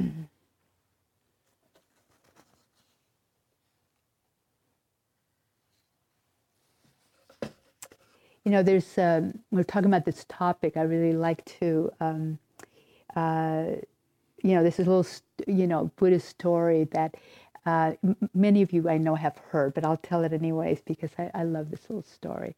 You 0.00 0.40
know, 8.52 8.62
there's, 8.62 8.98
um, 8.98 9.40
we're 9.52 9.64
talking 9.64 9.88
about 9.90 10.06
this 10.06 10.26
topic. 10.28 10.76
I 10.76 10.82
really 10.82 11.14
like 11.14 11.44
to, 11.60 11.92
um, 12.00 12.40
uh, 13.16 13.66
you 14.42 14.54
know, 14.54 14.62
this 14.64 14.78
is 14.80 14.86
a 14.86 14.90
little, 14.90 15.06
you 15.48 15.66
know, 15.66 15.90
Buddhist 15.96 16.28
story 16.28 16.84
that 16.92 17.14
uh, 17.66 17.92
m- 18.04 18.16
many 18.34 18.62
of 18.62 18.72
you 18.72 18.88
I 18.88 18.98
know 18.98 19.14
have 19.16 19.36
heard, 19.50 19.74
but 19.74 19.84
I'll 19.84 19.96
tell 19.98 20.22
it 20.24 20.32
anyways 20.32 20.80
because 20.86 21.10
I, 21.18 21.30
I 21.34 21.42
love 21.44 21.70
this 21.70 21.82
little 21.90 22.02
story. 22.04 22.54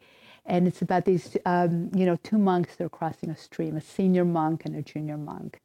And 0.47 0.68
it's 0.68 0.82
about 0.82 1.05
these, 1.07 1.37
um, 1.47 1.91
you 1.95 2.07
know, 2.07 2.16
two 2.22 2.39
monks 2.39 2.76
that 2.76 2.84
are 2.84 2.89
crossing 2.91 3.30
a 3.30 3.37
stream, 3.37 3.76
a 3.76 3.80
senior 3.82 4.24
monk 4.24 4.64
and 4.66 4.76
a 4.76 4.82
junior 4.82 5.16
monk 5.18 5.61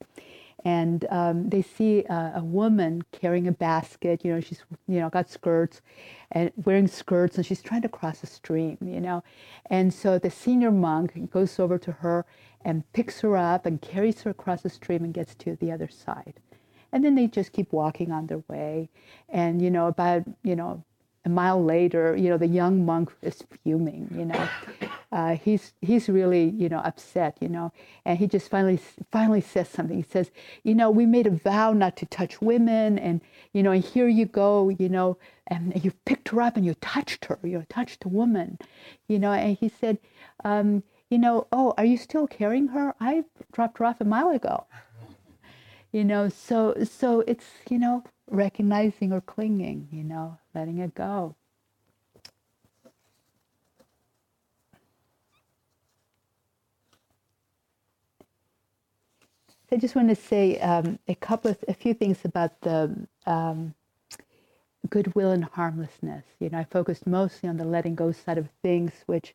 and 0.63 1.05
um, 1.09 1.49
they 1.49 1.61
see 1.61 2.03
a, 2.05 2.33
a, 2.35 2.43
woman 2.43 3.03
carrying 3.11 3.47
a 3.47 3.51
basket. 3.51 4.23
You 4.23 4.33
know, 4.33 4.41
she's 4.41 4.63
you 4.87 4.99
know 4.99 5.09
got 5.09 5.29
skirts 5.29 5.81
and 6.31 6.51
wearing 6.55 6.87
skirts, 6.87 7.37
and 7.37 7.45
she's 7.45 7.61
trying 7.61 7.81
to 7.81 7.89
cross 7.89 8.23
a 8.23 8.27
stream. 8.27 8.77
You 8.81 9.01
know, 9.01 9.23
and 9.67 9.93
so 9.93 10.19
the 10.19 10.29
senior 10.29 10.71
monk 10.71 11.31
goes 11.31 11.59
over 11.59 11.77
to 11.79 11.91
her 11.91 12.25
and 12.63 12.89
picks 12.93 13.21
her 13.21 13.35
up 13.35 13.65
and 13.65 13.81
carries 13.81 14.21
her 14.21 14.29
across 14.29 14.61
the 14.61 14.69
stream 14.69 15.03
and 15.03 15.13
gets 15.13 15.33
to 15.35 15.55
the 15.55 15.71
other 15.71 15.87
side. 15.87 16.35
And 16.91 17.03
then 17.03 17.15
they 17.15 17.27
just 17.27 17.53
keep 17.53 17.71
walking 17.71 18.11
on 18.11 18.27
their 18.27 18.43
way, 18.47 18.89
and 19.29 19.61
you 19.61 19.71
know 19.71 19.87
about 19.87 20.23
you 20.43 20.55
know 20.55 20.83
a 21.25 21.29
mile 21.29 21.63
later, 21.63 22.15
you 22.15 22.29
know 22.29 22.37
the 22.37 22.47
young 22.47 22.85
monk 22.85 23.11
is 23.21 23.43
fuming. 23.63 24.09
You 24.15 24.25
know, 24.25 24.49
uh, 25.11 25.35
he's 25.35 25.73
he's 25.81 26.07
really 26.07 26.49
you 26.49 26.69
know 26.69 26.79
upset, 26.79 27.37
you 27.41 27.49
know, 27.49 27.71
and 28.05 28.17
he 28.17 28.27
just 28.27 28.49
finally 28.49 28.79
finally 29.11 29.41
says 29.41 29.67
something. 29.67 29.97
He 29.97 30.03
says, 30.09 30.31
you 30.63 30.73
know, 30.73 30.89
we 30.89 31.05
made 31.05 31.27
a 31.27 31.31
vow 31.31 31.73
not 31.73 31.97
to 31.97 32.05
touch 32.05 32.41
women, 32.41 32.97
and 32.97 33.21
you 33.53 33.61
know, 33.61 33.71
and 33.71 33.83
here 33.83 34.07
you 34.07 34.25
go, 34.25 34.69
you 34.69 34.87
know, 34.87 35.17
and 35.47 35.83
you 35.83 35.91
picked 36.05 36.29
her 36.29 36.41
up 36.41 36.55
and 36.55 36.65
you 36.65 36.75
touched 36.75 37.25
her, 37.25 37.39
you 37.43 37.65
touched 37.69 38.05
a 38.05 38.09
woman, 38.09 38.57
you 39.07 39.19
know, 39.19 39.33
and 39.33 39.57
he 39.57 39.67
said, 39.67 39.97
um, 40.45 40.83
you 41.09 41.17
know, 41.17 41.47
oh, 41.51 41.73
are 41.77 41.85
you 41.85 41.97
still 41.97 42.25
carrying 42.27 42.69
her? 42.69 42.95
I 42.99 43.25
dropped 43.51 43.79
her 43.79 43.85
off 43.85 43.99
a 44.01 44.05
mile 44.05 44.29
ago. 44.29 44.65
You 45.93 46.05
know, 46.05 46.29
so 46.29 46.73
so 46.85 47.19
it's 47.27 47.45
you 47.69 47.77
know 47.77 48.05
recognizing 48.29 49.11
or 49.11 49.19
clinging, 49.19 49.89
you 49.91 50.05
know, 50.05 50.37
letting 50.55 50.77
it 50.77 50.95
go. 50.95 51.35
I 59.71 59.77
just 59.77 59.95
want 59.95 60.09
to 60.09 60.15
say 60.15 60.59
um, 60.59 60.99
a 61.07 61.15
couple 61.15 61.51
of 61.51 61.57
a 61.67 61.73
few 61.73 61.93
things 61.93 62.25
about 62.25 62.59
the 62.61 63.07
um, 63.25 63.73
goodwill 64.89 65.31
and 65.31 65.45
harmlessness. 65.45 66.25
You 66.39 66.49
know, 66.49 66.59
I 66.59 66.63
focused 66.65 67.07
mostly 67.07 67.49
on 67.49 67.57
the 67.57 67.65
letting 67.65 67.95
go 67.95 68.11
side 68.11 68.37
of 68.37 68.49
things, 68.61 68.91
which, 69.05 69.33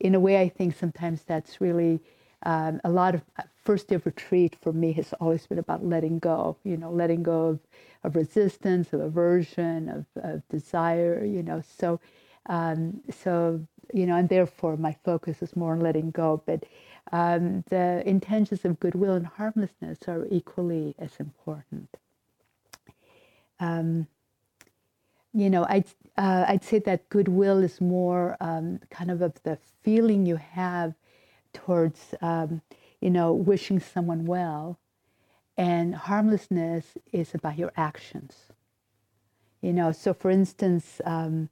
in 0.00 0.14
a 0.14 0.20
way, 0.20 0.40
I 0.40 0.48
think 0.48 0.76
sometimes 0.76 1.22
that's 1.24 1.60
really 1.60 2.00
um, 2.44 2.80
a 2.84 2.90
lot 2.90 3.14
of 3.14 3.22
uh, 3.38 3.44
first 3.64 3.88
day 3.88 3.96
of 3.96 4.06
retreat 4.06 4.56
for 4.60 4.72
me 4.72 4.92
has 4.92 5.12
always 5.14 5.46
been 5.46 5.58
about 5.58 5.84
letting 5.84 6.18
go. 6.18 6.56
You 6.64 6.76
know, 6.76 6.90
letting 6.90 7.22
go 7.22 7.46
of, 7.48 7.60
of 8.04 8.16
resistance, 8.16 8.92
of 8.92 9.00
aversion, 9.00 9.88
of, 9.88 10.06
of 10.22 10.48
desire. 10.48 11.24
You 11.24 11.42
know, 11.42 11.62
so 11.62 12.00
um, 12.46 13.00
so 13.10 13.60
you 13.94 14.06
know, 14.06 14.16
and 14.16 14.28
therefore 14.28 14.76
my 14.76 14.94
focus 15.04 15.42
is 15.42 15.56
more 15.56 15.72
on 15.72 15.80
letting 15.80 16.10
go, 16.10 16.42
but 16.46 16.64
um, 17.12 17.64
the 17.68 18.02
intentions 18.06 18.64
of 18.64 18.80
goodwill 18.80 19.14
and 19.14 19.26
harmlessness 19.26 19.98
are 20.06 20.26
equally 20.30 20.94
as 20.98 21.12
important. 21.18 21.96
Um, 23.60 24.06
you 25.34 25.50
know, 25.50 25.66
I'd, 25.68 25.86
uh, 26.16 26.44
I'd 26.48 26.64
say 26.64 26.78
that 26.80 27.08
goodwill 27.08 27.62
is 27.62 27.80
more 27.80 28.36
um, 28.40 28.80
kind 28.90 29.10
of 29.10 29.22
of 29.22 29.34
the 29.42 29.58
feeling 29.82 30.26
you 30.26 30.36
have 30.36 30.94
towards, 31.52 32.14
um, 32.20 32.62
you 33.00 33.10
know, 33.10 33.32
wishing 33.32 33.80
someone 33.80 34.24
well. 34.24 34.78
And 35.56 35.94
harmlessness 35.94 36.96
is 37.12 37.34
about 37.34 37.58
your 37.58 37.72
actions. 37.76 38.52
You 39.60 39.72
know, 39.72 39.90
so 39.92 40.14
for 40.14 40.30
instance, 40.30 41.00
um, 41.04 41.48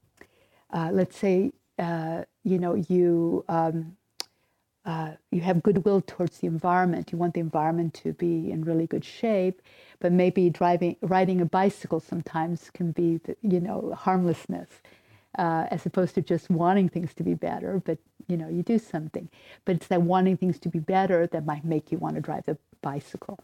uh, 0.73 0.91
let's 0.93 1.17
say, 1.17 1.53
uh, 1.79 2.23
you 2.45 2.59
know, 2.59 2.75
you, 2.75 3.45
um, 3.49 3.97
uh, 4.87 5.13
you 5.33 5.43
have 5.43 5.63
goodwill 5.63 6.01
towards 6.01 6.39
the 6.39 6.47
environment. 6.47 7.13
You 7.13 7.19
want 7.19 7.35
the 7.35 7.41
environment 7.41 7.95
to 8.05 8.15
be 8.15 8.51
in 8.53 8.65
really 8.65 8.87
good 8.87 9.05
shape, 9.05 9.61
but 10.01 10.13
maybe 10.13 10.51
driving, 10.51 10.97
riding 11.03 11.41
a 11.43 11.47
bicycle 11.47 12.01
sometimes 12.01 12.71
can 12.71 12.93
be, 12.93 13.19
the, 13.19 13.37
you 13.43 13.61
know, 13.61 13.95
harmlessness, 13.99 14.71
uh, 15.39 15.67
as 15.71 15.87
opposed 15.87 16.15
to 16.15 16.23
just 16.23 16.51
wanting 16.51 16.89
things 16.89 17.15
to 17.15 17.25
be 17.25 17.35
better. 17.35 17.83
But 17.85 17.99
you 18.29 18.37
know, 18.37 18.49
you 18.49 18.63
do 18.63 18.79
something. 18.79 19.29
But 19.65 19.77
it's 19.77 19.87
that 19.89 20.03
wanting 20.03 20.37
things 20.37 20.59
to 20.61 20.69
be 20.69 20.79
better 20.79 21.27
that 21.29 21.47
might 21.47 21.65
make 21.65 21.93
you 21.93 21.99
want 21.99 22.17
to 22.17 22.21
drive 22.21 22.47
the 22.47 22.59
bicycle, 22.83 23.39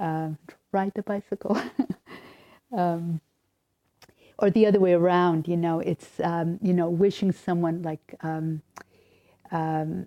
uh, 0.00 0.30
ride 0.72 0.92
the 0.94 1.02
bicycle. 1.02 1.60
um, 2.76 3.20
or 4.38 4.50
the 4.50 4.66
other 4.66 4.80
way 4.80 4.92
around, 4.92 5.46
you 5.46 5.56
know, 5.56 5.80
it's, 5.80 6.18
um, 6.24 6.58
you 6.62 6.72
know, 6.72 6.88
wishing 6.88 7.32
someone 7.32 7.82
like, 7.82 8.16
um, 8.22 8.62
um, 9.52 10.06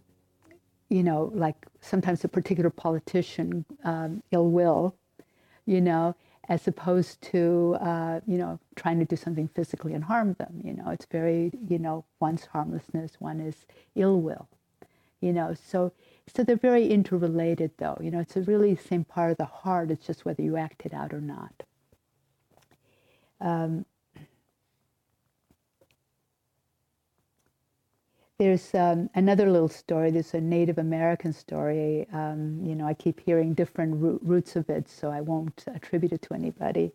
you 0.90 1.04
know, 1.04 1.32
like 1.34 1.66
sometimes 1.82 2.24
a 2.24 2.28
particular 2.28 2.70
politician 2.70 3.66
um, 3.84 4.22
ill 4.32 4.50
will, 4.50 4.96
you 5.66 5.82
know, 5.82 6.16
as 6.48 6.68
opposed 6.68 7.22
to, 7.22 7.76
uh, 7.82 8.20
you 8.28 8.38
know, 8.38 8.60
trying 8.76 9.00
to 9.00 9.06
do 9.06 9.16
something 9.16 9.48
physically 9.48 9.94
and 9.94 10.04
harm 10.04 10.34
them. 10.34 10.62
You 10.64 10.74
know, 10.74 10.90
it's 10.92 11.06
very, 11.06 11.52
you 11.68 11.80
know, 11.80 12.06
one's 12.20 12.46
harmlessness, 12.46 13.16
one 13.20 13.40
is 13.40 13.66
ill 13.96 14.22
will, 14.22 14.48
you 15.22 15.34
know. 15.34 15.56
So, 15.56 15.92
so 16.28 16.44
they're 16.44 16.56
very 16.56 16.88
interrelated, 16.88 17.72
though. 17.78 17.98
You 18.00 18.12
know, 18.12 18.20
it's 18.20 18.36
a 18.36 18.42
really 18.42 18.76
same 18.76 19.04
part 19.06 19.32
of 19.32 19.38
the 19.38 19.46
heart. 19.46 19.90
It's 19.92 20.06
just 20.06 20.26
whether 20.26 20.44
you 20.44 20.56
act 20.56 20.86
it 20.86 20.94
out 20.94 21.14
or 21.14 21.22
not. 21.22 21.64
Um, 23.42 23.86
There's 28.38 28.76
um, 28.76 29.10
another 29.16 29.50
little 29.50 29.70
story. 29.70 30.12
There's 30.12 30.34
a 30.34 30.42
Native 30.42 30.78
American 30.78 31.32
story. 31.32 32.06
Um, 32.12 32.60
you 32.66 32.76
know, 32.76 32.86
I 32.86 32.94
keep 32.94 33.22
hearing 33.22 33.54
different 33.54 33.96
root, 33.96 34.20
roots 34.24 34.58
of 34.58 34.70
it, 34.70 34.90
so 34.90 35.10
I 35.10 35.22
won't 35.22 35.64
attribute 35.68 36.12
it 36.12 36.22
to 36.24 36.34
anybody. 36.34 36.92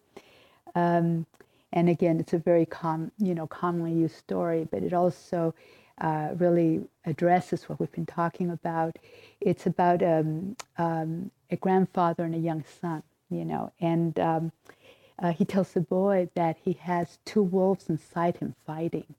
Um, 0.74 1.24
and 1.72 1.88
again, 1.88 2.20
it's 2.20 2.34
a 2.34 2.38
very 2.38 2.66
com, 2.66 3.10
you 3.16 3.34
know, 3.34 3.46
commonly 3.46 3.94
used 3.94 4.16
story, 4.16 4.68
but 4.70 4.82
it 4.82 4.92
also 4.92 5.54
uh, 5.98 6.30
really 6.36 6.82
addresses 7.06 7.70
what 7.70 7.80
we've 7.80 7.92
been 7.92 8.04
talking 8.04 8.50
about. 8.50 8.98
It's 9.40 9.64
about 9.64 10.02
um, 10.02 10.56
um, 10.76 11.30
a 11.50 11.56
grandfather 11.56 12.24
and 12.24 12.34
a 12.34 12.38
young 12.38 12.64
son, 12.82 13.02
you 13.30 13.46
know, 13.46 13.72
and 13.80 14.18
um, 14.20 14.52
uh, 15.18 15.32
he 15.32 15.46
tells 15.46 15.72
the 15.72 15.80
boy 15.80 16.28
that 16.34 16.58
he 16.62 16.74
has 16.74 17.18
two 17.24 17.42
wolves 17.42 17.88
inside 17.88 18.36
him 18.36 18.54
fighting 18.66 19.14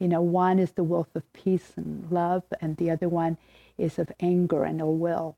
you 0.00 0.08
know, 0.08 0.22
one 0.22 0.58
is 0.58 0.72
the 0.72 0.82
wolf 0.82 1.06
of 1.14 1.30
peace 1.32 1.74
and 1.76 2.10
love, 2.10 2.42
and 2.60 2.76
the 2.78 2.90
other 2.90 3.08
one 3.08 3.36
is 3.78 3.98
of 3.98 4.10
anger 4.18 4.64
and 4.64 4.80
ill 4.80 4.94
will. 4.94 5.36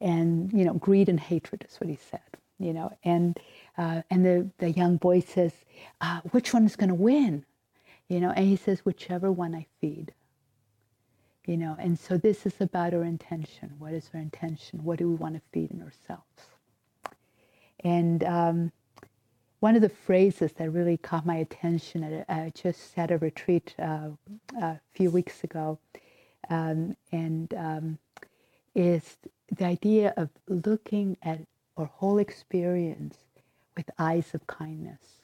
And, 0.00 0.52
you 0.52 0.64
know, 0.64 0.74
greed 0.74 1.08
and 1.08 1.18
hatred 1.18 1.66
is 1.68 1.76
what 1.80 1.90
he 1.90 1.96
said, 1.96 2.20
you 2.60 2.72
know. 2.72 2.96
And, 3.02 3.38
uh, 3.76 4.02
and 4.08 4.24
the, 4.24 4.48
the 4.58 4.70
young 4.70 4.96
boy 4.96 5.20
says, 5.20 5.52
uh, 6.00 6.20
which 6.30 6.54
one 6.54 6.64
is 6.64 6.76
going 6.76 6.90
to 6.90 6.94
win? 6.94 7.44
You 8.08 8.20
know, 8.20 8.30
and 8.30 8.46
he 8.46 8.54
says, 8.54 8.84
whichever 8.84 9.32
one 9.32 9.54
I 9.54 9.66
feed. 9.80 10.12
You 11.44 11.56
know, 11.56 11.76
and 11.78 11.98
so 11.98 12.16
this 12.16 12.46
is 12.46 12.60
about 12.60 12.94
our 12.94 13.04
intention. 13.04 13.72
What 13.78 13.94
is 13.94 14.10
our 14.14 14.20
intention? 14.20 14.84
What 14.84 14.98
do 15.00 15.08
we 15.08 15.16
want 15.16 15.34
to 15.34 15.40
feed 15.52 15.72
in 15.72 15.82
ourselves? 15.82 16.22
And, 17.80 18.22
um, 18.22 18.72
one 19.60 19.74
of 19.74 19.82
the 19.82 19.88
phrases 19.88 20.52
that 20.52 20.70
really 20.70 20.96
caught 20.96 21.26
my 21.26 21.36
attention, 21.36 22.24
I 22.28 22.46
uh, 22.46 22.50
just 22.50 22.96
at 22.96 23.10
a 23.10 23.18
retreat 23.18 23.74
uh, 23.78 24.10
a 24.60 24.78
few 24.92 25.10
weeks 25.10 25.42
ago, 25.42 25.78
um, 26.48 26.96
and 27.10 27.52
um, 27.54 27.98
is 28.74 29.16
the 29.50 29.64
idea 29.64 30.14
of 30.16 30.30
looking 30.48 31.16
at 31.22 31.40
our 31.76 31.86
whole 31.86 32.18
experience 32.18 33.16
with 33.76 33.90
eyes 33.98 34.34
of 34.34 34.46
kindness. 34.46 35.20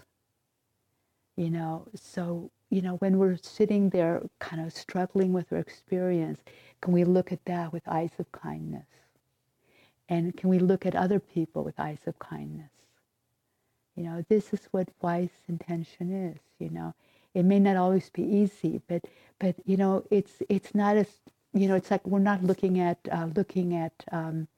You 1.37 1.51
know, 1.51 1.87
so, 1.95 2.51
you 2.71 2.83
know, 2.83 2.95
when 2.97 3.19
we're 3.19 3.37
sitting 3.37 3.91
there 3.91 4.23
kind 4.39 4.65
of 4.65 4.73
struggling 4.73 5.33
with 5.33 5.53
our 5.53 5.59
experience, 5.59 6.41
can 6.81 6.93
we 6.93 7.05
look 7.05 7.33
at 7.33 7.45
that 7.45 7.73
with 7.73 7.83
eyes 7.87 8.13
of 8.19 8.31
kindness? 8.33 8.87
And 10.09 10.37
can 10.37 10.51
we 10.51 10.59
look 10.59 10.85
at 10.87 10.95
other 10.95 11.19
people 11.19 11.65
with 11.65 11.79
eyes 11.79 12.01
of 12.07 12.19
kindness? 12.19 12.74
You 13.97 14.05
know, 14.05 14.25
this 14.29 14.53
is 14.53 14.69
what 14.73 14.89
wise 15.03 15.31
intention 15.49 16.31
is, 16.31 16.39
you 16.59 16.71
know. 16.71 16.95
It 17.35 17.45
may 17.45 17.59
not 17.59 17.77
always 17.77 18.11
be 18.11 18.23
easy, 18.23 18.81
but 18.89 19.05
but 19.39 19.57
you 19.65 19.77
know, 19.77 20.05
it's 20.11 20.43
it's 20.49 20.75
not 20.75 20.97
as 20.97 21.09
you 21.53 21.69
know, 21.69 21.75
it's 21.77 21.91
like 21.91 22.07
we're 22.07 22.19
not 22.19 22.43
looking 22.43 22.81
at 22.81 22.99
uh, 23.11 23.29
looking 23.35 23.75
at 23.77 23.93
um, 24.13 24.49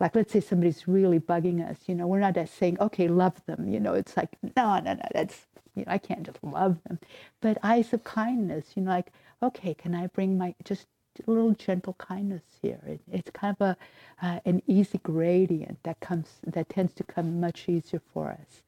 like 0.00 0.16
let's 0.16 0.32
say 0.32 0.40
somebody's 0.40 0.88
really 0.88 1.20
bugging 1.20 1.68
us, 1.68 1.78
you 1.86 1.94
know, 1.94 2.06
we're 2.06 2.20
not 2.20 2.36
saying, 2.48 2.78
okay, 2.80 3.06
love 3.08 3.44
them, 3.46 3.68
you 3.68 3.78
know, 3.78 3.92
it's 3.94 4.16
like, 4.16 4.30
no, 4.56 4.80
no, 4.80 4.94
no, 4.94 5.02
that's 5.12 5.46
you 5.74 5.84
know, 5.84 5.92
I 5.92 5.98
can't 5.98 6.24
just 6.24 6.42
love 6.42 6.82
them. 6.84 6.98
But 7.40 7.58
eyes 7.62 7.92
of 7.92 8.02
kindness, 8.04 8.72
you 8.76 8.82
know, 8.82 8.90
like, 8.90 9.12
okay, 9.42 9.74
can 9.74 9.94
I 9.94 10.06
bring 10.08 10.38
my 10.38 10.54
just 10.64 10.86
a 11.26 11.30
little 11.30 11.52
gentle 11.52 11.94
kindness 11.94 12.42
here. 12.62 12.80
It, 12.86 13.00
it's 13.12 13.30
kind 13.30 13.56
of 13.60 13.66
a 13.68 14.26
uh, 14.26 14.40
an 14.46 14.62
easy 14.66 14.98
gradient 14.98 15.78
that 15.84 16.00
comes 16.00 16.28
that 16.46 16.68
tends 16.68 16.94
to 16.94 17.04
come 17.04 17.40
much 17.40 17.68
easier 17.68 18.02
for 18.12 18.30
us, 18.30 18.62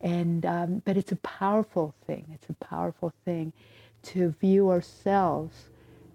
and 0.00 0.46
um, 0.46 0.82
but 0.84 0.96
it's 0.96 1.12
a 1.12 1.16
powerful 1.16 1.94
thing. 2.06 2.26
It's 2.34 2.48
a 2.50 2.64
powerful 2.64 3.12
thing 3.24 3.52
to 4.04 4.30
view 4.40 4.70
ourselves 4.70 5.68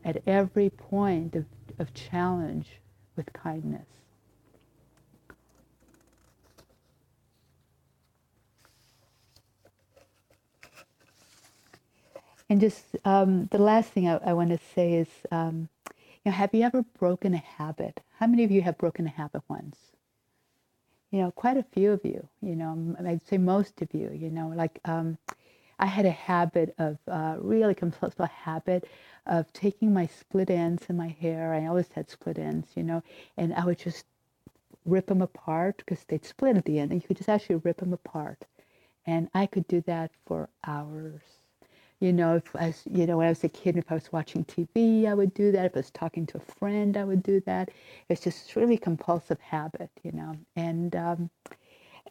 at 0.06 0.22
every 0.28 0.70
point 0.70 1.36
of, 1.36 1.46
of 1.80 1.94
challenge 1.94 2.80
with 3.16 3.34
kindness. 3.34 3.88
And 12.50 12.62
just 12.62 12.98
um, 13.06 13.48
the 13.52 13.58
last 13.58 13.92
thing 13.92 14.08
I, 14.08 14.18
I 14.18 14.34
want 14.34 14.52
to 14.52 14.60
say 14.76 14.94
is, 14.94 15.10
um, 15.32 15.70
have 16.32 16.54
you 16.54 16.64
ever 16.64 16.84
broken 16.84 17.34
a 17.34 17.38
habit? 17.38 18.02
How 18.20 18.28
many 18.28 18.44
of 18.44 18.52
you 18.52 18.62
have 18.62 18.78
broken 18.78 19.08
a 19.08 19.12
habit 19.12 19.44
once? 19.48 19.78
You 21.12 21.22
know, 21.22 21.32
quite 21.32 21.58
a 21.58 21.64
few 21.64 21.92
of 21.92 22.04
you. 22.04 22.28
You 22.42 22.56
know, 22.56 22.96
I'd 23.06 23.26
say 23.26 23.38
most 23.38 23.82
of 23.82 23.94
you. 23.94 24.12
You 24.12 24.30
know, 24.30 24.50
like 24.50 24.80
um, 24.86 25.18
I 25.80 25.86
had 25.86 26.06
a 26.06 26.12
habit 26.12 26.74
of 26.78 26.98
uh, 27.08 27.38
really 27.40 27.76
compulsive 27.76 28.30
habit 28.30 28.88
of 29.26 29.52
taking 29.54 29.94
my 29.94 30.08
split 30.08 30.50
ends 30.50 30.86
in 30.90 30.98
my 30.98 31.10
hair. 31.10 31.54
I 31.54 31.66
always 31.68 31.90
had 31.92 32.10
split 32.10 32.40
ends, 32.40 32.70
you 32.76 32.84
know, 32.84 33.04
and 33.38 33.54
I 33.54 33.66
would 33.66 33.80
just 33.80 34.06
rip 34.86 35.08
them 35.08 35.22
apart 35.22 35.78
because 35.78 36.04
they'd 36.06 36.26
split 36.26 36.58
at 36.58 36.66
the 36.66 36.80
end, 36.80 36.92
and 36.92 37.02
you 37.02 37.08
could 37.08 37.18
just 37.18 37.30
actually 37.30 37.58
rip 37.58 37.78
them 37.78 37.94
apart. 37.94 38.46
And 39.06 39.30
I 39.34 39.46
could 39.46 39.68
do 39.68 39.82
that 39.82 40.12
for 40.26 40.50
hours. 40.66 41.37
You 42.00 42.14
know, 42.14 42.36
if 42.36 42.56
I 42.56 42.68
was, 42.68 42.84
you 42.92 43.06
know, 43.08 43.18
when 43.18 43.28
I 43.28 43.30
was 43.30 43.44
a 43.44 43.50
kid, 43.50 43.78
if 43.78 43.92
I 43.92 43.96
was 43.96 44.12
watching 44.12 44.44
TV, 44.46 45.08
I 45.08 45.14
would 45.14 45.34
do 45.34 45.52
that. 45.52 45.66
If 45.66 45.76
I 45.76 45.80
was 45.80 45.92
talking 45.92 46.26
to 46.28 46.38
a 46.38 46.54
friend, 46.60 46.96
I 46.98 47.04
would 47.04 47.24
do 47.24 47.40
that. 47.42 47.70
It's 48.10 48.22
just 48.22 48.56
really 48.56 48.78
compulsive 48.78 49.40
habit, 49.40 49.90
you 50.04 50.12
know. 50.12 50.36
And 50.56 50.96
um, 50.96 51.30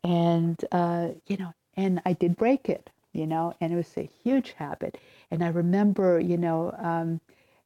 and 0.05 0.65
uh, 0.73 1.11
you 1.27 1.37
know, 1.37 1.53
and 1.77 2.01
I 2.07 2.13
did 2.13 2.37
break 2.37 2.69
it, 2.69 2.91
you 3.13 3.27
know, 3.27 3.55
and 3.61 3.73
it 3.73 3.77
was 3.77 3.97
a 3.97 4.11
huge 4.23 4.53
habit. 4.53 4.99
And 5.31 5.45
I 5.45 5.49
remember, 5.49 6.19
you 6.21 6.37
know, 6.37 6.75
um, 6.79 7.21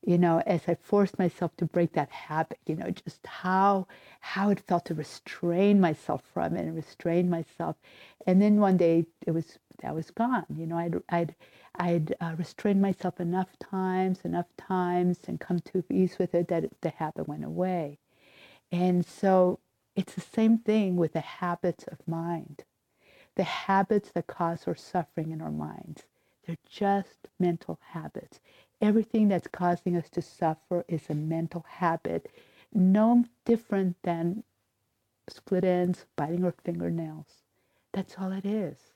you 0.05 0.19
know, 0.19 0.43
as 0.47 0.63
I 0.69 0.75
forced 0.77 1.19
myself 1.19 1.57
to 1.59 1.67
break 1.67 1.93
that 1.93 2.11
habit, 2.11 2.59
you 2.67 2.77
know, 2.77 2.91
just 2.91 3.27
how 3.27 3.87
how 4.21 4.51
it 4.51 4.61
felt 4.61 4.87
to 4.87 4.95
restrain 4.95 5.81
myself 5.81 6.23
from 6.33 6.57
it 6.57 6.63
and 6.67 6.75
restrain 6.77 7.29
myself. 7.31 7.77
And 8.27 8.41
then 8.41 8.61
one 8.61 8.77
day 8.77 9.07
it 9.27 9.33
was 9.33 9.59
that 9.83 9.95
was 9.95 10.11
gone. 10.11 10.47
You 10.55 10.67
know, 10.67 10.79
I'd 10.79 11.03
I'd 11.09 11.35
I'd 11.77 12.15
uh, 12.21 12.35
restrained 12.39 12.83
myself 12.83 13.21
enough 13.21 13.59
times, 13.59 14.21
enough 14.25 14.49
times, 14.57 15.21
and 15.27 15.41
come 15.41 15.61
to 15.61 15.83
peace 15.83 16.19
with 16.19 16.35
it 16.35 16.49
that 16.49 16.71
the 16.81 16.91
habit 16.91 17.29
went 17.29 17.45
away. 17.45 17.99
And 18.73 19.05
so 19.05 19.61
it's 19.97 20.15
the 20.15 20.21
same 20.21 20.59
thing 20.59 20.97
with 20.97 21.13
the 21.13 21.21
habits 21.21 21.85
of 21.85 22.07
mind. 22.07 22.65
The 23.37 23.45
habits 23.45 24.11
that 24.13 24.27
cause 24.27 24.67
our 24.67 24.75
suffering 24.75 25.31
in 25.31 25.41
our 25.41 25.51
minds. 25.51 26.05
They're 26.47 26.57
just 26.69 27.29
mental 27.39 27.79
habits. 27.91 28.41
Everything 28.81 29.29
that's 29.29 29.49
causing 29.49 29.97
us 29.97 30.09
to 30.11 30.23
suffer 30.23 30.85
is 30.89 31.09
a 31.11 31.15
mental 31.15 31.65
habit, 31.69 32.29
no 32.73 33.25
different 33.45 33.97
than 34.03 34.43
split 35.29 35.65
ends, 35.65 36.07
biting 36.17 36.45
our 36.45 36.55
fingernails. 36.65 37.43
That's 37.93 38.17
all 38.19 38.33
it 38.33 38.45
is. 38.45 38.93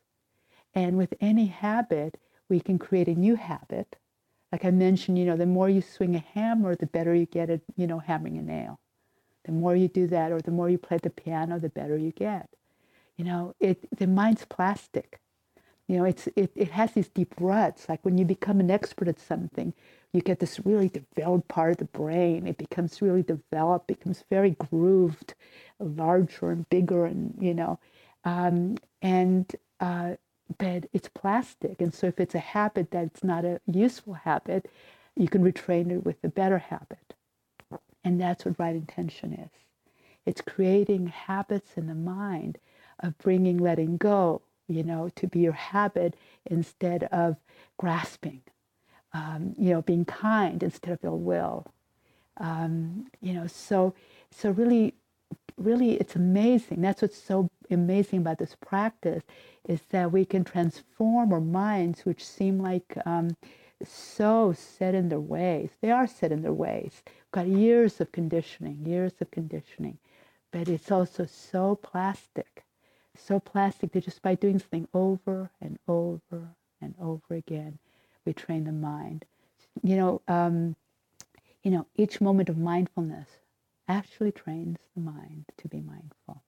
And 0.74 0.96
with 0.96 1.14
any 1.20 1.46
habit, 1.46 2.18
we 2.48 2.60
can 2.60 2.78
create 2.78 3.08
a 3.08 3.14
new 3.14 3.36
habit. 3.36 3.96
Like 4.52 4.64
I 4.64 4.70
mentioned, 4.70 5.18
you 5.18 5.24
know, 5.26 5.36
the 5.36 5.46
more 5.46 5.68
you 5.68 5.82
swing 5.82 6.14
a 6.14 6.18
hammer, 6.34 6.76
the 6.76 6.86
better 6.86 7.14
you 7.14 7.26
get 7.26 7.50
at, 7.50 7.62
you 7.76 7.86
know, 7.86 7.98
hammering 7.98 8.38
a 8.38 8.42
nail. 8.42 8.80
The 9.44 9.52
more 9.52 9.76
you 9.76 9.88
do 9.88 10.06
that, 10.08 10.32
or 10.32 10.40
the 10.40 10.50
more 10.50 10.70
you 10.70 10.78
play 10.78 10.98
the 11.02 11.10
piano, 11.10 11.58
the 11.58 11.68
better 11.68 11.96
you 11.96 12.12
get. 12.12 12.48
You 13.16 13.24
know, 13.24 13.54
it 13.60 13.86
the 13.96 14.06
mind's 14.06 14.44
plastic. 14.44 15.20
You 15.86 15.98
know, 15.98 16.04
it's 16.04 16.28
it, 16.36 16.50
it 16.56 16.70
has 16.72 16.92
these 16.92 17.08
deep 17.08 17.34
ruts. 17.38 17.88
Like 17.88 18.04
when 18.04 18.16
you 18.18 18.24
become 18.24 18.60
an 18.60 18.70
expert 18.70 19.08
at 19.08 19.20
something, 19.20 19.74
you 20.12 20.22
get 20.22 20.40
this 20.40 20.60
really 20.64 20.88
developed 20.88 21.48
part 21.48 21.72
of 21.72 21.76
the 21.78 21.84
brain. 21.86 22.46
It 22.46 22.58
becomes 22.58 23.02
really 23.02 23.22
developed, 23.22 23.86
becomes 23.86 24.24
very 24.30 24.52
grooved, 24.52 25.34
larger 25.78 26.50
and 26.50 26.68
bigger, 26.70 27.04
and 27.06 27.36
you 27.38 27.54
know, 27.54 27.78
um, 28.24 28.76
and 29.02 29.54
uh, 29.80 30.14
but 30.58 30.86
it's 30.92 31.08
plastic. 31.08 31.80
And 31.80 31.92
so 31.94 32.06
if 32.06 32.20
it's 32.20 32.34
a 32.34 32.40
habit 32.40 32.90
that's 32.90 33.24
not 33.24 33.44
a 33.44 33.60
useful 33.66 34.14
habit, 34.14 34.70
you 35.16 35.28
can 35.28 35.42
retrain 35.42 35.90
it 35.90 36.04
with 36.04 36.16
a 36.24 36.28
better 36.28 36.58
habit. 36.58 37.14
And 38.04 38.20
that's 38.20 38.44
what 38.44 38.58
right 38.58 38.74
intention 38.74 39.32
is. 39.32 39.50
It's 40.26 40.40
creating 40.40 41.08
habits 41.08 41.72
in 41.76 41.86
the 41.86 41.94
mind 41.94 42.58
of 43.00 43.18
bringing 43.18 43.58
letting 43.58 43.96
go, 43.96 44.42
you 44.68 44.82
know, 44.82 45.10
to 45.16 45.26
be 45.26 45.40
your 45.40 45.52
habit 45.52 46.16
instead 46.46 47.04
of 47.04 47.36
grasping, 47.78 48.42
um, 49.12 49.54
you 49.58 49.70
know, 49.70 49.82
being 49.82 50.04
kind 50.04 50.62
instead 50.62 50.92
of 50.92 51.04
ill 51.04 51.18
will. 51.18 51.66
Um, 52.38 53.06
you 53.20 53.32
know, 53.32 53.46
so 53.46 53.94
so 54.30 54.50
really, 54.50 54.94
really, 55.58 55.94
it's 55.94 56.16
amazing. 56.16 56.82
That's 56.82 57.02
what's 57.02 57.18
so 57.22 57.50
amazing 57.70 58.20
about 58.20 58.38
this 58.38 58.56
practice 58.56 59.22
is 59.68 59.80
that 59.90 60.12
we 60.12 60.24
can 60.24 60.44
transform 60.44 61.32
our 61.32 61.40
minds, 61.40 62.04
which 62.04 62.24
seem 62.26 62.58
like 62.60 62.96
um, 63.06 63.36
so 63.84 64.52
set 64.52 64.94
in 64.94 65.08
their 65.08 65.20
ways. 65.20 65.70
They 65.80 65.90
are 65.90 66.06
set 66.06 66.32
in 66.32 66.42
their 66.42 66.52
ways 66.52 67.02
We've 67.06 67.32
got 67.32 67.48
years 67.48 68.00
of 68.00 68.12
conditioning, 68.12 68.84
years 68.86 69.14
of 69.20 69.30
conditioning, 69.30 69.98
but 70.52 70.68
it's 70.68 70.90
also 70.92 71.26
so 71.26 71.76
plastic, 71.76 72.64
so 73.16 73.40
plastic 73.40 73.92
that 73.92 74.04
just 74.04 74.22
by 74.22 74.34
doing 74.36 74.58
something 74.60 74.88
over 74.94 75.50
and 75.60 75.78
over 75.88 76.56
and 76.80 76.94
over 77.00 77.34
again, 77.34 77.78
we 78.24 78.32
train 78.32 78.64
the 78.64 78.72
mind. 78.72 79.24
You 79.82 79.96
know, 79.96 80.22
um, 80.28 80.76
you 81.62 81.70
know, 81.72 81.86
each 81.96 82.20
moment 82.20 82.48
of 82.48 82.58
mindfulness 82.58 83.28
actually 83.88 84.32
trains 84.32 84.78
the 84.94 85.00
mind 85.00 85.46
to 85.58 85.68
be 85.68 85.80
mindful. 85.80 86.42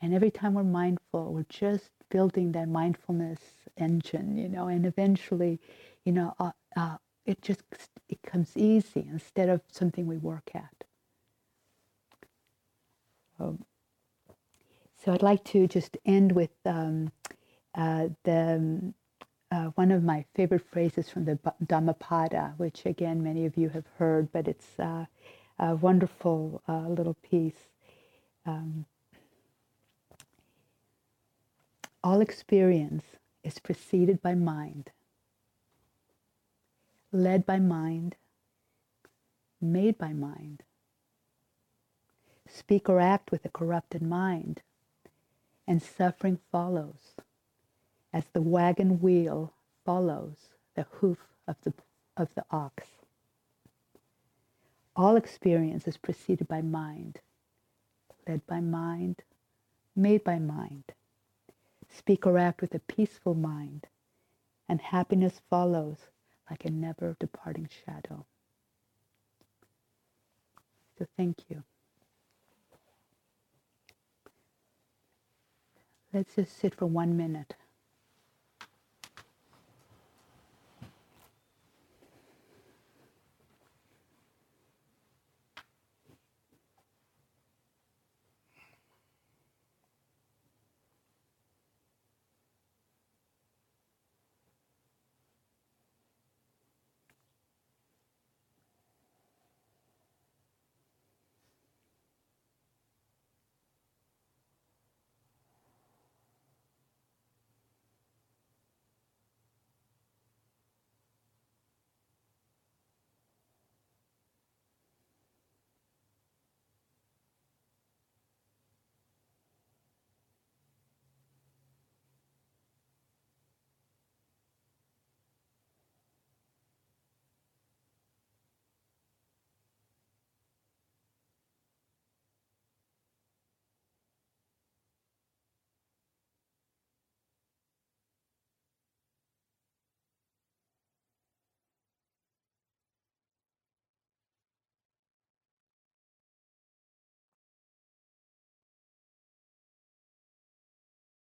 And 0.00 0.14
every 0.14 0.30
time 0.30 0.54
we're 0.54 0.64
mindful, 0.64 1.32
we're 1.32 1.46
just 1.48 1.90
building 2.10 2.52
that 2.52 2.68
mindfulness 2.68 3.40
engine, 3.76 4.36
you 4.36 4.48
know, 4.48 4.68
and 4.68 4.86
eventually, 4.86 5.60
you 6.04 6.12
know, 6.12 6.34
uh, 6.38 6.52
uh, 6.76 6.98
it 7.24 7.40
just 7.42 7.62
it 8.08 8.22
comes 8.22 8.56
easy 8.56 9.06
instead 9.10 9.48
of 9.48 9.62
something 9.70 10.06
we 10.06 10.18
work 10.18 10.50
at. 10.54 10.84
Um, 13.40 13.64
so 15.02 15.12
I'd 15.12 15.22
like 15.22 15.44
to 15.44 15.66
just 15.66 15.96
end 16.04 16.32
with 16.32 16.50
um, 16.66 17.12
uh, 17.74 18.08
the 18.24 18.56
um, 18.56 18.94
uh, 19.50 19.66
one 19.76 19.90
of 19.92 20.02
my 20.02 20.24
favorite 20.34 20.64
phrases 20.70 21.08
from 21.08 21.24
the 21.24 21.38
Dhammapada, 21.66 22.54
which 22.56 22.86
again 22.86 23.22
many 23.22 23.46
of 23.46 23.56
you 23.56 23.68
have 23.70 23.86
heard, 23.98 24.32
but 24.32 24.48
it's 24.48 24.78
uh, 24.78 25.06
a 25.58 25.74
wonderful 25.76 26.62
uh, 26.68 26.88
little 26.88 27.16
piece. 27.22 27.68
Um, 28.46 28.86
all 32.02 32.20
experience 32.20 33.04
is 33.42 33.58
preceded 33.58 34.20
by 34.20 34.34
mind 34.34 34.90
led 37.14 37.46
by 37.46 37.60
mind, 37.60 38.16
made 39.60 39.96
by 39.96 40.12
mind. 40.12 40.64
Speak 42.48 42.88
or 42.88 43.00
act 43.00 43.30
with 43.30 43.44
a 43.44 43.48
corrupted 43.48 44.02
mind, 44.02 44.62
and 45.66 45.80
suffering 45.80 46.40
follows, 46.50 47.14
as 48.12 48.24
the 48.32 48.42
wagon 48.42 49.00
wheel 49.00 49.52
follows 49.84 50.50
the 50.74 50.86
hoof 51.00 51.18
of 51.46 51.56
the, 51.62 51.72
of 52.16 52.34
the 52.34 52.44
ox. 52.50 52.84
All 54.96 55.16
experience 55.16 55.88
is 55.88 55.96
preceded 55.96 56.46
by 56.46 56.62
mind, 56.62 57.20
led 58.28 58.46
by 58.46 58.60
mind, 58.60 59.22
made 59.96 60.22
by 60.22 60.38
mind. 60.38 60.84
Speak 61.88 62.26
or 62.26 62.38
act 62.38 62.60
with 62.60 62.74
a 62.74 62.78
peaceful 62.80 63.34
mind, 63.34 63.86
and 64.68 64.80
happiness 64.80 65.40
follows 65.50 65.98
like 66.50 66.64
a 66.64 66.70
never 66.70 67.16
departing 67.18 67.68
shadow. 67.84 68.24
So 70.98 71.06
thank 71.16 71.38
you. 71.48 71.64
Let's 76.12 76.36
just 76.36 76.56
sit 76.56 76.76
for 76.76 76.86
one 76.86 77.16
minute. 77.16 77.56